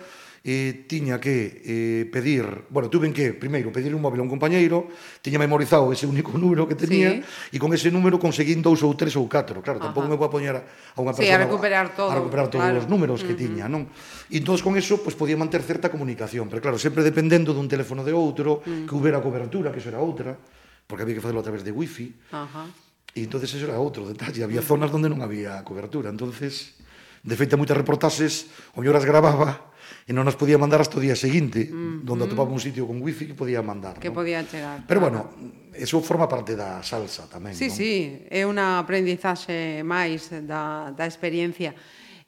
eh, 0.46 0.86
tiña 0.86 1.18
que 1.18 1.62
eh, 1.66 2.06
pedir, 2.06 2.46
bueno, 2.70 2.86
tuve 2.86 3.10
que, 3.10 3.34
primeiro, 3.34 3.74
pedir 3.74 3.90
un 3.90 3.98
móvil 3.98 4.22
a 4.22 4.22
un 4.22 4.30
compañeiro, 4.30 4.86
tiña 5.18 5.42
memorizado 5.42 5.90
ese 5.90 6.06
único 6.06 6.38
número 6.38 6.70
que 6.70 6.78
tenía, 6.78 7.18
sí. 7.18 7.22
e 7.50 7.58
con 7.58 7.74
ese 7.74 7.90
número 7.90 8.14
conseguín 8.22 8.62
dous 8.62 8.86
ou 8.86 8.94
tres 8.94 9.18
ou 9.18 9.26
catro, 9.26 9.58
claro, 9.58 9.82
Ajá. 9.82 9.90
tampouco 9.90 10.06
me 10.06 10.14
vou 10.14 10.22
a 10.22 10.30
poñer 10.30 10.54
a, 10.54 10.62
a 10.62 10.98
unha 11.02 11.10
persona 11.10 11.26
sí, 11.26 11.34
a 11.34 11.42
recuperar, 11.42 11.98
todo, 11.98 12.14
a, 12.14 12.22
recuperar 12.22 12.46
todos 12.46 12.62
claro. 12.62 12.78
os 12.78 12.86
números 12.86 13.26
que 13.26 13.34
uh 13.34 13.38
-huh. 13.38 13.42
tiña, 13.42 13.66
non? 13.66 13.90
E 14.30 14.38
entón, 14.38 14.54
con 14.62 14.78
eso, 14.78 15.02
pues, 15.02 15.18
podía 15.18 15.34
manter 15.34 15.66
certa 15.66 15.90
comunicación, 15.90 16.46
pero 16.46 16.62
claro, 16.62 16.78
sempre 16.78 17.02
dependendo 17.02 17.50
dun 17.50 17.66
teléfono 17.66 18.06
de 18.06 18.14
outro, 18.14 18.62
uh 18.62 18.62
-huh. 18.62 18.86
que 18.86 18.94
houbera 18.94 19.18
cobertura, 19.18 19.74
que 19.74 19.82
eso 19.82 19.90
era 19.90 19.98
outra, 19.98 20.38
porque 20.86 21.02
había 21.02 21.18
que 21.18 21.24
facelo 21.26 21.42
a 21.42 21.46
través 21.46 21.66
de 21.66 21.74
wifi, 21.74 22.14
Ajá 22.30 22.85
E 23.16 23.24
entonces 23.24 23.48
eso 23.56 23.64
era 23.64 23.80
outro 23.80 24.04
detalle, 24.04 24.44
había 24.44 24.60
zonas 24.60 24.92
onde 24.92 25.08
non 25.08 25.24
había 25.24 25.64
cobertura, 25.64 26.12
entonces 26.12 26.76
de 27.24 27.32
feito 27.32 27.56
moitas 27.56 27.80
reportaxes, 27.80 28.52
o 28.76 28.84
mellor 28.84 29.00
as 29.00 29.08
gravaba 29.08 29.72
e 30.04 30.12
non 30.12 30.28
as 30.28 30.36
podía 30.36 30.60
mandar 30.60 30.84
hasta 30.84 31.00
o 31.00 31.02
día 31.02 31.16
seguinte, 31.16 31.64
mm, 31.64 32.04
donde 32.04 32.28
atopaba 32.28 32.52
un 32.52 32.60
sitio 32.60 32.84
con 32.84 33.00
wifi 33.00 33.24
que 33.24 33.32
podía 33.32 33.64
mandar. 33.64 33.96
Que 33.96 34.12
non? 34.12 34.20
podía 34.20 34.44
chegar. 34.44 34.84
Pero 34.84 35.00
claro. 35.00 35.32
bueno, 35.32 35.72
eso 35.72 35.96
forma 36.04 36.28
parte 36.28 36.52
da 36.52 36.84
salsa 36.84 37.24
tamén. 37.24 37.56
Sí, 37.56 37.72
non? 37.72 37.74
sí, 37.74 37.92
é 38.28 38.44
unha 38.44 38.84
aprendizaxe 38.84 39.80
máis 39.80 40.28
da, 40.44 40.92
da 40.92 41.08
experiencia. 41.08 41.72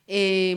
Eh, 0.08 0.56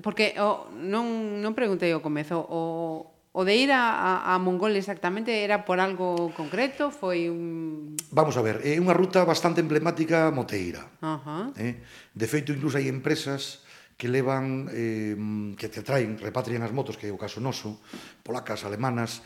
porque 0.00 0.32
o, 0.40 0.72
non, 0.72 1.38
non 1.44 1.52
preguntei 1.52 1.92
ao 1.92 2.00
comezo, 2.00 2.40
o, 2.40 3.04
O 3.32 3.44
de 3.44 3.54
ir 3.54 3.70
a, 3.70 3.92
a, 3.92 4.34
a 4.34 4.38
Mongolia 4.40 4.80
exactamente 4.80 5.44
era 5.44 5.64
por 5.68 5.78
algo 5.78 6.32
concreto? 6.32 6.88
Foi 6.88 7.28
un... 7.28 7.94
Vamos 8.10 8.34
a 8.40 8.42
ver, 8.42 8.64
é 8.64 8.80
unha 8.80 8.96
ruta 8.96 9.22
bastante 9.28 9.60
emblemática 9.60 10.32
moteira. 10.32 10.88
Uh 11.04 11.18
-huh. 11.20 11.44
eh? 11.60 11.84
De 12.16 12.26
feito, 12.26 12.56
incluso 12.56 12.80
hai 12.80 12.88
empresas 12.88 13.62
que 13.98 14.08
levan, 14.08 14.70
eh, 14.72 15.18
que 15.58 15.68
te 15.68 15.84
traen, 15.84 16.16
repatrian 16.16 16.64
as 16.64 16.72
motos, 16.72 16.96
que 16.96 17.10
é 17.10 17.12
o 17.12 17.20
caso 17.20 17.42
noso, 17.42 17.82
polacas, 18.24 18.64
alemanas, 18.64 19.20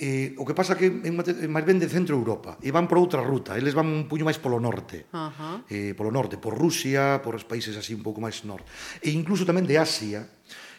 Eh, 0.00 0.38
o 0.38 0.46
que 0.46 0.54
pasa 0.54 0.78
que 0.78 0.86
é 0.86 1.10
máis 1.50 1.66
ben 1.66 1.82
de 1.82 1.90
centro 1.90 2.14
Europa 2.14 2.54
e 2.62 2.70
van 2.70 2.86
por 2.86 3.02
outra 3.02 3.18
ruta, 3.18 3.58
eles 3.58 3.74
van 3.74 3.90
un 3.90 4.06
puño 4.06 4.22
máis 4.22 4.38
polo 4.38 4.62
norte. 4.62 5.10
Uh 5.10 5.26
-huh. 5.34 5.56
Eh, 5.66 5.90
polo 5.98 6.14
norte, 6.14 6.38
por 6.38 6.54
Rusia, 6.54 7.18
por 7.18 7.34
os 7.34 7.42
países 7.42 7.74
así 7.74 7.98
un 7.98 8.06
pouco 8.06 8.22
máis 8.22 8.46
norte. 8.46 8.70
E 9.02 9.10
incluso 9.10 9.42
tamén 9.42 9.66
de 9.66 9.74
Asia, 9.74 10.22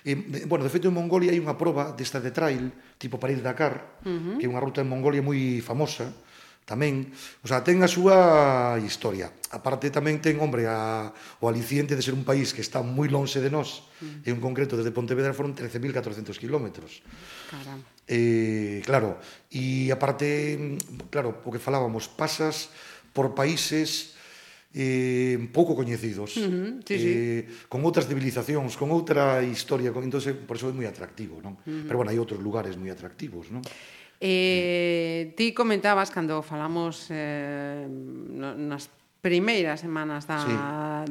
Eh, 0.05 0.15
de, 0.15 0.45
bueno, 0.45 0.63
de 0.63 0.71
feito, 0.71 0.87
en 0.87 0.95
Mongolia 0.95 1.31
hai 1.31 1.39
unha 1.39 1.57
proba 1.59 1.91
desta 1.91 2.23
de 2.23 2.31
trail, 2.31 2.71
tipo 2.95 3.19
París 3.19 3.43
Dakar, 3.43 3.99
uh 4.03 4.09
-huh. 4.09 4.35
que 4.39 4.47
é 4.47 4.51
unha 4.51 4.63
ruta 4.63 4.79
en 4.79 4.87
Mongolia 4.87 5.23
moi 5.23 5.59
famosa, 5.59 6.11
tamén, 6.69 7.09
o 7.41 7.47
sea, 7.49 7.65
ten 7.65 7.81
a 7.81 7.89
súa 7.89 8.77
historia. 8.77 9.33
Aparte 9.49 9.89
tamén 9.89 10.21
ten, 10.21 10.37
hombre, 10.37 10.69
a, 10.69 11.09
o 11.41 11.49
aliciente 11.49 11.97
de 11.97 12.05
ser 12.05 12.13
un 12.13 12.21
país 12.21 12.53
que 12.53 12.61
está 12.61 12.85
moi 12.85 13.09
lonxe 13.09 13.41
de 13.41 13.49
nós, 13.49 13.89
mm. 13.97 14.21
e 14.21 14.29
en 14.29 14.37
concreto 14.37 14.77
desde 14.77 14.93
Pontevedra 14.93 15.33
foron 15.33 15.57
13.400 15.57 16.37
kilómetros. 16.37 17.01
Caramba. 17.49 17.89
Eh, 18.05 18.85
claro, 18.85 19.17
e 19.49 19.89
aparte, 19.89 20.77
claro, 21.09 21.41
o 21.41 21.49
que 21.49 21.57
falábamos, 21.57 22.05
pasas 22.05 22.69
por 23.17 23.33
países 23.33 24.13
eh, 24.73 25.49
pouco 25.49 25.73
coñecidos, 25.73 26.37
uh 26.37 26.45
-huh, 26.45 26.69
sí, 26.85 26.93
eh, 26.93 27.45
sí. 27.49 27.65
con 27.65 27.81
outras 27.81 28.05
civilizacións, 28.05 28.77
con 28.77 28.93
outra 28.93 29.41
historia, 29.41 29.89
con, 29.89 30.05
entonces, 30.05 30.37
por 30.37 30.61
eso 30.61 30.69
é 30.69 30.73
moi 30.73 30.85
atractivo, 30.85 31.41
non? 31.41 31.57
Uh 31.65 31.65
-huh. 31.65 31.85
Pero 31.89 31.95
bueno, 31.97 32.13
hai 32.13 32.21
outros 32.21 32.37
lugares 32.37 32.77
moi 32.77 32.93
atractivos, 32.93 33.49
non? 33.49 33.65
Eh, 34.21 35.33
ti 35.33 35.55
comentabas 35.55 36.11
cando 36.13 36.43
falamos 36.45 37.07
eh, 37.09 37.87
nas 37.89 38.91
primeiras 39.25 39.79
semanas 39.81 40.27
da, 40.27 40.37
sí. 40.43 40.53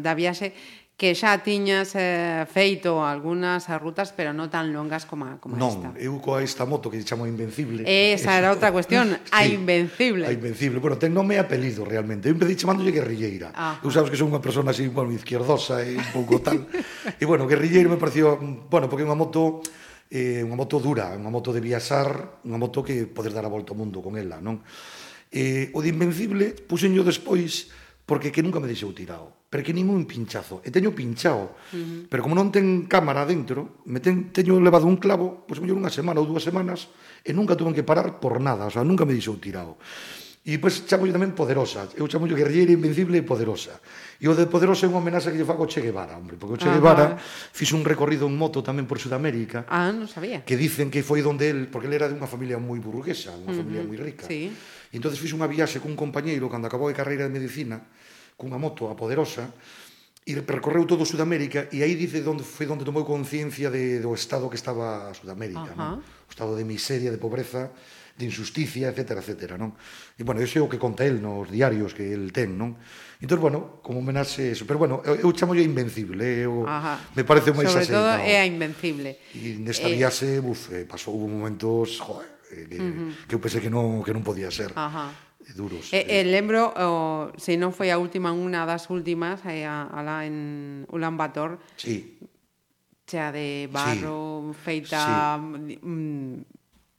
da 0.01 0.13
viaxe 0.15 0.53
que 0.99 1.15
xa 1.15 1.39
tiñas 1.47 1.95
eh, 1.95 2.43
feito 2.51 3.07
algunhas 3.07 3.71
rutas, 3.79 4.11
pero 4.11 4.35
non 4.35 4.51
tan 4.51 4.75
longas 4.75 5.07
como, 5.07 5.31
a, 5.31 5.39
como 5.39 5.55
non, 5.55 5.71
esta. 5.71 5.95
Non, 5.95 6.03
eu 6.03 6.19
coa 6.19 6.43
esta 6.43 6.67
moto 6.67 6.91
que 6.91 6.99
chamo 7.07 7.23
Invencible. 7.23 7.87
Esa 7.87 8.35
era 8.35 8.51
outra 8.51 8.75
cuestión, 8.75 9.15
sí, 9.15 9.31
a 9.31 9.47
Invencible. 9.47 10.27
A 10.27 10.35
Invencible, 10.35 10.83
bueno, 10.83 10.99
ten 10.99 11.15
nome 11.15 11.39
e 11.39 11.41
apelido 11.41 11.87
realmente. 11.87 12.27
Eu 12.27 12.35
empecé 12.35 12.59
chamándolle 12.59 12.91
Guerrilleira. 12.91 13.55
Ah. 13.55 13.79
Eu 13.79 13.95
sabes 13.95 14.11
que 14.11 14.19
son 14.19 14.35
unha 14.35 14.43
persona 14.43 14.75
así, 14.75 14.91
bueno, 14.91 15.15
izquierdosa 15.15 15.87
e 15.87 15.95
un 15.95 16.11
pouco 16.11 16.43
tal. 16.43 16.67
e 16.67 17.23
bueno, 17.23 17.47
Guerrilleira 17.47 17.87
me 17.87 17.95
pareció, 18.03 18.35
bueno, 18.67 18.91
porque 18.91 19.07
é 19.07 19.09
unha 19.09 19.15
moto 19.15 19.63
eh, 20.11 20.43
unha 20.43 20.59
moto 20.59 20.83
dura, 20.83 21.15
unha 21.15 21.31
moto 21.31 21.55
de 21.55 21.63
viaxar, 21.63 22.43
unha 22.43 22.59
moto 22.59 22.83
que 22.83 23.07
poder 23.07 23.31
dar 23.31 23.47
a 23.47 23.55
volta 23.55 23.71
ao 23.71 23.79
mundo 23.79 24.03
con 24.03 24.19
ela, 24.19 24.43
non? 24.43 24.67
Eh, 25.31 25.71
o 25.71 25.79
de 25.79 25.95
Invencible 25.95 26.59
puxenlo 26.59 27.07
despois 27.07 27.71
porque 28.03 28.35
que 28.35 28.43
nunca 28.43 28.59
me 28.59 28.67
deixou 28.67 28.91
tirado 28.91 29.38
Porque 29.49 29.73
nin 29.73 29.89
un 29.89 30.05
pinchazo. 30.05 30.61
E 30.61 30.69
teño 30.69 30.93
pinchado. 30.93 31.57
Uh 31.73 31.81
-huh. 31.81 32.01
Pero 32.13 32.21
como 32.21 32.37
non 32.37 32.53
ten 32.53 32.85
cámara 32.85 33.25
dentro, 33.25 33.81
me 33.89 33.97
ten, 33.97 34.29
teño 34.29 34.61
levado 34.61 34.85
un 34.85 35.01
clavo, 35.01 35.49
pois 35.49 35.57
mellor 35.65 35.81
unha 35.81 35.89
semana 35.89 36.21
ou 36.21 36.29
dúas 36.29 36.45
semanas, 36.45 36.93
e 37.25 37.33
nunca 37.33 37.57
tuve 37.57 37.73
que 37.73 37.87
parar 37.87 38.21
por 38.21 38.45
nada. 38.45 38.69
O 38.69 38.73
sea, 38.73 38.85
nunca 38.85 39.09
me 39.09 39.17
dixou 39.17 39.41
tirado. 39.41 39.81
E 40.49 40.57
pois 40.57 40.81
pues, 40.81 40.89
chamo 40.89 41.05
tamén 41.13 41.37
poderosa. 41.37 41.89
Eu 41.93 42.09
chamo 42.09 42.25
guerrilleira 42.25 42.73
invencible 42.73 43.21
e 43.21 43.25
poderosa. 43.25 43.81
E 44.17 44.29
o 44.29 44.37
de 44.37 44.49
poderosa 44.49 44.85
é 44.85 44.89
unha 44.89 45.01
homenaxe 45.01 45.29
que 45.29 45.37
lle 45.37 45.45
fago 45.45 45.65
ao 45.65 45.69
Che 45.69 45.85
Guevara, 45.85 46.17
hombre, 46.17 46.41
porque 46.41 46.57
o 46.57 46.61
Che 46.61 46.69
ah, 46.69 46.77
Guevara 46.77 47.17
vale. 47.17 47.21
fixo 47.53 47.77
un 47.77 47.85
recorrido 47.85 48.25
en 48.25 48.33
moto 48.33 48.65
tamén 48.65 48.89
por 48.89 48.97
Sudamérica. 48.97 49.69
Ah, 49.69 49.93
non 49.93 50.09
sabía. 50.09 50.45
Que 50.49 50.57
dicen 50.57 50.89
que 50.89 51.05
foi 51.05 51.21
donde 51.21 51.53
el, 51.53 51.69
porque 51.69 51.89
ele 51.89 52.01
era 52.01 52.09
de 52.09 52.17
unha 52.17 52.25
familia 52.25 52.57
moi 52.57 52.81
burguesa, 52.81 53.33
unha 53.33 53.45
uh 53.45 53.53
-huh. 53.53 53.61
familia 53.61 53.81
moi 53.85 54.01
rica. 54.01 54.25
Sí. 54.25 54.49
E 54.89 54.95
entonces 54.97 55.21
fixo 55.21 55.37
unha 55.37 55.49
viaxe 55.49 55.85
cun 55.85 55.93
compañeiro 55.93 56.49
cando 56.49 56.65
acabou 56.65 56.89
a 56.89 56.97
carreira 56.97 57.29
de 57.29 57.33
medicina 57.33 57.85
cunha 58.39 58.57
moto 58.57 58.87
a 58.87 58.95
poderosa, 58.95 59.51
e 60.29 60.37
percorreu 60.45 60.85
todo 60.85 61.09
Sudamérica 61.09 61.73
e 61.73 61.83
aí 61.83 61.97
dice 61.97 62.21
onde 62.29 62.45
foi 62.45 62.69
onde 62.69 62.85
tomou 62.85 63.03
conciencia 63.03 63.73
de, 63.73 63.99
do 63.99 64.13
estado 64.13 64.47
que 64.53 64.61
estaba 64.61 65.09
a 65.09 65.15
Sudamérica, 65.17 65.73
uh 65.73 65.75
-huh. 65.75 65.99
non? 65.99 66.05
O 66.05 66.31
estado 66.31 66.53
de 66.53 66.69
miseria, 66.69 67.09
de 67.09 67.17
pobreza, 67.17 67.73
de 68.13 68.29
injusticia, 68.29 68.93
etcétera, 68.93 69.25
etcétera, 69.25 69.57
non? 69.57 69.73
E 70.21 70.23
bueno, 70.29 70.45
ese 70.45 70.59
é 70.59 70.63
o 70.63 70.69
que 70.69 70.77
conta 70.77 71.09
el 71.09 71.25
nos 71.25 71.49
diarios 71.49 71.97
que 71.97 72.13
el 72.13 72.29
ten, 72.37 72.61
non? 72.61 72.77
Entón, 73.25 73.41
bueno, 73.41 73.81
como 73.81 74.05
homenaxe 74.05 74.53
eso, 74.53 74.69
pero 74.69 74.77
bueno, 74.77 75.01
eu, 75.09 75.17
eu 75.17 75.33
chamo 75.33 75.57
yo 75.57 75.65
invencible, 75.65 76.21
eh, 76.21 76.45
eu, 76.45 76.61
Ajá. 76.69 77.01
me 77.17 77.25
parece 77.25 77.57
máis 77.57 77.73
Sobre 77.73 77.89
todo 77.89 78.21
é 78.21 78.37
a 78.37 78.45
invencible. 78.45 79.17
E 79.33 79.57
nesta 79.65 79.89
eh... 79.89 79.97
viaxe, 79.97 80.45
buf, 80.45 80.69
eh, 80.77 80.85
pasou 80.85 81.17
momentos, 81.17 81.97
joder, 82.05 82.29
eh, 82.53 82.69
que, 82.69 82.77
uh 82.77 82.85
-huh. 82.85 83.11
que 83.25 83.33
eu 83.33 83.41
pensei 83.41 83.65
que 83.65 83.73
non, 83.73 84.05
que 84.05 84.13
non 84.13 84.21
podía 84.21 84.53
ser. 84.53 84.77
Ajá 84.77 85.28
duros. 85.55 85.93
E, 85.93 86.03
eh, 86.03 86.21
eh, 86.21 86.25
lembro, 86.25 86.73
o, 86.77 87.33
se 87.39 87.57
non 87.57 87.73
foi 87.73 87.89
a 87.89 87.97
última, 87.97 88.35
unha 88.35 88.67
das 88.69 88.91
últimas, 88.93 89.41
eh, 89.49 89.65
a, 89.65 89.89
a 89.89 90.01
la 90.05 90.27
en 90.27 90.85
Ulan 90.93 91.17
Bator, 91.17 91.63
sí. 91.79 92.19
chea 93.09 93.33
de 93.33 93.71
barro, 93.71 94.53
sí. 94.53 94.59
feita... 94.59 95.39
Sí. 95.39 95.79
Mm, 95.81 96.59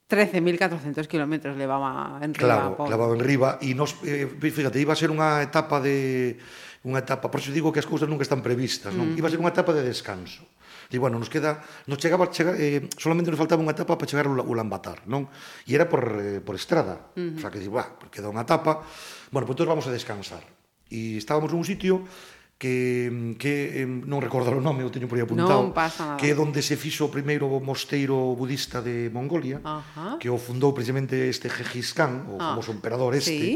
13.400 0.10 1.06
kilómetros 1.06 1.56
levaba 1.56 2.18
en 2.24 2.34
riba. 2.34 2.47
Claro, 2.47 2.76
por... 2.76 2.89
levaba 2.89 3.14
en 3.14 3.22
riba 3.22 3.62
e 3.62 3.78
nos, 3.78 3.93
eh, 4.02 4.26
fíjate, 4.26 4.82
iba 4.82 4.89
a 4.89 4.97
ser 4.97 5.14
unha 5.14 5.45
etapa 5.45 5.78
de 5.78 6.34
unha 6.82 7.06
etapa, 7.06 7.30
por 7.30 7.38
iso 7.38 7.54
digo 7.54 7.70
que 7.70 7.78
as 7.78 7.86
cousas 7.86 8.10
nunca 8.10 8.26
están 8.26 8.41
previstas, 8.41 8.89
mm. 8.89 8.97
non? 8.97 9.14
Iba 9.14 9.30
a 9.30 9.32
ser 9.32 9.38
unha 9.38 9.54
etapa 9.54 9.70
de 9.70 9.86
descanso. 9.86 10.41
E 10.90 10.98
bueno, 10.98 11.22
nos 11.22 11.30
queda, 11.30 11.62
nos 11.86 12.02
chegaba, 12.02 12.34
chega, 12.34 12.58
eh, 12.58 12.90
solamente 12.98 13.30
nos 13.30 13.38
faltaba 13.38 13.62
unha 13.62 13.78
etapa 13.78 13.94
para 13.94 14.10
chegar 14.10 14.26
ao 14.26 14.42
Ulan 14.42 14.74
Batar, 14.74 15.06
non? 15.06 15.30
E 15.70 15.78
era 15.78 15.86
por, 15.86 16.02
eh, 16.18 16.42
por 16.42 16.58
estrada, 16.58 17.14
uh 17.14 17.22
-huh. 17.22 17.38
o 17.38 17.40
sea, 17.46 17.54
que 17.54 17.62
digo, 17.62 17.78
bah, 17.78 17.94
queda 18.10 18.26
unha 18.26 18.42
etapa, 18.42 18.82
bueno, 19.30 19.46
pois 19.46 19.54
pues, 19.54 19.56
entón 19.62 19.70
vamos 19.70 19.86
a 19.86 19.94
descansar. 19.94 20.42
E 20.90 21.22
estábamos 21.22 21.54
nun 21.54 21.62
sitio 21.62 22.10
que, 22.58 23.38
que 23.38 23.82
eh, 23.82 23.88
non 23.88 24.18
recordo 24.18 24.50
o 24.50 24.58
nome, 24.58 24.82
o 24.82 24.90
teño 24.90 25.06
por 25.06 25.22
aí 25.22 25.24
apuntado, 25.30 25.62
non 25.62 25.78
pasa 25.78 26.18
nada. 26.18 26.20
que 26.20 26.34
é 26.34 26.36
onde 26.36 26.66
se 26.66 26.74
fixo 26.74 27.06
o 27.06 27.14
primeiro 27.14 27.46
mosteiro 27.62 28.34
budista 28.34 28.82
de 28.82 29.14
Mongolia, 29.14 29.62
Ajá. 29.62 30.18
que 30.18 30.26
o 30.26 30.42
fundou 30.42 30.74
precisamente 30.74 31.30
este 31.30 31.54
Gengis 31.54 31.94
Khan, 31.94 32.34
o 32.34 32.42
ah, 32.42 32.58
famoso 32.58 32.74
emperador 32.74 33.14
este, 33.14 33.38
sí 33.38 33.52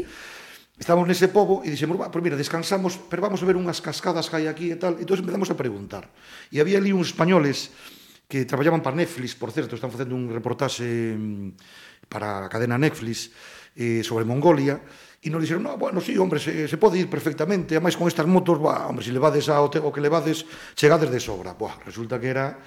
Estamos 0.74 1.06
nese 1.06 1.30
pobo 1.30 1.62
e 1.62 1.70
dixemos, 1.70 1.94
va, 1.94 2.10
pues 2.10 2.18
mira, 2.18 2.34
descansamos, 2.34 2.98
pero 3.06 3.22
vamos 3.22 3.38
a 3.38 3.46
ver 3.46 3.54
unhas 3.54 3.78
cascadas 3.78 4.26
que 4.26 4.42
hai 4.42 4.50
aquí 4.50 4.74
e 4.74 4.76
tal. 4.76 4.98
Entón 4.98 5.22
empezamos 5.22 5.46
a 5.46 5.54
preguntar. 5.54 6.10
E 6.50 6.58
había 6.58 6.82
ali 6.82 6.90
uns 6.90 7.14
españoles 7.14 7.70
que 8.26 8.42
traballaban 8.42 8.82
para 8.82 8.98
Netflix, 8.98 9.38
por 9.38 9.54
certo, 9.54 9.78
están 9.78 9.94
facendo 9.94 10.18
un 10.18 10.26
reportaxe 10.34 11.14
mm, 11.14 12.10
para 12.10 12.42
a 12.42 12.50
cadena 12.50 12.74
Netflix 12.74 13.30
eh, 13.78 14.02
sobre 14.02 14.26
Mongolia, 14.26 14.82
e 15.22 15.30
nos 15.30 15.46
dixeron, 15.46 15.62
no, 15.62 15.78
bueno, 15.78 16.02
sí, 16.02 16.18
hombre, 16.18 16.42
se, 16.42 16.66
se 16.66 16.76
pode 16.76 16.98
ir 16.98 17.06
perfectamente, 17.06 17.78
ademais 17.78 17.94
con 17.94 18.10
estas 18.10 18.26
motos, 18.26 18.58
bah, 18.58 18.90
hombre, 18.90 19.06
se 19.06 19.14
levades 19.14 19.46
ao 19.46 19.70
te, 19.70 19.78
o 19.78 19.94
que 19.94 20.02
levades, 20.02 20.42
chegades 20.74 21.06
de 21.06 21.22
sobra. 21.22 21.54
Buah, 21.54 21.86
resulta 21.86 22.18
que 22.18 22.34
era, 22.34 22.58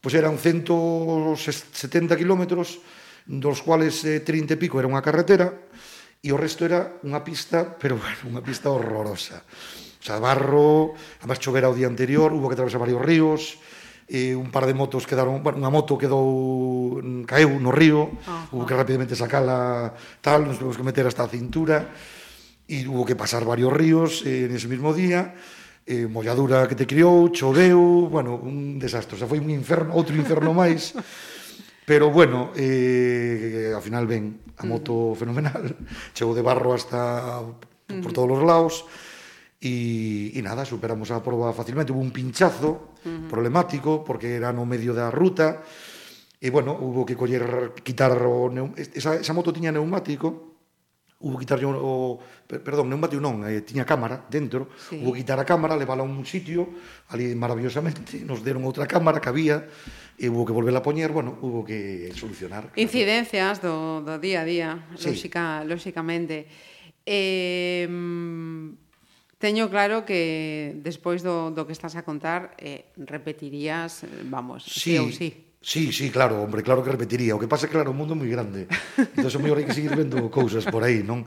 pois 0.00 0.16
pues 0.16 0.16
eran 0.16 0.40
170 0.40 2.16
kilómetros, 2.16 2.80
dos 3.28 3.60
cuales 3.60 4.00
eh, 4.08 4.24
30 4.24 4.56
e 4.56 4.58
pico 4.58 4.80
era 4.80 4.88
unha 4.88 5.04
carretera, 5.04 5.52
E 6.24 6.32
o 6.32 6.40
resto 6.40 6.64
era 6.64 7.04
unha 7.04 7.20
pista, 7.20 7.68
pero 7.76 8.00
bueno, 8.00 8.32
unha 8.32 8.40
pista 8.40 8.72
horrorosa. 8.72 9.44
O 9.44 10.04
sea, 10.04 10.16
barro, 10.16 10.96
además 11.20 11.36
chovera 11.36 11.68
o 11.68 11.76
día 11.76 11.84
anterior, 11.84 12.32
hubo 12.32 12.48
que 12.48 12.56
atravesar 12.56 12.80
varios 12.80 13.04
ríos, 13.04 13.60
e 14.08 14.36
un 14.36 14.52
par 14.52 14.64
de 14.64 14.72
motos 14.72 15.04
quedaron, 15.04 15.40
bueno, 15.40 15.60
unha 15.60 15.72
moto 15.72 15.96
quedou 15.96 17.00
caeu 17.24 17.56
no 17.56 17.72
río, 17.72 18.12
Ajá. 18.24 18.52
hubo 18.52 18.64
que 18.68 18.76
rapidamente 18.76 19.16
sacala 19.16 19.96
tal, 20.20 20.44
nos 20.44 20.60
tuvimos 20.60 20.76
que 20.76 20.84
meter 20.84 21.04
hasta 21.08 21.24
a 21.24 21.32
cintura 21.32 21.88
e 22.68 22.84
hubo 22.84 23.04
que 23.08 23.16
pasar 23.16 23.48
varios 23.48 23.72
ríos 23.72 24.24
eh, 24.28 24.48
en 24.48 24.52
ese 24.52 24.68
mismo 24.68 24.92
día 24.92 25.36
eh, 25.88 26.08
molladura 26.08 26.68
que 26.68 26.76
te 26.76 26.88
criou, 26.88 27.28
choveu, 27.32 28.08
bueno, 28.08 28.36
un 28.36 28.80
desastre, 28.80 29.16
o 29.16 29.18
sea, 29.20 29.28
foi 29.28 29.40
un 29.40 29.52
inferno, 29.52 29.92
outro 29.96 30.16
inferno 30.16 30.52
máis 30.52 30.92
Pero 31.84 32.10
bueno, 32.10 32.50
eh, 32.56 33.72
ao 33.76 33.84
final 33.84 34.08
ben 34.08 34.40
a 34.56 34.64
mm. 34.64 34.68
moto 34.68 34.92
uh 34.92 35.12
-huh. 35.12 35.20
fenomenal, 35.20 35.62
chegou 36.16 36.32
de 36.32 36.40
barro 36.40 36.72
hasta 36.72 37.44
mm. 37.92 38.00
por 38.00 38.12
todos 38.16 38.40
os 38.40 38.44
lados 38.44 38.88
e, 39.60 40.32
e 40.32 40.40
nada, 40.40 40.64
superamos 40.64 41.12
a 41.12 41.20
proba 41.20 41.52
facilmente. 41.52 41.92
Hubo 41.92 42.00
un 42.00 42.12
pinchazo 42.12 42.96
uh 43.04 43.08
-huh. 43.08 43.28
problemático 43.28 44.00
porque 44.00 44.36
era 44.36 44.52
no 44.52 44.64
medio 44.64 44.96
da 44.96 45.12
ruta 45.12 45.60
e 46.40 46.48
bueno, 46.48 46.76
hubo 46.76 47.04
que 47.04 47.16
coller 47.16 47.72
quitar 47.84 48.16
o 48.20 48.48
neum... 48.52 48.72
esa, 48.76 49.16
esa 49.16 49.32
moto 49.36 49.52
tiña 49.52 49.72
neumático 49.72 50.53
Hubo 51.20 51.38
que 51.38 51.46
quitarlle 51.46 51.66
o... 51.66 52.18
Perdón, 52.46 52.90
non 52.90 53.00
bateu 53.00 53.22
non, 53.22 53.46
eh, 53.46 53.62
tiña 53.64 53.86
cámara 53.86 54.26
dentro. 54.28 54.68
Sí. 54.76 55.00
Hubo 55.00 55.14
que 55.14 55.24
quitar 55.24 55.38
a 55.40 55.46
cámara, 55.46 55.78
levala 55.78 56.02
a 56.02 56.08
un 56.08 56.26
sitio, 56.26 56.68
ali 57.08 57.32
maravillosamente, 57.32 58.20
nos 58.26 58.44
deron 58.44 58.66
outra 58.66 58.84
cámara 58.84 59.22
que 59.22 59.30
había, 59.30 59.64
e 60.18 60.28
hubo 60.28 60.44
que 60.44 60.52
volverla 60.52 60.82
a 60.82 60.86
poñer, 60.86 61.14
bueno, 61.14 61.38
hubo 61.40 61.64
que 61.64 62.12
solucionar. 62.12 62.70
Claro. 62.70 62.80
Incidencias 62.80 63.62
do, 63.64 64.04
do 64.04 64.20
día 64.20 64.42
a 64.42 64.48
día, 64.48 64.70
sí. 64.98 65.12
lógica, 65.12 65.64
lóxicamente. 65.64 66.46
Eh, 67.06 67.88
Teño 69.44 69.68
claro 69.68 70.08
que 70.08 70.72
despois 70.80 71.20
do, 71.20 71.52
do 71.52 71.68
que 71.68 71.76
estás 71.76 72.00
a 72.00 72.02
contar 72.06 72.56
eh, 72.56 72.88
repetirías, 72.96 74.00
eh, 74.00 74.24
vamos, 74.24 74.64
sí, 74.64 74.96
sí 74.96 74.96
ou 74.96 75.12
sí. 75.12 75.43
Sí, 75.64 75.92
sí, 75.92 76.10
claro, 76.10 76.42
hombre, 76.42 76.62
claro 76.62 76.84
que 76.84 76.92
repetiría. 76.92 77.32
O 77.32 77.40
que 77.40 77.48
pasa, 77.48 77.64
é 77.64 77.72
claro, 77.72 77.88
o 77.88 77.96
mundo 77.96 78.12
é 78.12 78.20
moi 78.20 78.28
grande. 78.28 78.68
Entón, 79.16 79.32
o 79.32 79.40
mellor 79.40 79.56
hai 79.56 79.64
que 79.64 79.72
seguir 79.72 79.96
vendo 79.96 80.20
cousas 80.28 80.60
por 80.68 80.84
aí, 80.84 81.00
non? 81.00 81.24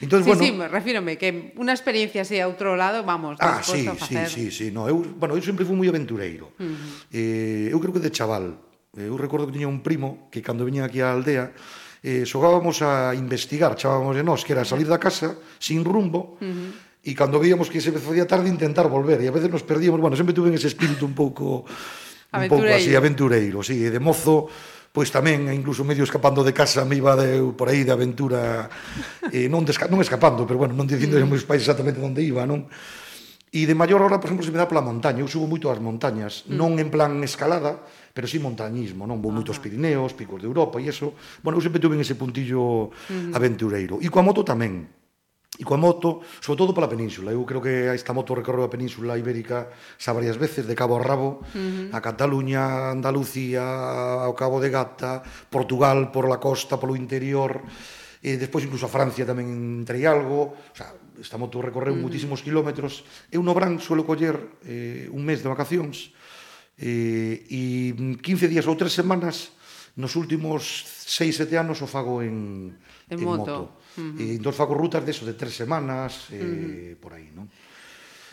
Entón, 0.00 0.24
sí, 0.24 0.32
bueno... 0.32 0.40
Sí, 0.40 0.48
me 0.56 0.72
refírome 0.72 1.20
que 1.20 1.52
unha 1.60 1.76
experiencia 1.76 2.24
así 2.24 2.40
a 2.40 2.48
outro 2.48 2.80
lado, 2.80 3.04
vamos, 3.04 3.36
ah, 3.44 3.60
sí, 3.60 3.84
a 3.84 3.92
facer... 3.92 4.32
sí, 4.32 4.48
sí, 4.48 4.56
sí, 4.56 4.66
no, 4.72 4.88
eu, 4.88 5.04
bueno, 5.20 5.36
eu 5.36 5.44
sempre 5.44 5.68
fui 5.68 5.76
moi 5.76 5.84
aventureiro. 5.92 6.56
Uh 6.56 6.64
-huh. 6.64 7.12
eh, 7.12 7.68
eu 7.68 7.76
creo 7.76 7.92
que 7.92 8.00
de 8.00 8.08
chaval, 8.08 8.56
eh, 8.96 9.04
eu 9.04 9.20
recordo 9.20 9.52
que 9.52 9.52
tiña 9.52 9.68
un 9.68 9.84
primo 9.84 10.32
que 10.32 10.40
cando 10.40 10.64
viña 10.64 10.88
aquí 10.88 11.04
á 11.04 11.12
aldea, 11.12 11.52
eh, 12.00 12.24
xogábamos 12.24 12.80
a 12.80 13.12
investigar, 13.12 13.76
chamábamos 13.76 14.16
de 14.16 14.24
nós, 14.24 14.48
que 14.48 14.56
era 14.56 14.64
salir 14.64 14.88
da 14.88 14.96
casa 14.96 15.36
sin 15.60 15.84
rumbo, 15.84 16.40
uh 16.40 16.48
-huh 16.48 16.94
e 17.04 17.12
cando 17.12 17.36
veíamos 17.36 17.68
que 17.68 17.84
se 17.84 17.92
facía 17.92 18.24
tarde 18.24 18.48
intentar 18.48 18.88
volver 18.88 19.20
e 19.20 19.28
a 19.28 19.34
veces 19.36 19.52
nos 19.52 19.60
perdíamos, 19.60 20.00
bueno, 20.00 20.16
sempre 20.16 20.32
tuve 20.32 20.48
ese 20.56 20.72
espírito 20.72 21.04
un 21.04 21.12
pouco 21.12 21.68
un 22.34 22.50
pouco 22.50 22.66
así 22.66 22.94
aventureiro, 22.94 23.62
sí, 23.62 23.78
de 23.86 24.00
mozo 24.02 24.50
pois 24.94 25.10
tamén, 25.10 25.50
incluso 25.50 25.82
medio 25.82 26.06
escapando 26.06 26.46
de 26.46 26.54
casa, 26.54 26.86
me 26.86 26.94
iba 26.94 27.18
de, 27.18 27.42
por 27.58 27.66
aí 27.66 27.82
de 27.82 27.90
aventura, 27.90 28.70
eh, 29.34 29.50
non, 29.50 29.66
desca, 29.66 29.90
non 29.90 29.98
escapando, 29.98 30.46
pero 30.46 30.62
bueno, 30.62 30.70
non 30.70 30.86
dicindo 30.86 31.18
mm. 31.18 31.26
meus 31.26 31.42
pais 31.42 31.66
exactamente 31.66 31.98
onde 31.98 32.22
iba, 32.22 32.46
non? 32.46 32.70
E 33.50 33.66
de 33.66 33.74
maior 33.74 34.06
hora, 34.06 34.22
por 34.22 34.30
exemplo, 34.30 34.46
se 34.46 34.54
me 34.54 34.58
dá 34.62 34.70
pola 34.70 34.86
montaña, 34.86 35.18
eu 35.18 35.26
subo 35.26 35.50
moito 35.50 35.66
ás 35.66 35.82
montañas, 35.82 36.46
mm. 36.46 36.54
non 36.54 36.78
en 36.78 36.94
plan 36.94 37.10
escalada, 37.26 37.82
pero 38.14 38.30
sí 38.30 38.38
montañismo, 38.38 39.02
non? 39.02 39.18
Vou 39.18 39.34
moito 39.34 39.50
aos 39.50 39.58
Pirineos, 39.58 40.14
Picos 40.14 40.38
de 40.38 40.46
Europa 40.46 40.78
e 40.78 40.86
eso. 40.86 41.18
Bueno, 41.42 41.58
eu 41.58 41.62
sempre 41.66 41.82
tuve 41.82 41.98
ese 41.98 42.14
puntillo 42.14 42.94
mm. 43.10 43.34
aventureiro. 43.34 43.98
E 43.98 44.06
coa 44.06 44.22
moto 44.22 44.46
tamén. 44.46 44.86
E 45.54 45.62
coa 45.62 45.78
moto, 45.78 46.18
sobre 46.42 46.58
todo 46.58 46.74
pola 46.74 46.90
península. 46.90 47.30
Eu 47.30 47.46
creo 47.46 47.62
que 47.62 47.86
esta 47.94 48.10
moto 48.10 48.34
recorreu 48.34 48.66
a 48.66 48.72
península 48.74 49.14
ibérica 49.14 49.70
xa 49.94 50.10
varias 50.10 50.34
veces, 50.34 50.66
de 50.66 50.74
cabo 50.74 50.98
a 50.98 51.02
rabo, 51.06 51.46
uh 51.46 51.54
-huh. 51.54 51.94
a 51.94 52.02
Cataluña, 52.02 52.90
Andalucía, 52.90 53.62
ao 54.26 54.34
cabo 54.34 54.58
de 54.58 54.74
Gata, 54.74 55.22
Portugal, 55.46 56.10
por 56.10 56.26
la 56.26 56.42
costa, 56.42 56.74
polo 56.74 56.98
interior, 56.98 57.62
e 58.18 58.34
despois 58.34 58.66
incluso 58.66 58.90
a 58.90 58.94
Francia 58.94 59.22
tamén 59.22 59.46
entrei 59.86 60.02
algo. 60.10 60.58
O 60.58 60.74
sea, 60.74 60.90
esta 61.22 61.38
moto 61.38 61.62
recorreu 61.62 61.94
uh 61.94 62.02
-huh. 62.02 62.02
muitísimos 62.02 62.42
kilómetros. 62.42 63.06
Eu 63.30 63.38
no 63.46 63.54
Bran 63.54 63.78
suelo 63.78 64.02
coller 64.02 64.58
eh, 64.66 65.06
un 65.14 65.22
mes 65.22 65.38
de 65.38 65.46
vacacións 65.54 66.10
eh, 66.82 67.46
e 67.46 67.94
15 67.94 68.50
días 68.50 68.66
ou 68.66 68.74
3 68.74 68.90
semanas 68.90 69.54
nos 69.94 70.18
últimos 70.18 70.82
6-7 71.06 71.54
anos 71.54 71.78
o 71.78 71.86
fago 71.86 72.26
en, 72.26 72.74
en, 73.06 73.14
en 73.14 73.18
moto. 73.22 73.70
moto 73.70 73.83
Uh 73.94 74.00
eh, 74.00 74.14
-huh. 74.14 74.20
E 74.20 74.36
entón 74.38 74.54
faco 74.54 74.74
rutas 74.74 75.02
de 75.06 75.10
eso, 75.14 75.22
de 75.26 75.38
tres 75.38 75.54
semanas, 75.54 76.28
eh, 76.34 76.40
uh 76.40 76.46
-huh. 76.46 77.02
por 77.02 77.14
aí, 77.14 77.30
non? 77.30 77.46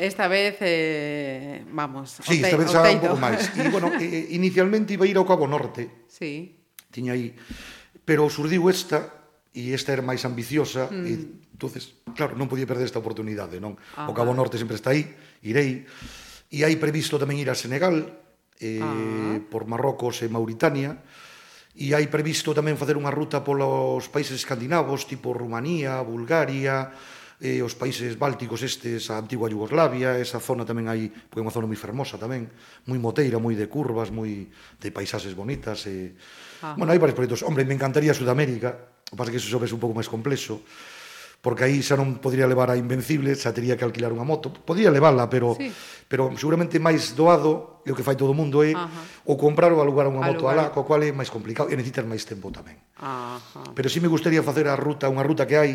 Esta 0.01 0.26
vez, 0.28 0.57
eh, 0.62 1.62
vamos, 1.70 2.18
sí, 2.26 2.41
esta 2.41 2.57
vez 2.57 2.74
xa 2.74 2.82
un 2.82 2.97
pouco 2.97 3.22
máis. 3.22 3.53
E, 3.53 3.70
bueno, 3.70 3.93
eh, 4.01 4.34
inicialmente 4.34 4.97
iba 4.97 5.05
a 5.05 5.12
ir 5.12 5.18
ao 5.22 5.30
Cabo 5.30 5.45
Norte. 5.45 6.09
Sí. 6.09 6.57
Tiña 6.89 7.14
aí. 7.14 7.38
Pero 8.01 8.26
surdiu 8.26 8.66
esta, 8.66 9.30
e 9.53 9.78
esta 9.78 9.93
era 9.93 10.01
máis 10.01 10.26
ambiciosa, 10.26 10.89
mm. 10.89 11.05
e 11.05 11.12
entonces, 11.53 11.93
claro, 12.18 12.34
non 12.34 12.49
podía 12.49 12.66
perder 12.66 12.89
esta 12.89 12.97
oportunidade, 12.97 13.62
non? 13.62 13.78
Ajá. 13.93 14.09
O 14.09 14.18
Cabo 14.18 14.34
Norte 14.34 14.57
sempre 14.57 14.74
está 14.74 14.89
aí, 14.89 15.05
irei. 15.45 15.86
E 16.49 16.66
hai 16.66 16.74
previsto 16.82 17.22
tamén 17.22 17.38
ir 17.38 17.53
a 17.53 17.55
Senegal, 17.55 18.01
eh, 18.57 18.82
ah. 18.82 19.38
por 19.53 19.70
Marrocos 19.70 20.26
e 20.26 20.28
Mauritania 20.34 20.97
e 21.76 21.95
hai 21.95 22.05
previsto 22.11 22.51
tamén 22.51 22.76
facer 22.76 22.99
unha 22.99 23.13
ruta 23.13 23.43
polos 23.43 24.11
países 24.11 24.43
escandinavos, 24.43 25.07
tipo 25.07 25.32
Rumanía, 25.32 26.03
Bulgaria, 26.03 26.91
e 27.41 27.57
os 27.65 27.74
países 27.74 28.22
bálticos 28.22 28.61
estes, 28.61 29.09
a 29.09 29.17
antigua 29.17 29.49
Yugoslavia, 29.49 30.13
esa 30.22 30.38
zona 30.38 30.61
tamén 30.61 30.86
hai, 30.86 31.09
porque 31.09 31.41
é 31.41 31.45
unha 31.45 31.55
zona 31.55 31.65
moi 31.65 31.80
fermosa 31.80 32.22
tamén, 32.22 32.53
moi 32.86 33.01
moteira, 33.01 33.41
moi 33.41 33.57
de 33.57 33.65
curvas, 33.65 34.13
moi 34.13 34.45
de 34.78 34.89
paisaxes 34.93 35.34
bonitas. 35.34 35.89
E... 35.89 36.13
Ah. 36.61 36.78
Bueno, 36.78 36.93
hai 36.93 37.01
varios 37.01 37.17
proxectos. 37.17 37.41
Hombre, 37.41 37.65
me 37.65 37.74
encantaría 37.74 38.13
Sudamérica, 38.13 38.78
o 39.09 39.17
pasa 39.17 39.34
que 39.34 39.41
eso 39.41 39.49
é 39.49 39.74
un 39.74 39.82
pouco 39.82 39.97
máis 39.97 40.05
complexo 40.05 40.61
porque 41.42 41.66
aí 41.66 41.82
xa 41.82 41.98
non 41.98 42.22
podría 42.22 42.46
levar 42.46 42.70
a 42.70 42.78
Invencible, 42.78 43.34
xa 43.34 43.50
tería 43.50 43.74
que 43.74 43.82
alquilar 43.82 44.14
unha 44.14 44.24
moto. 44.24 44.54
Podría 44.54 44.94
levarla, 44.94 45.26
pero 45.26 45.58
sí. 45.58 45.74
pero 46.06 46.30
seguramente 46.38 46.78
máis 46.78 47.18
doado, 47.18 47.82
e 47.82 47.89
o 47.89 47.98
que 47.98 48.06
fai 48.06 48.14
todo 48.14 48.30
o 48.32 48.38
mundo 48.38 48.62
é 48.62 48.78
Ajá. 48.78 48.88
o 49.26 49.34
comprar 49.42 49.74
ou 49.74 49.82
alugar 49.82 50.06
unha 50.06 50.22
moto 50.22 50.46
alá, 50.46 50.70
co 50.70 50.86
cual 50.86 51.02
é 51.02 51.10
máis 51.10 51.34
complicado 51.34 51.74
e 51.74 51.76
necesitas 51.76 52.06
máis 52.06 52.22
tempo 52.30 52.54
tamén. 52.54 52.78
Ajá. 53.02 53.74
Pero 53.74 53.89
si 53.89 53.98
sí 53.98 54.06
me 54.06 54.10
gustaría 54.10 54.46
facer 54.46 54.70
a 54.70 54.78
ruta, 54.78 55.10
unha 55.10 55.26
ruta 55.26 55.50
que 55.50 55.58
hai 55.58 55.74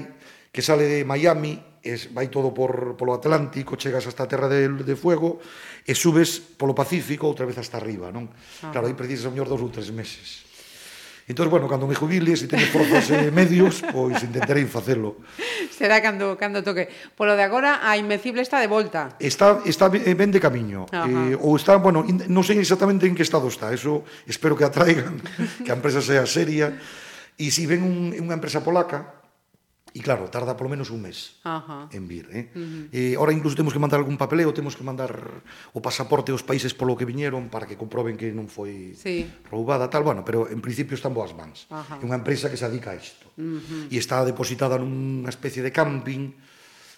que 0.55 0.62
sale 0.62 0.87
de 0.87 1.05
Miami, 1.05 1.59
es, 1.83 2.14
vai 2.14 2.31
todo 2.31 2.55
por 2.55 2.95
polo 2.95 3.19
Atlántico, 3.19 3.75
chegas 3.75 4.07
hasta 4.07 4.25
a 4.25 4.31
Terra 4.31 4.47
de, 4.47 4.71
de 4.71 4.95
Fuego 4.95 5.43
e 5.83 5.93
subes 5.99 6.39
polo 6.39 6.79
Pacífico 6.79 7.27
outra 7.27 7.45
vez 7.45 7.59
hasta 7.59 7.83
arriba, 7.83 8.14
non? 8.14 8.31
Ajá. 8.31 8.71
Claro, 8.71 8.87
aí 8.87 8.95
precisas 8.95 9.27
o 9.27 9.35
mellor 9.35 9.51
dos 9.51 9.59
ou 9.59 9.69
tres 9.69 9.91
meses. 9.91 10.45
Entón, 11.27 11.51
bueno, 11.51 11.66
cando 11.66 11.89
me 11.89 11.95
jubile, 11.99 12.37
se 12.37 12.47
teño 12.47 12.70
forzas 12.70 13.11
e 13.11 13.27
eh, 13.27 13.31
medios, 13.35 13.83
pois 13.91 14.22
intentarei 14.22 14.62
facelo. 14.70 15.18
Será 15.74 15.99
cando, 15.99 16.39
cando 16.39 16.62
toque. 16.62 16.87
Polo 17.18 17.35
de 17.35 17.43
agora, 17.43 17.83
a 17.83 17.99
Invencible 17.99 18.47
está 18.47 18.62
de 18.62 18.70
volta. 18.70 19.18
Está, 19.18 19.59
está 19.66 19.91
ben 19.91 20.31
de 20.31 20.39
camiño. 20.39 20.87
Ajá. 20.87 21.03
Eh, 21.03 21.35
ou 21.35 21.59
está, 21.59 21.83
bueno, 21.83 22.07
non 22.07 22.47
sei 22.47 22.62
exactamente 22.62 23.11
en 23.11 23.18
que 23.18 23.27
estado 23.27 23.51
está. 23.51 23.74
Eso 23.74 24.07
espero 24.31 24.55
que 24.55 24.62
atraigan, 24.62 25.18
que 25.66 25.70
a 25.70 25.74
empresa 25.74 25.99
sea 25.99 26.22
seria. 26.31 26.79
E 27.35 27.51
si 27.51 27.66
ven 27.66 27.83
un, 27.83 28.14
unha 28.14 28.39
empresa 28.39 28.62
polaca, 28.62 29.16
E 29.97 30.05
claro, 30.05 30.28
tarda 30.28 30.53
polo 30.61 30.68
menos 30.68 30.92
un 30.92 31.01
mes 31.01 31.40
Ajá. 31.40 31.88
en 31.88 32.05
vir. 32.05 32.28
Eh? 32.28 32.53
Uh 32.53 32.61
-huh. 32.61 32.84
eh, 32.92 33.14
ora 33.16 33.32
incluso 33.32 33.57
temos 33.57 33.72
que 33.72 33.80
mandar 33.80 33.97
algún 33.97 34.20
papeleo, 34.20 34.53
temos 34.53 34.76
que 34.76 34.84
mandar 34.84 35.40
o 35.72 35.80
pasaporte 35.80 36.36
aos 36.36 36.44
países 36.44 36.76
polo 36.76 37.01
que 37.01 37.09
viñeron 37.09 37.49
para 37.49 37.64
que 37.64 37.80
comproben 37.80 38.20
que 38.20 38.28
non 38.28 38.44
foi 38.44 38.92
sí. 38.92 39.24
roubada, 39.49 39.88
tal, 39.88 40.05
bueno, 40.05 40.20
pero 40.20 40.53
en 40.53 40.61
principio 40.61 41.01
están 41.01 41.16
boas 41.16 41.32
mans. 41.32 41.64
Ajá. 41.72 41.97
É 41.97 42.05
unha 42.05 42.20
empresa 42.20 42.53
que 42.53 42.61
se 42.61 42.68
adica 42.68 42.92
a 42.92 43.01
isto. 43.01 43.24
Uh 43.40 43.57
-huh. 43.57 43.82
E 43.88 43.97
está 43.97 44.20
depositada 44.20 44.76
nunha 44.76 45.32
especie 45.32 45.64
de 45.64 45.72
camping, 45.72 46.36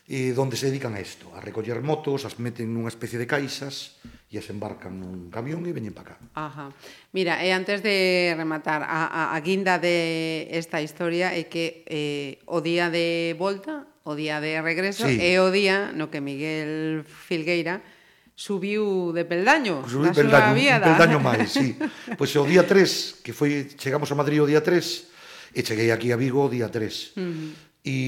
eh, 0.09 0.32
donde 0.32 0.56
se 0.56 0.72
dedican 0.72 0.96
a 0.96 1.00
isto, 1.04 1.28
a 1.36 1.40
recoller 1.44 1.84
motos, 1.84 2.24
as 2.24 2.40
meten 2.40 2.72
nunha 2.72 2.88
especie 2.88 3.20
de 3.20 3.28
caixas 3.28 4.00
e 4.32 4.40
as 4.40 4.48
embarcan 4.48 4.96
nun 4.96 5.28
camión 5.28 5.68
e 5.68 5.72
veñen 5.76 5.92
para 5.92 6.12
cá. 6.12 6.16
Ajá. 6.32 6.72
Mira, 7.12 7.44
e 7.44 7.52
antes 7.52 7.84
de 7.84 8.32
rematar, 8.32 8.80
a, 8.88 9.04
a, 9.04 9.22
a 9.36 9.38
guinda 9.44 9.76
de 9.76 10.48
esta 10.48 10.80
historia 10.80 11.36
é 11.36 11.44
que 11.44 11.84
eh, 11.84 12.40
o 12.48 12.64
día 12.64 12.88
de 12.88 13.36
volta, 13.36 13.84
o 14.09 14.16
día 14.16 14.40
de 14.40 14.56
regreso, 14.64 15.04
sí. 15.04 15.20
é 15.20 15.36
o 15.44 15.52
día 15.52 15.92
no 15.92 16.09
que 16.09 16.24
Miguel 16.24 17.04
Filgueira 17.04 17.84
subiu 18.32 19.12
de 19.12 19.26
peldaño 19.28 19.84
Subí 19.84 20.09
peldaño, 20.14 20.56
un 20.56 20.88
peldaño 20.88 21.18
máis, 21.20 21.52
sí. 21.52 21.76
Pois 22.16 22.32
o 22.32 22.48
día 22.48 22.64
3, 22.64 23.20
que 23.20 23.36
foi 23.36 23.68
chegamos 23.76 24.09
a 24.09 24.16
Madrid 24.16 24.40
o 24.40 24.48
día 24.48 24.64
3, 24.64 25.52
e 25.52 25.61
cheguei 25.61 25.92
aquí 25.92 26.12
a 26.12 26.16
Vigo 26.16 26.46
o 26.46 26.52
día 26.52 26.72
3. 26.72 27.12
Uh 27.12 27.20
-huh. 27.20 27.48
E 27.84 27.98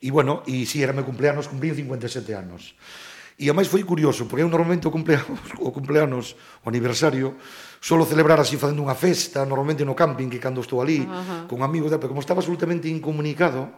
E 0.00 0.08
bueno, 0.08 0.40
e 0.48 0.64
si 0.64 0.80
era 0.80 0.96
meu 0.96 1.04
cumpleanos, 1.04 1.44
cumplín 1.44 1.76
57 1.76 2.32
anos. 2.32 2.72
E 3.40 3.48
a 3.48 3.56
máis 3.56 3.68
foi 3.68 3.84
curioso, 3.84 4.24
porque 4.28 4.44
eu 4.44 4.48
normalmente 4.48 4.88
o 4.88 4.92
cumpleanos, 4.92 5.40
o 5.60 5.68
cumpleanos, 5.72 6.36
o 6.64 6.68
aniversario, 6.68 7.36
solo 7.80 8.08
celebrar 8.08 8.40
así 8.40 8.56
facendo 8.56 8.80
unha 8.80 8.96
festa, 8.96 9.44
normalmente 9.44 9.84
no 9.84 9.92
camping, 9.92 10.32
que 10.32 10.40
cando 10.40 10.64
estou 10.64 10.80
ali, 10.80 11.04
uh 11.04 11.08
-huh. 11.08 11.40
con 11.48 11.60
amigos, 11.60 11.92
pero 12.00 12.12
como 12.12 12.24
estaba 12.24 12.40
absolutamente 12.40 12.88
incomunicado, 12.88 13.72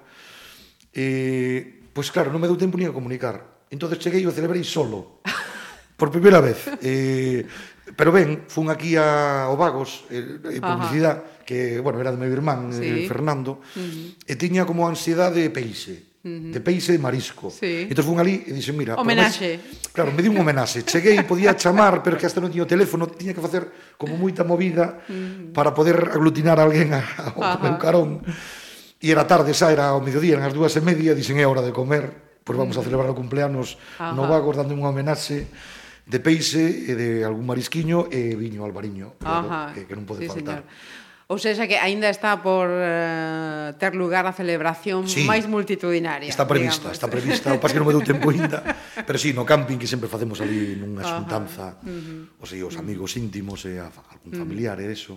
eh, 0.94 1.90
pois 1.90 2.06
pues 2.06 2.14
claro, 2.14 2.30
non 2.30 2.38
me 2.38 2.46
deu 2.46 2.58
tempo 2.58 2.78
ni 2.78 2.86
a 2.86 2.94
comunicar. 2.94 3.66
Entonces 3.70 3.98
cheguei 3.98 4.22
e 4.22 4.30
o 4.30 4.34
celebrei 4.34 4.62
solo, 4.62 5.22
por 5.98 6.10
primeira 6.14 6.38
vez. 6.38 6.62
Eh, 6.78 7.42
pero 7.98 8.14
ben, 8.14 8.46
fun 8.46 8.70
aquí 8.70 8.94
a 8.94 9.50
Ovagos, 9.50 10.06
eh, 10.10 10.38
eh, 10.38 10.62
publicidade, 10.62 11.42
que, 11.42 11.82
bueno, 11.82 11.98
era 11.98 12.14
de 12.14 12.18
meu 12.18 12.30
irmán, 12.30 12.70
eh, 12.70 12.78
sí. 12.78 12.86
eh, 12.86 13.10
Fernando, 13.10 13.58
uh 13.58 13.78
-huh. 13.78 14.26
e 14.26 14.34
tiña 14.38 14.62
como 14.66 14.86
ansiedade 14.86 15.50
peixe 15.50 16.11
de 16.22 16.60
peixe 16.62 16.94
e 16.94 17.02
marisco. 17.02 17.50
Sí. 17.50 17.90
Entón 17.90 18.06
fun 18.06 18.22
ali 18.22 18.46
e 18.46 18.54
dixen, 18.54 18.78
mira... 18.78 18.94
Homenaxe. 18.94 19.58
Promés... 19.58 19.90
Claro, 19.90 20.14
me 20.14 20.22
di 20.22 20.30
un 20.30 20.38
homenaxe. 20.38 20.86
Cheguei, 20.86 21.18
podía 21.26 21.58
chamar, 21.58 21.98
pero 21.98 22.14
que 22.14 22.30
hasta 22.30 22.38
non 22.38 22.46
tiña 22.46 22.62
o 22.62 22.70
teléfono, 22.70 23.10
tiña 23.10 23.34
que 23.34 23.42
facer 23.42 23.66
como 23.98 24.14
moita 24.14 24.46
movida 24.46 25.02
para 25.50 25.74
poder 25.74 26.14
aglutinar 26.14 26.62
a 26.62 26.70
alguén 26.70 26.94
ao 26.94 27.42
Ajá. 27.42 27.58
meu 27.58 27.74
carón. 27.74 28.22
E 29.02 29.10
era 29.10 29.26
tarde, 29.26 29.50
xa 29.50 29.74
era 29.74 29.90
ao 29.90 29.98
mediodía, 29.98 30.38
eran 30.38 30.46
as 30.46 30.54
dúas 30.54 30.70
e 30.78 30.82
media, 30.86 31.10
dixen, 31.10 31.42
é 31.42 31.46
hora 31.46 31.58
de 31.58 31.74
comer, 31.74 32.38
pois 32.46 32.54
vamos 32.54 32.78
a 32.78 32.86
celebrar 32.86 33.10
o 33.10 33.18
cumpleanos 33.18 33.74
Ajá. 33.98 34.14
no 34.14 34.30
Vagos, 34.30 34.54
dando 34.54 34.78
un 34.78 34.86
homenaxe 34.86 35.50
de 36.06 36.18
peixe 36.22 36.86
e 36.86 36.94
de 36.94 37.26
algún 37.26 37.50
marisquiño 37.50 38.06
e 38.14 38.38
viño 38.38 38.62
albariño, 38.62 39.18
pero, 39.18 39.42
Ajá. 39.42 39.74
que, 39.74 39.90
que 39.90 39.94
non 39.98 40.06
pode 40.06 40.22
sí, 40.22 40.30
faltar. 40.30 40.62
Señor. 40.62 41.01
Ou 41.32 41.40
seja 41.40 41.64
que 41.64 41.80
aínda 41.80 42.12
está 42.12 42.44
por 42.44 42.68
uh, 42.68 43.72
ter 43.80 43.96
lugar 43.96 44.28
a 44.28 44.36
celebración 44.36 45.08
sí, 45.08 45.24
máis 45.24 45.48
multitudinaria. 45.48 46.28
Está 46.28 46.44
prevista, 46.44 46.92
digamos. 46.92 47.00
está 47.00 47.08
prevista, 47.08 47.46
o 47.56 47.56
pas 47.56 47.72
que 47.72 47.80
non 47.80 47.88
me 47.88 47.96
deu 47.96 48.04
tempo 48.04 48.28
ainda. 48.28 48.60
pero 49.08 49.16
sí, 49.16 49.32
no 49.32 49.48
camping 49.48 49.80
que 49.80 49.88
sempre 49.88 50.12
facemos 50.12 50.44
ali 50.44 50.76
nunha 50.76 51.00
xuntanza, 51.00 51.80
uh 51.80 51.88
-huh. 51.88 52.36
o 52.36 52.44
sei, 52.44 52.60
os 52.60 52.76
amigos 52.76 53.16
íntimos 53.16 53.64
e 53.64 53.80
a, 53.80 53.88
algún 53.88 54.36
familiar 54.36 54.76
uh 54.76 54.84
-huh. 54.84 54.92
e 54.92 54.92
eso. 54.92 55.16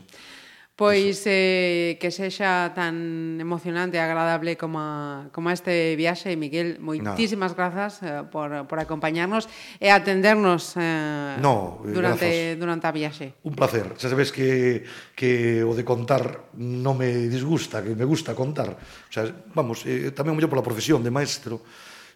Pois 0.75 1.23
eh, 1.23 1.95
que 2.03 2.11
sexa 2.11 2.75
tan 2.75 3.39
emocionante 3.39 3.95
e 3.95 4.03
agradable 4.03 4.59
como, 4.59 4.83
a, 4.83 5.31
como 5.31 5.47
a 5.47 5.55
este 5.55 5.95
viaxe, 5.95 6.35
Miguel, 6.35 6.83
moitísimas 6.83 7.55
Nada. 7.55 7.71
grazas 7.71 8.03
eh, 8.03 8.27
por, 8.27 8.67
por 8.67 8.83
acompañarnos 8.83 9.47
e 9.79 9.87
atendernos 9.87 10.75
eh, 10.75 11.39
no, 11.39 11.79
eh, 11.87 11.95
durante, 11.95 12.27
grazas. 12.27 12.59
durante 12.59 12.85
a 12.87 12.91
viaxe. 12.91 13.27
Un 13.47 13.55
placer, 13.55 13.95
xa 13.95 14.11
sabes 14.11 14.35
que, 14.35 14.83
que 15.15 15.63
o 15.63 15.71
de 15.71 15.87
contar 15.87 16.51
non 16.59 16.99
me 16.99 17.31
disgusta, 17.31 17.79
que 17.79 17.95
me 17.95 18.03
gusta 18.03 18.35
contar. 18.35 18.75
O 18.75 19.11
sea, 19.15 19.31
vamos, 19.55 19.87
eh, 19.87 20.11
tamén 20.11 20.35
mellor 20.35 20.51
pola 20.51 20.59
profesión 20.59 20.99
de 20.99 21.07
maestro, 21.07 21.63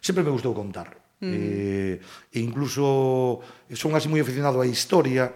sempre 0.04 0.20
me 0.20 0.36
gustou 0.36 0.52
contar. 0.52 1.00
Mm. 1.20 1.32
Eh, 1.32 2.00
e 2.32 2.38
incluso 2.40 3.40
eh, 3.68 3.76
son 3.76 3.92
así 3.92 4.08
moi 4.08 4.20
aficionado 4.20 4.60
á 4.60 4.68
historia, 4.68 5.32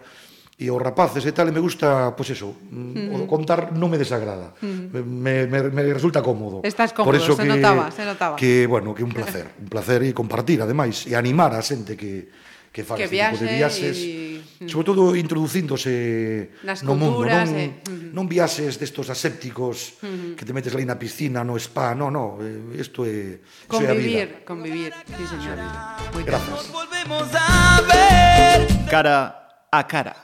e 0.55 0.71
os 0.71 0.79
rapaces 0.79 1.27
e 1.27 1.33
tal, 1.35 1.51
e 1.51 1.53
me 1.53 1.59
gusta, 1.59 2.15
pois 2.15 2.31
eso, 2.31 2.55
mm. 2.71 3.11
o 3.11 3.27
contar 3.27 3.75
non 3.75 3.91
me 3.91 3.99
desagrada. 3.99 4.55
Mm. 4.63 4.95
Me, 5.03 5.51
me, 5.51 5.59
me 5.75 5.83
resulta 5.91 6.23
cómodo. 6.23 6.63
Estás 6.63 6.95
cómodo, 6.95 7.11
Por 7.11 7.19
eso 7.19 7.35
se 7.35 7.43
que, 7.43 7.51
notaba, 7.51 7.91
se 7.91 8.07
notaba. 8.07 8.39
Que, 8.39 8.71
bueno, 8.71 8.95
que 8.95 9.03
un 9.03 9.11
placer, 9.19 9.51
un 9.59 9.67
placer 9.67 10.07
e 10.07 10.15
compartir, 10.15 10.63
ademais, 10.63 11.11
e 11.11 11.19
animar 11.19 11.59
a 11.59 11.63
xente 11.63 11.99
que, 11.99 12.31
que 12.71 12.87
faz 12.87 13.03
que 13.03 13.11
este 13.11 13.19
tipo 13.19 13.39
de 13.43 13.51
viaxes. 13.51 13.99
Y... 13.99 14.23
Mm. 14.63 14.69
Sobre 14.71 14.87
todo 14.87 15.17
introducíndose 15.19 16.55
Nas 16.63 16.87
no 16.87 16.95
culturas, 16.95 17.51
mundo, 17.51 17.91
non, 17.91 18.07
eh. 18.07 18.15
non 18.15 18.25
viaxes 18.31 18.79
destos 18.79 19.11
asépticos 19.11 19.99
mm 19.99 20.07
-hmm. 20.07 20.33
que 20.39 20.47
te 20.47 20.55
metes 20.55 20.71
ali 20.71 20.87
na 20.87 20.95
piscina, 20.95 21.43
no 21.43 21.59
spa, 21.59 21.99
no, 21.99 22.15
no, 22.15 22.39
eh, 22.39 22.79
isto 22.79 23.03
é, 23.03 23.43
convivir, 23.67 23.91
é 23.91 23.91
a 23.91 24.31
vida. 24.31 24.47
Convivir, 24.47 24.91
sí, 24.95 25.25
señora. 25.27 25.99
Gracias. 26.23 26.71
Cara 28.87 29.19
a 29.75 29.83
cara. 29.91 30.24